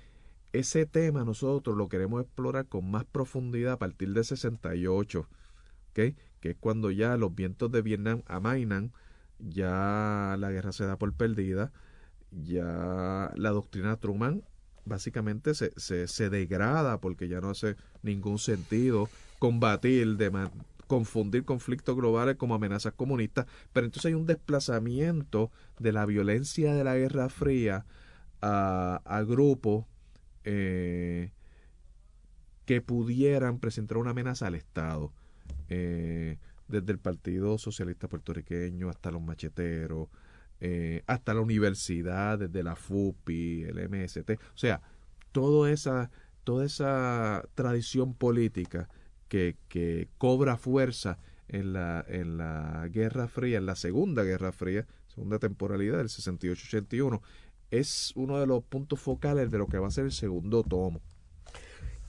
ese 0.53 0.85
tema 0.85 1.24
nosotros 1.24 1.76
lo 1.76 1.89
queremos 1.89 2.22
explorar 2.22 2.66
con 2.66 2.91
más 2.91 3.05
profundidad 3.05 3.74
a 3.74 3.78
partir 3.78 4.12
de 4.12 4.24
68, 4.24 5.28
que 6.43 6.51
es 6.51 6.57
cuando 6.59 6.90
ya 6.90 7.16
los 7.16 7.34
vientos 7.34 7.72
de 7.72 7.80
Vietnam 7.80 8.22
amainan, 8.26 8.93
ya 9.38 10.36
la 10.38 10.51
guerra 10.51 10.72
se 10.72 10.84
da 10.84 10.99
por 10.99 11.14
perdida, 11.14 11.72
ya 12.30 13.32
la 13.36 13.51
doctrina 13.51 13.97
Truman 13.97 14.43
básicamente 14.84 15.55
se, 15.55 15.72
se, 15.76 16.30
degrada 16.30 17.01
porque 17.01 17.28
ya 17.28 17.40
no 17.40 17.51
hace 17.51 17.76
ningún 18.03 18.38
sentido 18.38 19.09
combatir, 19.38 20.16
de 20.16 20.51
confundir 20.88 21.45
conflictos 21.45 21.97
globales 21.97 22.36
como 22.36 22.57
amenazas 22.57 22.93
comunistas, 22.95 23.47
pero 23.72 23.86
entonces 23.86 24.09
hay 24.09 24.14
un 24.14 24.26
desplazamiento 24.26 25.53
de 25.78 25.93
la 25.93 26.05
violencia 26.05 26.74
de 26.74 26.84
la 26.84 26.97
Guerra 26.97 27.28
Fría 27.28 27.86
a, 28.40 29.01
a 29.05 29.22
grupos 29.22 29.86
eh, 30.45 31.30
que 32.64 32.80
pudieran 32.80 33.61
presentar 33.61 33.99
una 33.99 34.11
amenaza 34.11 34.49
al 34.49 34.57
Estado, 34.57 35.12
eh, 35.74 36.36
desde 36.68 36.92
el 36.92 36.98
Partido 36.98 37.56
Socialista 37.56 38.06
Puertorriqueño 38.06 38.90
hasta 38.90 39.10
los 39.10 39.22
macheteros, 39.22 40.08
eh, 40.60 41.02
hasta 41.06 41.32
la 41.32 41.40
universidad, 41.40 42.38
desde 42.38 42.62
la 42.62 42.76
FUPI, 42.76 43.62
el 43.62 43.88
MST, 43.88 44.30
o 44.32 44.58
sea, 44.58 44.82
toda 45.32 45.70
esa, 45.70 46.10
toda 46.44 46.66
esa 46.66 47.42
tradición 47.54 48.12
política 48.12 48.90
que, 49.28 49.56
que 49.68 50.08
cobra 50.18 50.58
fuerza 50.58 51.18
en 51.48 51.72
la, 51.72 52.04
en 52.06 52.36
la 52.36 52.86
Guerra 52.90 53.28
Fría, 53.28 53.56
en 53.56 53.66
la 53.66 53.76
Segunda 53.76 54.24
Guerra 54.24 54.52
Fría, 54.52 54.86
segunda 55.08 55.38
temporalidad 55.38 55.96
del 55.96 56.08
68-81, 56.08 57.22
es 57.70 58.12
uno 58.14 58.38
de 58.38 58.46
los 58.46 58.62
puntos 58.62 59.00
focales 59.00 59.50
de 59.50 59.56
lo 59.56 59.66
que 59.68 59.78
va 59.78 59.88
a 59.88 59.90
ser 59.90 60.04
el 60.04 60.12
segundo 60.12 60.62
tomo. 60.62 61.00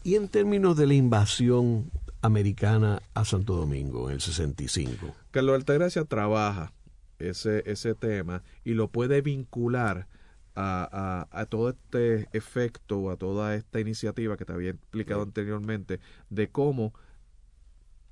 Y 0.03 0.15
en 0.15 0.27
términos 0.27 0.75
de 0.75 0.85
la 0.85 0.95
invasión 0.95 1.89
americana 2.23 3.01
a 3.13 3.25
Santo 3.25 3.53
Domingo 3.53 4.09
en 4.09 4.15
el 4.15 4.21
65. 4.21 5.13
Carlos 5.29 5.55
Altagracia 5.55 6.05
trabaja 6.05 6.73
ese, 7.19 7.69
ese 7.69 7.95
tema 7.95 8.43
y 8.63 8.73
lo 8.73 8.87
puede 8.87 9.21
vincular 9.21 10.07
a, 10.55 11.27
a, 11.31 11.45
todo 11.47 11.69
este 11.69 12.29
efecto, 12.31 13.09
a 13.11 13.17
toda 13.17 13.55
esta 13.55 13.79
iniciativa 13.79 14.37
que 14.37 14.45
te 14.45 14.53
había 14.53 14.69
explicado 14.69 15.23
anteriormente, 15.23 15.99
de 16.29 16.49
cómo 16.49 16.93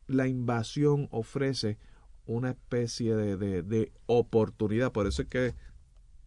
la 0.08 0.28
invasión 0.28 1.08
ofrece 1.12 1.78
una 2.26 2.50
especie 2.50 3.16
de, 3.16 3.64
de, 3.64 3.92
oportunidad. 4.08 4.92
Por 4.92 5.08
eso 5.08 5.22
es 5.22 5.28
que 5.30 5.56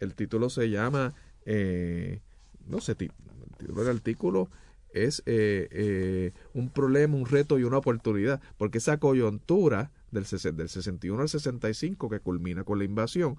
el 0.00 0.14
título 0.14 0.48
se 0.48 0.70
llama, 0.70 1.14
eh, 1.44 2.22
no 2.66 2.80
sé, 2.80 2.92
el 2.92 3.10
título 3.58 3.84
del 3.84 3.96
artículo 3.96 4.48
es 4.94 5.22
eh, 5.26 5.68
eh, 5.70 6.32
un 6.54 6.70
problema, 6.70 7.16
un 7.16 7.26
reto 7.26 7.58
y 7.58 7.64
una 7.64 7.78
oportunidad, 7.78 8.40
porque 8.56 8.78
esa 8.78 8.98
coyuntura 8.98 9.90
del, 10.12 10.24
del 10.24 10.68
61 10.68 11.20
al 11.20 11.28
65 11.28 12.08
que 12.08 12.20
culmina 12.20 12.64
con 12.64 12.78
la 12.78 12.84
invasión, 12.84 13.36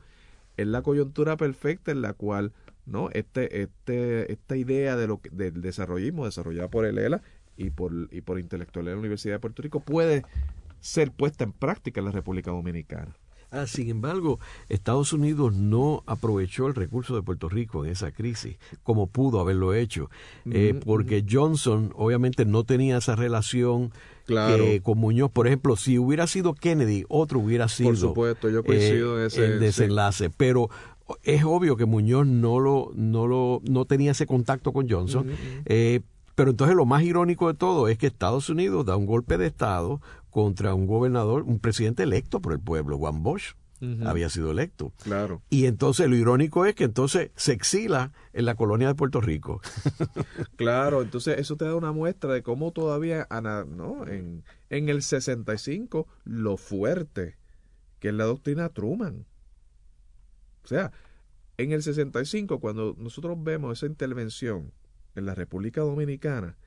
es 0.57 0.67
la 0.67 0.81
coyuntura 0.81 1.37
perfecta 1.37 1.91
en 1.91 2.01
la 2.01 2.13
cual 2.13 2.53
no 2.85 3.09
este, 3.11 3.63
este, 3.63 4.31
esta 4.31 4.55
idea 4.55 4.95
de 4.95 5.07
lo 5.07 5.19
del 5.31 5.61
desarrollismo 5.61 6.25
desarrollada 6.25 6.69
por 6.69 6.85
el 6.85 6.97
ELA 6.97 7.21
y 7.57 7.71
por, 7.71 7.91
y 8.11 8.21
por 8.21 8.39
intelectuales 8.39 8.91
de 8.91 8.95
la 8.95 8.99
Universidad 8.99 9.35
de 9.35 9.39
Puerto 9.39 9.61
Rico 9.61 9.79
puede 9.79 10.23
ser 10.79 11.11
puesta 11.11 11.43
en 11.43 11.51
práctica 11.51 11.99
en 11.99 12.05
la 12.05 12.11
República 12.11 12.51
Dominicana. 12.51 13.15
Ah, 13.55 13.67
sin 13.67 13.89
embargo, 13.89 14.37
Estados 14.67 15.13
Unidos 15.13 15.53
no 15.53 16.03
aprovechó 16.07 16.67
el 16.67 16.75
recurso 16.75 17.15
de 17.15 17.21
Puerto 17.21 17.47
Rico 17.47 17.85
en 17.85 17.91
esa 17.91 18.11
crisis 18.11 18.57
como 18.83 19.07
pudo 19.07 19.39
haberlo 19.39 19.73
hecho, 19.73 20.09
eh, 20.51 20.77
porque 20.83 21.23
Johnson 21.29 21.93
obviamente 21.95 22.43
no 22.45 22.65
tenía 22.65 22.97
esa 22.97 23.15
relación 23.15 23.93
eh, 24.27 24.81
con 24.83 24.97
Muñoz. 24.97 25.31
Por 25.31 25.47
ejemplo, 25.47 25.77
si 25.77 25.97
hubiera 25.97 26.27
sido 26.27 26.53
Kennedy, 26.53 27.05
otro 27.07 27.39
hubiera 27.39 27.69
sido 27.69 27.91
Por 27.91 27.97
supuesto, 27.97 28.49
yo 28.49 28.61
coincido 28.61 29.21
eh, 29.21 29.27
ese, 29.27 29.45
el 29.45 29.59
desenlace. 29.61 30.29
Pero 30.29 30.69
es 31.23 31.45
obvio 31.45 31.77
que 31.77 31.85
Muñoz 31.85 32.27
no 32.27 32.59
lo, 32.59 32.91
no 32.93 33.25
lo, 33.25 33.61
no 33.63 33.85
tenía 33.85 34.11
ese 34.11 34.25
contacto 34.25 34.73
con 34.73 34.89
Johnson. 34.89 35.27
pero 36.35 36.51
entonces 36.51 36.75
lo 36.75 36.85
más 36.85 37.03
irónico 37.03 37.47
de 37.47 37.53
todo 37.53 37.87
es 37.87 37.97
que 37.97 38.07
Estados 38.07 38.49
Unidos 38.49 38.85
da 38.85 38.97
un 38.97 39.05
golpe 39.05 39.37
de 39.37 39.47
Estado 39.47 40.01
contra 40.35 40.73
un 40.73 40.85
gobernador, 40.85 41.43
un 41.43 41.59
presidente 41.59 42.03
electo 42.03 42.41
por 42.41 42.51
el 42.51 42.59
pueblo, 42.59 42.97
Juan 42.97 43.23
Bosch. 43.23 43.55
había 44.05 44.27
sido 44.27 44.51
electo. 44.51 44.91
Claro. 45.01 45.41
Y 45.49 45.65
entonces 45.65 46.09
lo 46.09 46.17
irónico 46.17 46.65
es 46.65 46.75
que 46.75 46.83
entonces 46.83 47.31
se 47.37 47.53
exila 47.53 48.11
en 48.33 48.43
la 48.43 48.55
colonia 48.55 48.89
de 48.89 48.95
Puerto 48.95 49.21
Rico. 49.21 49.61
claro, 50.57 51.03
entonces 51.03 51.39
eso 51.39 51.55
te 51.55 51.63
da 51.63 51.73
una 51.73 51.93
muestra 51.93 52.33
de 52.33 52.43
cómo 52.43 52.73
todavía 52.73 53.25
¿no? 53.69 54.05
en, 54.07 54.43
en 54.69 54.89
el 54.89 55.03
65 55.03 56.05
lo 56.25 56.57
fuerte 56.57 57.37
que 58.01 58.09
es 58.09 58.13
la 58.13 58.25
doctrina 58.25 58.67
Truman. 58.67 59.25
O 60.65 60.67
sea, 60.67 60.91
en 61.55 61.71
el 61.71 61.81
65 61.81 62.59
cuando 62.59 62.93
nosotros 62.97 63.41
vemos 63.41 63.77
esa 63.77 63.85
intervención 63.85 64.73
en 65.15 65.27
la 65.27 65.33
República 65.33 65.79
Dominicana, 65.79 66.57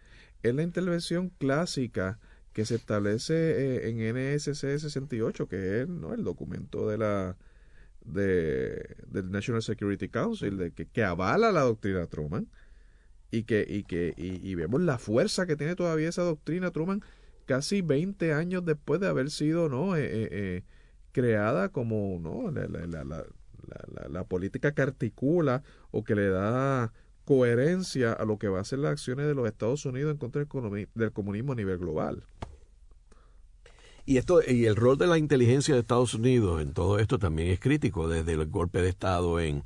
es 0.42 0.54
la 0.54 0.62
intervención 0.62 1.28
clásica 1.28 2.18
que 2.58 2.64
se 2.64 2.74
establece 2.74 3.34
eh, 3.34 3.88
en 3.88 4.16
NSC 4.16 4.80
68, 4.80 5.46
que 5.46 5.82
es 5.82 5.88
¿no? 5.88 6.12
el 6.12 6.24
documento 6.24 6.88
de 6.88 6.98
la 6.98 7.36
de, 8.04 8.96
del 9.06 9.30
National 9.30 9.62
Security 9.62 10.08
Council, 10.08 10.58
de 10.58 10.72
que, 10.72 10.86
que 10.86 11.04
avala 11.04 11.52
la 11.52 11.60
doctrina 11.60 12.04
Truman 12.08 12.48
y 13.30 13.44
que, 13.44 13.64
y 13.64 13.84
que 13.84 14.12
y, 14.16 14.56
vemos 14.56 14.80
la 14.80 14.98
fuerza 14.98 15.46
que 15.46 15.54
tiene 15.54 15.76
todavía 15.76 16.08
esa 16.08 16.22
doctrina 16.22 16.72
Truman 16.72 17.00
casi 17.46 17.80
20 17.80 18.32
años 18.32 18.64
después 18.64 19.00
de 19.00 19.06
haber 19.06 19.30
sido 19.30 19.68
no 19.68 19.94
eh, 19.94 20.08
eh, 20.10 20.64
creada 21.12 21.68
como 21.68 22.18
no 22.20 22.50
la, 22.50 22.66
la, 22.66 23.04
la, 23.04 23.24
la, 24.08 24.24
política 24.24 24.74
que 24.74 24.82
articula 24.82 25.62
o 25.92 26.02
que 26.02 26.16
le 26.16 26.28
da 26.28 26.92
coherencia 27.24 28.14
a 28.14 28.24
lo 28.24 28.36
que 28.36 28.48
va 28.48 28.58
a 28.58 28.64
ser 28.64 28.80
las 28.80 28.90
acciones 28.90 29.28
de 29.28 29.34
los 29.36 29.46
Estados 29.46 29.86
Unidos 29.86 30.10
en 30.10 30.18
contra 30.18 30.44
del 30.94 31.12
comunismo 31.12 31.52
a 31.52 31.54
nivel 31.54 31.78
global. 31.78 32.24
Y 34.08 34.16
esto 34.16 34.40
y 34.40 34.64
el 34.64 34.74
rol 34.74 34.96
de 34.96 35.06
la 35.06 35.18
inteligencia 35.18 35.74
de 35.74 35.80
Estados 35.80 36.14
Unidos 36.14 36.62
en 36.62 36.72
todo 36.72 36.98
esto 36.98 37.18
también 37.18 37.50
es 37.50 37.60
crítico, 37.60 38.08
desde 38.08 38.32
el 38.32 38.46
golpe 38.46 38.80
de 38.80 38.88
Estado 38.88 39.38
en, 39.38 39.62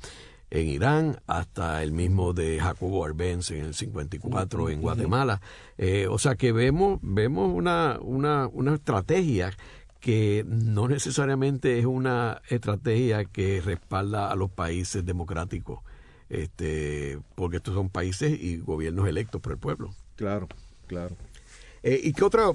en 0.49 0.67
Irán 0.67 1.21
hasta 1.27 1.81
el 1.81 1.93
mismo 1.93 2.33
de 2.33 2.59
Jacobo 2.59 3.05
Arbenz 3.05 3.51
en 3.51 3.63
el 3.63 3.73
54 3.73 4.69
en 4.69 4.81
Guatemala. 4.81 5.39
Eh, 5.77 6.07
o 6.09 6.19
sea 6.19 6.35
que 6.35 6.51
vemos, 6.51 6.99
vemos 7.01 7.53
una, 7.55 7.99
una, 8.01 8.49
una 8.49 8.75
estrategia 8.75 9.53
que 10.01 10.43
no 10.45 10.89
necesariamente 10.89 11.79
es 11.79 11.85
una 11.85 12.41
estrategia 12.49 13.23
que 13.23 13.61
respalda 13.61 14.29
a 14.29 14.35
los 14.35 14.51
países 14.51 15.05
democráticos 15.05 15.79
este, 16.27 17.17
porque 17.35 17.57
estos 17.57 17.75
son 17.75 17.89
países 17.89 18.37
y 18.37 18.57
gobiernos 18.57 19.07
electos 19.07 19.39
por 19.39 19.53
el 19.53 19.57
pueblo. 19.57 19.95
Claro, 20.17 20.49
claro. 20.87 21.15
Eh, 21.81 22.01
¿Y 22.03 22.11
qué 22.11 22.25
otra? 22.25 22.51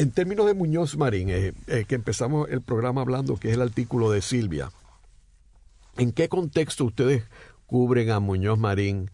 En 0.00 0.12
términos 0.12 0.46
de 0.46 0.54
Muñoz 0.54 0.96
Marín, 0.96 1.28
eh, 1.28 1.52
eh, 1.66 1.84
que 1.86 1.94
empezamos 1.94 2.48
el 2.48 2.62
programa 2.62 3.02
hablando, 3.02 3.36
que 3.36 3.48
es 3.50 3.54
el 3.56 3.60
artículo 3.60 4.10
de 4.10 4.22
Silvia, 4.22 4.70
¿en 5.98 6.12
qué 6.12 6.30
contexto 6.30 6.86
ustedes 6.86 7.24
cubren 7.66 8.08
a 8.08 8.18
Muñoz 8.18 8.58
Marín 8.58 9.10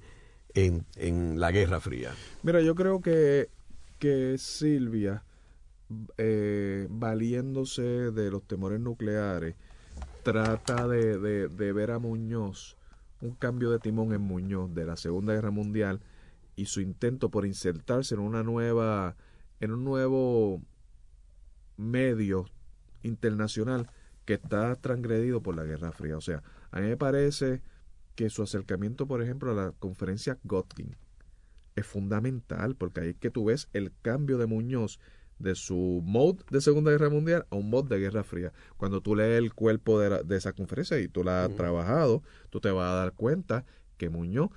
en, 0.55 0.87
en 0.95 1.41
la 1.41 1.51
Guerra 1.51 1.81
Fría? 1.81 2.13
Mira, 2.45 2.61
yo 2.61 2.77
creo 2.77 3.01
que, 3.01 3.49
que 3.99 4.37
Silvia, 4.39 5.25
valiéndose 6.89 7.83
de 7.83 8.31
los 8.31 8.47
temores 8.47 8.79
nucleares, 8.79 9.57
trata 10.23 10.87
de, 10.87 11.49
de 11.49 11.73
ver 11.73 11.91
a 11.91 11.99
Muñoz 11.99 12.77
un 13.21 13.33
cambio 13.33 13.73
de 13.73 13.81
timón 13.81 14.13
en 14.13 14.21
Muñoz 14.21 14.73
de 14.73 14.87
la 14.87 14.97
Segunda 14.97 15.35
Guerra 15.35 15.51
Mundial 15.51 16.01
y 16.55 16.67
su 16.67 16.81
intento 16.81 17.29
por 17.29 17.45
insertarse 17.45 18.15
en 18.15 18.21
una 18.21 18.45
nueva 18.45 19.17
en 19.59 19.73
un 19.73 19.85
nuevo 19.85 20.61
medio 21.77 22.47
internacional 23.03 23.91
que 24.25 24.35
está 24.35 24.75
transgredido 24.77 25.43
por 25.43 25.57
la 25.57 25.65
Guerra 25.65 25.93
Fría. 25.93 26.17
O 26.17 26.21
sea, 26.21 26.43
a 26.71 26.81
mí 26.81 26.89
me 26.89 26.97
parece 26.97 27.63
que 28.15 28.31
su 28.31 28.43
acercamiento, 28.43 29.07
por 29.07 29.23
ejemplo, 29.23 29.53
a 29.53 29.55
la 29.55 29.73
conferencia 29.73 30.39
Gotkin, 30.45 30.97
es 31.77 31.87
fundamental 31.87 32.75
porque 32.75 33.01
ahí 33.01 33.09
es 33.11 33.17
que 33.17 33.31
tú 33.31 33.47
ves 33.47 33.69
el 33.73 33.93
cambio 34.03 34.39
de 34.39 34.47
Muñoz 34.47 34.99
de 35.39 35.55
su 35.55 36.01
mode 36.03 36.43
de 36.51 36.63
Segunda 36.63 36.91
Guerra 36.91 37.11
Mundial 37.11 37.47
a 37.51 37.57
un 37.57 37.69
mode 37.69 37.95
de 37.95 38.01
Guerra 38.01 38.25
Fría. 38.25 38.53
Cuando 38.79 39.03
tú 39.03 39.15
lees 39.15 39.39
el 39.39 39.53
cuerpo 39.53 40.01
de, 40.01 40.25
de 40.25 40.37
esa 40.37 40.55
conferencia 40.55 40.99
y 40.99 41.09
tú 41.09 41.23
la 41.23 41.45
has 41.45 41.55
trabajado, 41.55 42.23
tú 42.51 42.61
te 42.61 42.71
vas 42.71 42.91
a 42.91 42.97
dar 42.97 43.13
cuenta 43.13 43.65
que 43.99 44.09
Muñoz 44.09 44.51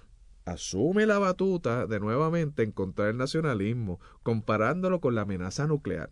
asume 0.45 1.05
la 1.05 1.19
batuta 1.19 1.85
de 1.85 1.99
nuevamente 1.99 2.63
encontrar 2.63 3.09
el 3.09 3.17
nacionalismo, 3.17 3.99
comparándolo 4.23 4.99
con 5.01 5.15
la 5.15 5.21
amenaza 5.21 5.67
nuclear. 5.67 6.09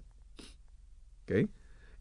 ¿Ok? 1.27 1.49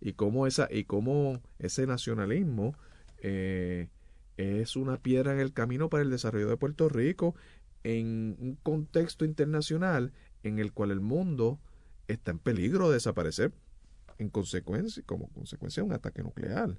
Y 0.01 0.13
cómo, 0.13 0.47
esa, 0.47 0.69
y 0.71 0.85
cómo 0.85 1.41
ese 1.59 1.87
nacionalismo 1.87 2.77
eh, 3.19 3.89
es 4.37 4.77
una 4.77 4.99
piedra 4.99 5.33
en 5.33 5.41
el 5.41 5.53
camino 5.53 5.89
para 5.89 6.03
el 6.03 6.11
desarrollo 6.11 6.49
de 6.49 6.57
Puerto 6.57 6.89
Rico 6.89 7.35
en 7.83 8.37
un 8.39 8.59
contexto 8.63 9.25
internacional 9.25 10.13
en 10.43 10.59
el 10.59 10.73
cual 10.73 10.91
el 10.91 11.01
mundo 11.01 11.59
está 12.09 12.31
en 12.31 12.39
peligro 12.39 12.89
de 12.89 12.95
desaparecer 12.95 13.53
en 14.19 14.29
consecuencia, 14.29 15.03
como 15.07 15.29
consecuencia 15.29 15.83
de 15.83 15.89
un 15.89 15.93
ataque 15.95 16.23
nuclear 16.23 16.79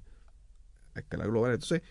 a 0.94 1.00
escala 1.00 1.26
global. 1.26 1.52
Entonces, 1.52 1.82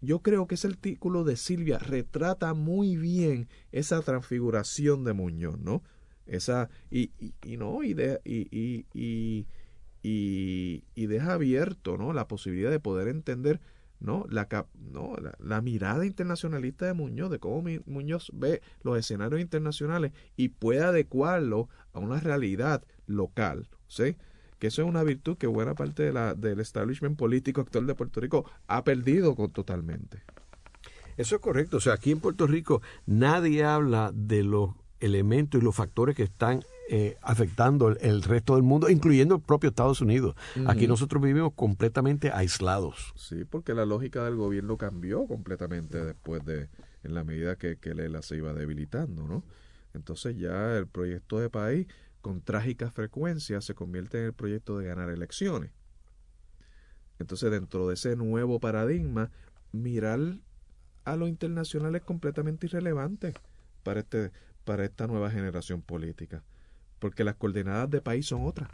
yo 0.00 0.20
creo 0.20 0.46
que 0.46 0.56
ese 0.56 0.68
artículo 0.68 1.24
de 1.24 1.36
Silvia 1.36 1.78
retrata 1.78 2.54
muy 2.54 2.96
bien 2.96 3.48
esa 3.72 4.00
transfiguración 4.02 5.04
de 5.04 5.12
Muñoz, 5.12 5.58
¿no? 5.58 5.82
Esa, 6.26 6.68
y, 6.90 7.12
y, 7.42 7.56
no, 7.56 7.82
y, 7.82 7.94
de, 7.94 8.20
y, 8.24 8.48
y, 8.50 8.86
y, 8.92 9.46
deja 10.94 11.34
abierto, 11.34 11.96
¿no? 11.96 12.12
La 12.12 12.28
posibilidad 12.28 12.70
de 12.70 12.80
poder 12.80 13.08
entender 13.08 13.60
¿no? 13.98 14.26
La, 14.28 14.46
¿no? 14.92 15.16
La, 15.38 15.60
mirada 15.62 16.04
internacionalista 16.04 16.86
de 16.86 16.92
Muñoz, 16.92 17.30
de 17.30 17.38
cómo 17.38 17.66
Muñoz 17.86 18.30
ve 18.34 18.60
los 18.82 18.98
escenarios 18.98 19.40
internacionales 19.40 20.12
y 20.36 20.50
puede 20.50 20.82
adecuarlo 20.82 21.68
a 21.92 21.98
una 22.00 22.20
realidad 22.20 22.84
local. 23.06 23.68
¿sí? 23.88 24.16
que 24.58 24.68
eso 24.68 24.82
es 24.82 24.88
una 24.88 25.02
virtud 25.02 25.36
que 25.36 25.46
buena 25.46 25.74
parte 25.74 26.02
de 26.02 26.12
la, 26.12 26.34
del 26.34 26.60
establishment 26.60 27.18
político 27.18 27.60
actual 27.60 27.86
de 27.86 27.94
Puerto 27.94 28.20
Rico 28.20 28.50
ha 28.66 28.84
perdido 28.84 29.34
totalmente. 29.48 30.22
Eso 31.16 31.36
es 31.36 31.40
correcto. 31.40 31.78
O 31.78 31.80
sea, 31.80 31.94
aquí 31.94 32.10
en 32.10 32.20
Puerto 32.20 32.46
Rico 32.46 32.82
nadie 33.06 33.64
habla 33.64 34.12
de 34.14 34.44
los 34.44 34.70
elementos 35.00 35.60
y 35.60 35.64
los 35.64 35.74
factores 35.74 36.16
que 36.16 36.22
están 36.22 36.62
eh, 36.88 37.16
afectando 37.22 37.88
el, 37.88 38.22
resto 38.22 38.54
del 38.54 38.62
mundo, 38.62 38.88
incluyendo 38.88 39.36
el 39.36 39.40
propio 39.40 39.70
Estados 39.70 40.00
Unidos. 40.00 40.34
Aquí 40.66 40.86
nosotros 40.86 41.22
vivimos 41.22 41.52
completamente 41.54 42.30
aislados. 42.30 43.12
Sí, 43.16 43.44
porque 43.44 43.74
la 43.74 43.84
lógica 43.84 44.24
del 44.24 44.36
gobierno 44.36 44.76
cambió 44.76 45.26
completamente 45.26 46.04
después 46.04 46.44
de, 46.44 46.68
en 47.02 47.14
la 47.14 47.24
medida 47.24 47.56
que, 47.56 47.76
que 47.76 47.94
Lela 47.94 48.22
se 48.22 48.36
iba 48.36 48.52
debilitando, 48.52 49.26
¿no? 49.26 49.42
Entonces 49.94 50.36
ya 50.36 50.76
el 50.76 50.86
proyecto 50.86 51.40
de 51.40 51.48
país 51.48 51.86
con 52.20 52.40
trágica 52.40 52.90
frecuencia 52.90 53.60
se 53.60 53.74
convierte 53.74 54.18
en 54.18 54.24
el 54.26 54.32
proyecto 54.32 54.78
de 54.78 54.86
ganar 54.86 55.10
elecciones. 55.10 55.70
Entonces, 57.18 57.50
dentro 57.50 57.88
de 57.88 57.94
ese 57.94 58.16
nuevo 58.16 58.60
paradigma, 58.60 59.30
mirar 59.72 60.20
a 61.04 61.16
lo 61.16 61.28
internacional 61.28 61.94
es 61.94 62.02
completamente 62.02 62.66
irrelevante 62.66 63.32
para, 63.82 64.00
este, 64.00 64.32
para 64.64 64.84
esta 64.84 65.06
nueva 65.06 65.30
generación 65.30 65.82
política, 65.82 66.42
porque 66.98 67.24
las 67.24 67.36
coordenadas 67.36 67.90
de 67.90 68.00
país 68.00 68.26
son 68.26 68.46
otras. 68.46 68.70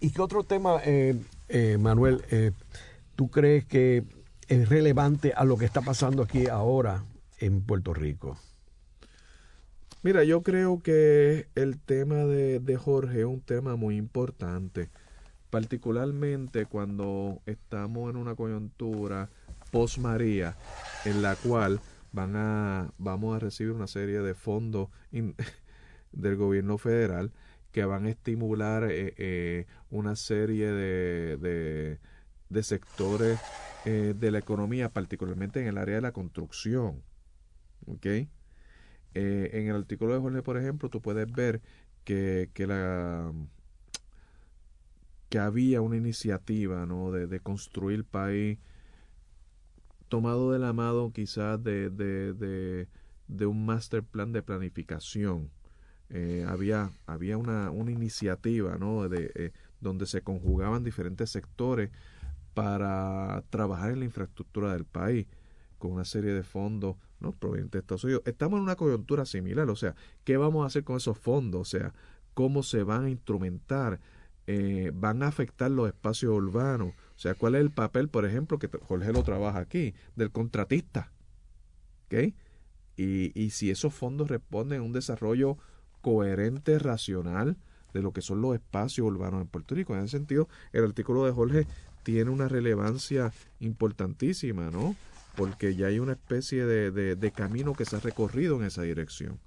¿Y 0.00 0.10
qué 0.10 0.20
otro 0.20 0.42
tema, 0.42 0.80
eh, 0.84 1.16
eh, 1.48 1.78
Manuel, 1.78 2.24
eh, 2.30 2.50
tú 3.14 3.30
crees 3.30 3.64
que 3.64 4.02
es 4.48 4.68
relevante 4.68 5.32
a 5.32 5.44
lo 5.44 5.56
que 5.56 5.64
está 5.64 5.80
pasando 5.80 6.24
aquí 6.24 6.48
ahora 6.48 7.04
en 7.38 7.62
Puerto 7.62 7.94
Rico? 7.94 8.36
Mira, 10.02 10.24
yo 10.24 10.42
creo 10.42 10.82
que 10.82 11.46
el 11.54 11.78
tema 11.78 12.16
de, 12.16 12.58
de 12.58 12.76
Jorge 12.76 13.20
es 13.20 13.26
un 13.26 13.40
tema 13.40 13.76
muy 13.76 13.96
importante, 13.96 14.90
particularmente 15.50 16.66
cuando 16.66 17.40
estamos 17.46 18.10
en 18.10 18.16
una 18.16 18.34
coyuntura 18.34 19.28
post 19.70 19.98
María, 19.98 20.56
en 21.04 21.22
la 21.22 21.36
cual 21.36 21.80
van 22.12 22.36
a, 22.36 22.92
vamos 22.98 23.34
a 23.34 23.38
recibir 23.38 23.72
una 23.72 23.86
serie 23.86 24.20
de 24.20 24.34
fondos 24.34 24.88
del 26.12 26.36
gobierno 26.36 26.78
federal 26.78 27.32
que 27.72 27.84
van 27.84 28.04
a 28.04 28.10
estimular 28.10 28.84
eh, 28.84 29.14
eh, 29.16 29.66
una 29.90 30.14
serie 30.14 30.70
de, 30.70 31.98
de, 32.50 32.62
sectores 32.62 33.40
eh, 33.86 34.14
de 34.16 34.30
la 34.30 34.38
economía, 34.38 34.90
particularmente 34.90 35.60
en 35.60 35.68
el 35.68 35.78
área 35.78 35.96
de 35.96 36.02
la 36.02 36.12
construcción. 36.12 37.02
¿okay? 37.86 38.28
En 39.14 39.68
el 39.68 39.76
artículo 39.76 40.14
de 40.14 40.20
Jorge, 40.20 40.42
por 40.42 40.56
ejemplo, 40.56 40.88
tú 40.88 41.02
puedes 41.02 41.30
ver 41.30 41.60
que, 42.04 42.50
que 42.54 42.66
la 42.66 43.32
que 45.28 45.38
había 45.38 45.80
una 45.80 45.96
iniciativa 45.96 46.84
¿no? 46.84 47.10
de, 47.10 47.26
de 47.26 47.40
construir 47.40 48.04
país 48.04 48.58
tomado 50.12 50.52
de 50.52 50.58
la 50.58 50.74
mano 50.74 51.10
quizás 51.10 51.64
de, 51.64 51.88
de, 51.88 52.86
de, 53.28 53.46
un 53.46 53.64
master 53.64 54.02
plan 54.02 54.30
de 54.30 54.42
planificación. 54.42 55.50
Eh, 56.10 56.44
había, 56.46 56.90
había 57.06 57.38
una, 57.38 57.70
una 57.70 57.92
iniciativa 57.92 58.76
¿no? 58.76 59.08
de, 59.08 59.32
eh, 59.34 59.52
donde 59.80 60.04
se 60.04 60.20
conjugaban 60.20 60.84
diferentes 60.84 61.30
sectores 61.30 61.90
para 62.52 63.42
trabajar 63.48 63.92
en 63.92 64.00
la 64.00 64.04
infraestructura 64.04 64.74
del 64.74 64.84
país 64.84 65.28
con 65.78 65.92
una 65.92 66.04
serie 66.04 66.34
de 66.34 66.42
fondos 66.42 66.96
¿no? 67.18 67.32
provenientes 67.32 67.72
de 67.72 67.78
Estados 67.78 68.04
Unidos. 68.04 68.22
Estamos 68.26 68.58
en 68.58 68.64
una 68.64 68.76
coyuntura 68.76 69.24
similar, 69.24 69.70
o 69.70 69.76
sea, 69.76 69.94
¿qué 70.24 70.36
vamos 70.36 70.64
a 70.64 70.66
hacer 70.66 70.84
con 70.84 70.98
esos 70.98 71.16
fondos? 71.16 71.62
O 71.62 71.64
sea, 71.64 71.94
¿cómo 72.34 72.62
se 72.62 72.82
van 72.82 73.06
a 73.06 73.10
instrumentar? 73.10 73.98
Eh, 74.46 74.92
¿Van 74.94 75.22
a 75.22 75.28
afectar 75.28 75.70
los 75.70 75.88
espacios 75.88 76.34
urbanos? 76.34 76.92
O 77.22 77.26
sea, 77.28 77.34
¿cuál 77.34 77.54
es 77.54 77.60
el 77.60 77.70
papel, 77.70 78.08
por 78.08 78.26
ejemplo, 78.26 78.58
que 78.58 78.68
Jorge 78.68 79.12
lo 79.12 79.22
trabaja 79.22 79.60
aquí, 79.60 79.94
del 80.16 80.32
contratista? 80.32 81.12
¿Ok? 82.06 82.34
Y, 82.96 83.40
y 83.40 83.50
si 83.50 83.70
esos 83.70 83.94
fondos 83.94 84.26
responden 84.26 84.80
a 84.80 84.82
un 84.82 84.92
desarrollo 84.92 85.56
coherente, 86.00 86.80
racional, 86.80 87.56
de 87.94 88.02
lo 88.02 88.12
que 88.12 88.22
son 88.22 88.42
los 88.42 88.54
espacios 88.54 89.06
urbanos 89.06 89.40
en 89.40 89.46
Puerto 89.46 89.76
Rico. 89.76 89.94
En 89.94 90.00
ese 90.00 90.16
sentido, 90.16 90.48
el 90.72 90.82
artículo 90.82 91.24
de 91.24 91.30
Jorge 91.30 91.68
tiene 92.02 92.28
una 92.28 92.48
relevancia 92.48 93.32
importantísima, 93.60 94.72
¿no? 94.72 94.96
porque 95.36 95.76
ya 95.76 95.86
hay 95.86 96.00
una 96.00 96.12
especie 96.12 96.66
de, 96.66 96.90
de, 96.90 97.30
camino 97.30 97.72
que 97.74 97.84
se 97.84 97.94
ha 97.94 98.00
recorrido 98.00 98.56
en 98.56 98.66
esa 98.66 98.82
dirección. 98.82 99.38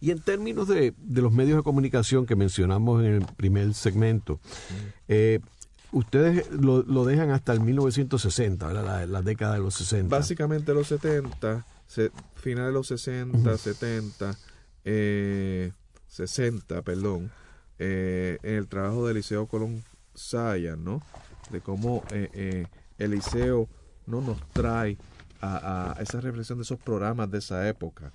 Y 0.00 0.12
en 0.12 0.20
términos 0.20 0.68
de, 0.68 0.94
de, 0.96 1.20
los 1.20 1.32
medios 1.32 1.56
de 1.58 1.62
comunicación 1.64 2.26
que 2.26 2.36
mencionamos 2.36 3.02
en 3.04 3.14
el 3.14 3.26
primer 3.36 3.74
segmento, 3.74 4.40
eh, 5.08 5.40
ustedes 5.92 6.50
lo, 6.50 6.82
lo, 6.82 7.04
dejan 7.04 7.30
hasta 7.30 7.52
el 7.52 7.60
1960, 7.60 8.72
la, 8.72 9.06
la, 9.06 9.22
década 9.22 9.54
de 9.54 9.60
los 9.60 9.74
60. 9.74 10.14
Básicamente 10.14 10.74
los 10.74 10.88
70, 10.88 11.66
se, 11.86 12.10
final 12.34 12.66
de 12.66 12.72
los 12.72 12.86
60, 12.88 13.56
70, 13.56 14.36
eh, 14.84 15.72
60, 16.08 16.82
perdón, 16.82 17.30
eh, 17.78 18.38
en 18.42 18.54
el 18.54 18.68
trabajo 18.68 19.06
de 19.06 19.12
Eliseo 19.12 19.46
Colón 19.46 19.82
Sayas, 20.14 20.78
¿no? 20.78 21.02
De 21.50 21.60
cómo 21.60 22.04
eh, 22.10 22.28
eh, 22.34 22.66
Eliseo 22.98 23.68
no 24.06 24.20
nos 24.20 24.40
trae 24.52 24.98
a, 25.40 25.96
esa 26.00 26.20
reflexión 26.20 26.58
de 26.58 26.62
esos 26.62 26.78
programas 26.78 27.30
de 27.30 27.38
esa 27.38 27.66
época, 27.68 28.12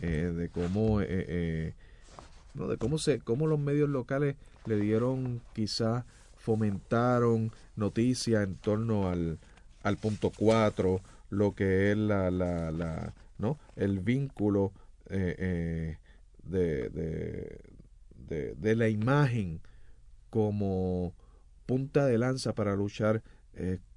eh, 0.00 0.32
de 0.36 0.48
cómo, 0.48 1.00
eh, 1.00 1.72
no, 2.54 2.66
de 2.66 2.76
cómo 2.76 2.98
se, 2.98 3.20
cómo 3.20 3.46
los 3.46 3.60
medios 3.60 3.88
locales 3.88 4.36
le 4.66 4.76
dieron 4.76 5.40
quizás 5.52 6.04
fomentaron 6.44 7.52
noticias 7.74 8.44
en 8.44 8.56
torno 8.56 9.08
al, 9.08 9.38
al 9.82 9.96
punto 9.96 10.30
4, 10.30 11.00
lo 11.30 11.54
que 11.54 11.90
es 11.90 11.96
la, 11.96 12.30
la, 12.30 12.70
la 12.70 13.14
¿no? 13.38 13.58
el 13.76 14.00
vínculo 14.00 14.72
de, 15.08 15.96
de, 16.42 17.58
de, 18.28 18.76
la 18.76 18.88
imagen 18.90 19.62
como 20.28 21.14
punta 21.64 22.04
de 22.04 22.18
lanza 22.18 22.54
para 22.54 22.76
luchar 22.76 23.22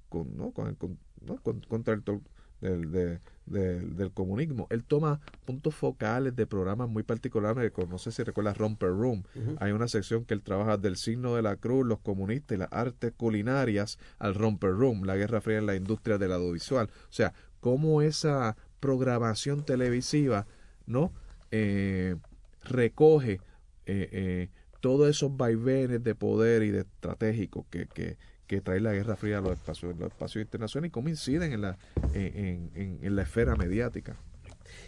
con, 0.08 0.34
¿no? 0.34 0.52
con, 0.52 0.74
con, 0.74 1.60
contra 1.68 1.92
el 1.92 3.20
del, 3.50 3.96
del, 3.96 4.10
comunismo. 4.12 4.66
Él 4.70 4.84
toma 4.84 5.20
puntos 5.44 5.74
focales 5.74 6.34
de 6.36 6.46
programas 6.46 6.88
muy 6.88 7.02
particulares, 7.02 7.72
no 7.88 7.98
sé 7.98 8.12
si 8.12 8.22
recuerdas 8.22 8.56
Romper 8.56 8.90
Room. 8.90 9.22
Hay 9.58 9.72
una 9.72 9.88
sección 9.88 10.24
que 10.24 10.34
él 10.34 10.42
trabaja 10.42 10.76
del 10.76 10.96
signo 10.96 11.34
de 11.34 11.42
la 11.42 11.56
cruz, 11.56 11.86
los 11.86 12.00
comunistas 12.00 12.56
y 12.56 12.58
las 12.58 12.72
artes 12.72 13.12
culinarias 13.16 13.98
al 14.18 14.34
Romper 14.34 14.70
Room, 14.70 15.04
la 15.04 15.16
Guerra 15.16 15.40
Fría 15.40 15.58
en 15.58 15.66
la 15.66 15.76
industria 15.76 16.18
del 16.18 16.32
audiovisual. 16.32 16.88
O 16.88 17.12
sea, 17.12 17.32
cómo 17.60 18.02
esa 18.02 18.56
programación 18.80 19.64
televisiva 19.64 20.46
no 20.86 21.12
eh, 21.50 22.16
recoge 22.64 23.40
eh, 23.86 24.08
eh, 24.12 24.48
todos 24.80 25.08
esos 25.08 25.36
vaivenes 25.36 26.02
de 26.04 26.14
poder 26.14 26.62
y 26.62 26.70
de 26.70 26.80
estratégico 26.80 27.66
que, 27.70 27.86
que, 27.86 28.16
que 28.48 28.60
trae 28.60 28.80
la 28.80 28.92
Guerra 28.92 29.14
Fría 29.14 29.38
a 29.38 29.40
los 29.40 29.52
espacios, 29.52 29.96
los 29.96 30.08
espacios 30.08 30.42
internacionales 30.42 30.88
y 30.88 30.90
cómo 30.90 31.08
inciden 31.08 31.52
en 31.52 31.60
la, 31.60 31.78
en, 32.14 32.98
en, 33.02 33.16
la 33.16 33.22
esfera 33.22 33.54
mediática. 33.54 34.16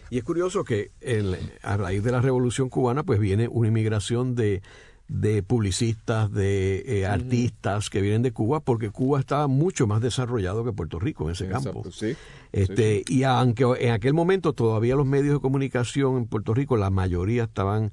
Y 0.09 0.19
es 0.19 0.25
curioso 0.25 0.65
que 0.65 0.91
a 1.63 1.77
raíz 1.77 2.03
de 2.03 2.11
la 2.11 2.21
Revolución 2.21 2.69
Cubana, 2.71 3.05
pues 3.05 3.21
viene 3.21 3.49
una 3.49 3.69
inmigración 3.69 4.35
de, 4.35 4.63
de 5.09 5.43
publicistas, 5.43 6.33
de 6.33 6.83
eh, 6.87 7.07
artistas 7.07 7.91
que 7.91 8.01
vienen 8.01 8.23
de 8.23 8.33
Cuba, 8.33 8.61
porque 8.61 8.91
Cuba 8.91 9.21
estaba 9.21 9.47
mucho 9.47 9.87
más 9.87 10.01
desarrollado 10.01 10.65
que 10.65 10.73
Puerto 10.73 10.99
Rico 10.99 11.25
en 11.27 11.33
ese 11.33 11.49
campo. 11.49 11.83
este, 12.53 13.05
Y 13.09 13.25
aunque 13.25 13.65
en 13.79 13.93
aquel 13.93 14.15
momento 14.15 14.55
todavía 14.55 14.97
los 14.97 15.07
medios 15.07 15.35
de 15.35 15.41
comunicación 15.41 16.17
en 16.17 16.27
Puerto 16.27 16.55
Rico, 16.55 16.77
la 16.77 16.91
mayoría 16.91 17.45
estaban 17.45 17.93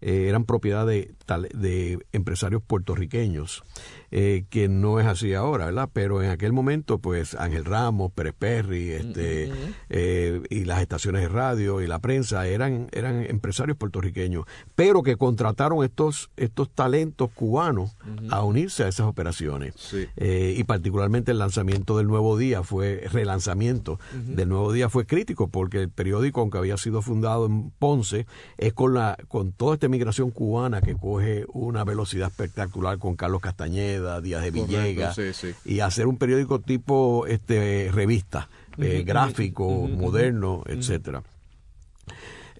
eh, 0.00 0.26
eran 0.28 0.44
propiedad 0.44 0.86
de, 0.86 1.12
de 1.36 1.98
empresarios 2.12 2.62
puertorriqueños. 2.62 3.62
Eh, 4.10 4.46
que 4.48 4.68
no 4.68 4.98
es 5.00 5.06
así 5.06 5.34
ahora, 5.34 5.66
¿verdad? 5.66 5.90
Pero 5.92 6.22
en 6.22 6.30
aquel 6.30 6.54
momento, 6.54 6.96
pues 6.96 7.34
Ángel 7.34 7.66
Ramos, 7.66 8.10
Pérez 8.10 8.32
Perry, 8.38 8.92
este, 8.92 9.52
eh, 9.90 10.40
y 10.48 10.64
las 10.64 10.80
estaciones 10.80 11.20
de 11.20 11.28
radio 11.28 11.82
y 11.82 11.86
la 11.86 11.98
prensa 11.98 12.46
eran, 12.46 12.88
eran 12.92 13.26
empresarios 13.26 13.76
puertorriqueños, 13.76 14.46
pero 14.74 15.02
que 15.02 15.16
contrataron 15.16 15.84
estos, 15.84 16.30
estos 16.38 16.70
talentos 16.70 17.30
cubanos 17.34 17.96
a 18.30 18.42
unirse 18.44 18.84
a 18.84 18.88
esas 18.88 19.06
operaciones. 19.06 19.74
Eh, 20.16 20.54
y 20.56 20.64
particularmente 20.64 21.32
el 21.32 21.38
lanzamiento 21.38 21.98
del 21.98 22.06
Nuevo 22.06 22.38
Día 22.38 22.62
fue, 22.62 23.06
relanzamiento 23.12 24.00
del 24.14 24.48
Nuevo 24.48 24.72
Día 24.72 24.88
fue 24.88 25.04
crítico, 25.04 25.48
porque 25.48 25.82
el 25.82 25.90
periódico, 25.90 26.40
aunque 26.40 26.56
había 26.56 26.78
sido 26.78 27.02
fundado 27.02 27.44
en 27.44 27.72
Ponce, 27.72 28.26
es 28.56 28.72
con, 28.72 28.94
la, 28.94 29.18
con 29.28 29.52
toda 29.52 29.74
esta 29.74 29.88
migración 29.88 30.30
cubana 30.30 30.80
que 30.80 30.96
coge 30.96 31.17
una 31.52 31.84
velocidad 31.84 32.28
espectacular 32.28 32.98
con 32.98 33.16
Carlos 33.16 33.40
Castañeda, 33.40 34.20
Díaz 34.20 34.42
de 34.42 34.50
Villegas, 34.50 35.18
y 35.64 35.80
hacer 35.80 36.06
un 36.06 36.16
periódico 36.16 36.60
tipo 36.60 37.26
este 37.26 37.90
revista, 37.92 38.48
eh, 38.78 39.02
gráfico, 39.04 39.88
moderno, 39.88 40.62
etcétera. 40.66 41.22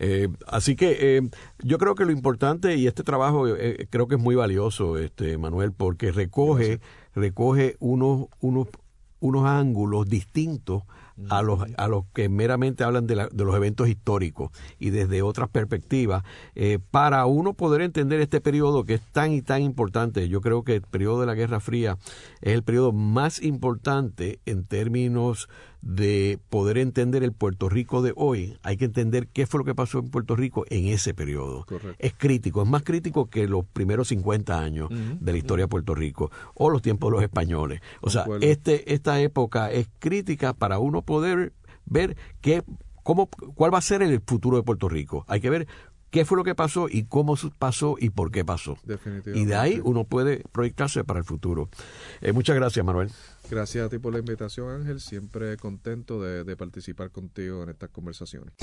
Eh, 0.01 0.29
así 0.47 0.77
que 0.77 0.97
eh, 1.01 1.29
yo 1.59 1.79
creo 1.79 1.95
que 1.95 2.05
lo 2.05 2.13
importante 2.13 2.77
y 2.77 2.87
este 2.87 3.03
trabajo 3.03 3.47
creo 3.91 4.07
que 4.07 4.15
es 4.15 4.21
muy 4.21 4.35
valioso, 4.35 4.97
este 4.99 5.39
Manuel, 5.39 5.73
porque 5.73 6.13
recoge 6.13 6.81
recoge 7.15 7.77
unos 7.81 8.27
unos 8.41 8.69
unos 9.21 9.45
ángulos 9.47 10.09
distintos 10.09 10.85
a 11.31 11.43
los, 11.43 11.61
a 11.77 11.89
los 11.89 12.05
que 12.14 12.29
meramente 12.29 12.85
hablan 12.85 13.07
de, 13.07 13.29
de 13.31 13.45
los 13.45 13.55
eventos 13.55 13.89
históricos 13.89 14.51
y 14.79 14.91
desde 14.91 15.23
otras 15.23 15.49
perspectivas, 15.49 16.23
eh, 16.55 16.79
para 16.91 17.27
uno 17.27 17.55
poder 17.55 17.81
entender 17.83 18.21
este 18.21 18.41
periodo 18.41 18.85
que 18.85 18.95
es 18.95 19.03
tan 19.12 19.33
y 19.33 19.43
tan 19.43 19.62
importante. 19.62 20.29
Yo 20.29 20.41
creo 20.41 20.62
que 20.62 20.77
el 20.77 20.83
periodo 20.83 21.21
de 21.21 21.27
la 21.27 21.35
Guerra 21.35 21.61
Fría 21.61 21.99
es 22.41 22.55
el 22.55 22.62
periodo 22.62 22.93
más 22.93 23.43
importante 23.43 24.41
en 24.47 24.64
términos 24.64 25.49
de 25.83 26.39
poder 26.51 26.79
entender 26.79 27.22
el 27.22 27.33
Puerto 27.33 27.68
Rico 27.68 28.03
de 28.03 28.12
hoy, 28.16 28.59
hay 28.62 28.76
que 28.76 28.85
entender 28.85 29.29
qué 29.29 29.47
fue 29.47 29.59
lo 29.59 29.64
que 29.64 29.74
pasó 29.74 29.99
en 29.99 30.11
Puerto 30.11 30.37
Rico 30.37 30.64
en 30.70 30.87
ese 30.87 31.14
periodo. 31.14 31.66
Es 31.99 32.14
crítico, 32.14 32.62
es 32.62 32.68
más 32.68 32.83
crítico 32.83 33.31
que 33.31 33.47
los 33.47 33.64
primeros 33.64 34.09
50 34.09 34.59
años 34.59 34.89
de 34.91 35.33
la 35.33 35.39
historia 35.39 35.64
de 35.64 35.68
Puerto 35.68 35.95
Rico 35.95 36.31
o 36.55 36.70
los 36.70 36.83
tiempos 36.83 37.11
de 37.11 37.16
los 37.16 37.22
españoles. 37.22 37.81
O 38.01 38.11
sea, 38.11 38.26
este, 38.41 38.93
esta 38.93 39.20
época 39.20 39.70
es 39.70 39.89
crítica 39.99 40.53
para 40.53 40.79
uno 40.79 41.03
poder 41.03 41.53
ver 41.87 42.16
qué, 42.41 42.62
cómo, 43.03 43.29
cuál 43.29 43.72
va 43.72 43.79
a 43.79 43.83
ser 43.83 44.03
el 44.03 44.20
futuro 44.20 44.57
de 44.57 44.62
Puerto 44.62 44.89
Rico. 44.89 45.24
Hay 45.29 45.41
que 45.41 45.51
ver 45.51 45.68
qué 46.11 46.25
fue 46.25 46.37
lo 46.37 46.45
que 46.45 46.55
pasó 46.55 46.89
y 46.89 47.05
cómo 47.05 47.37
pasó 47.59 47.97
y 47.99 48.11
por 48.11 48.31
qué 48.31 48.45
pasó. 48.45 48.77
Y 49.27 49.45
de 49.45 49.55
ahí 49.55 49.81
uno 49.83 50.05
puede 50.05 50.43
proyectarse 50.53 51.05
para 51.05 51.19
el 51.19 51.25
futuro. 51.25 51.69
Eh, 52.21 52.33
muchas 52.33 52.57
gracias, 52.57 52.85
Manuel. 52.85 53.11
Gracias 53.51 53.87
a 53.87 53.89
ti 53.89 53.99
por 53.99 54.13
la 54.13 54.19
invitación, 54.19 54.69
Ángel. 54.71 55.01
Siempre 55.01 55.57
contento 55.57 56.23
de, 56.23 56.45
de 56.45 56.57
participar 56.57 57.11
contigo 57.11 57.63
en 57.63 57.71
estas 57.71 57.91
conversaciones. 57.91 58.55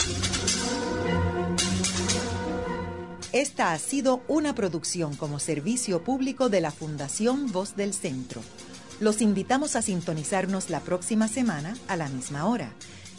Esta 3.32 3.74
ha 3.74 3.80
sido 3.80 4.22
una 4.28 4.56
producción 4.56 5.16
como 5.16 5.40
servicio 5.40 6.04
público 6.04 6.48
de 6.50 6.62
la 6.62 6.72
Fundación 6.72 7.52
Voz 7.52 7.76
del 7.76 7.94
Centro. 7.94 8.42
Los 9.02 9.22
invitamos 9.22 9.76
a 9.76 9.82
sintonizarnos 9.82 10.70
la 10.70 10.80
próxima 10.80 11.28
semana 11.28 11.76
a 11.90 11.98
la 11.98 12.08
misma 12.08 12.46
hora. 12.46 12.72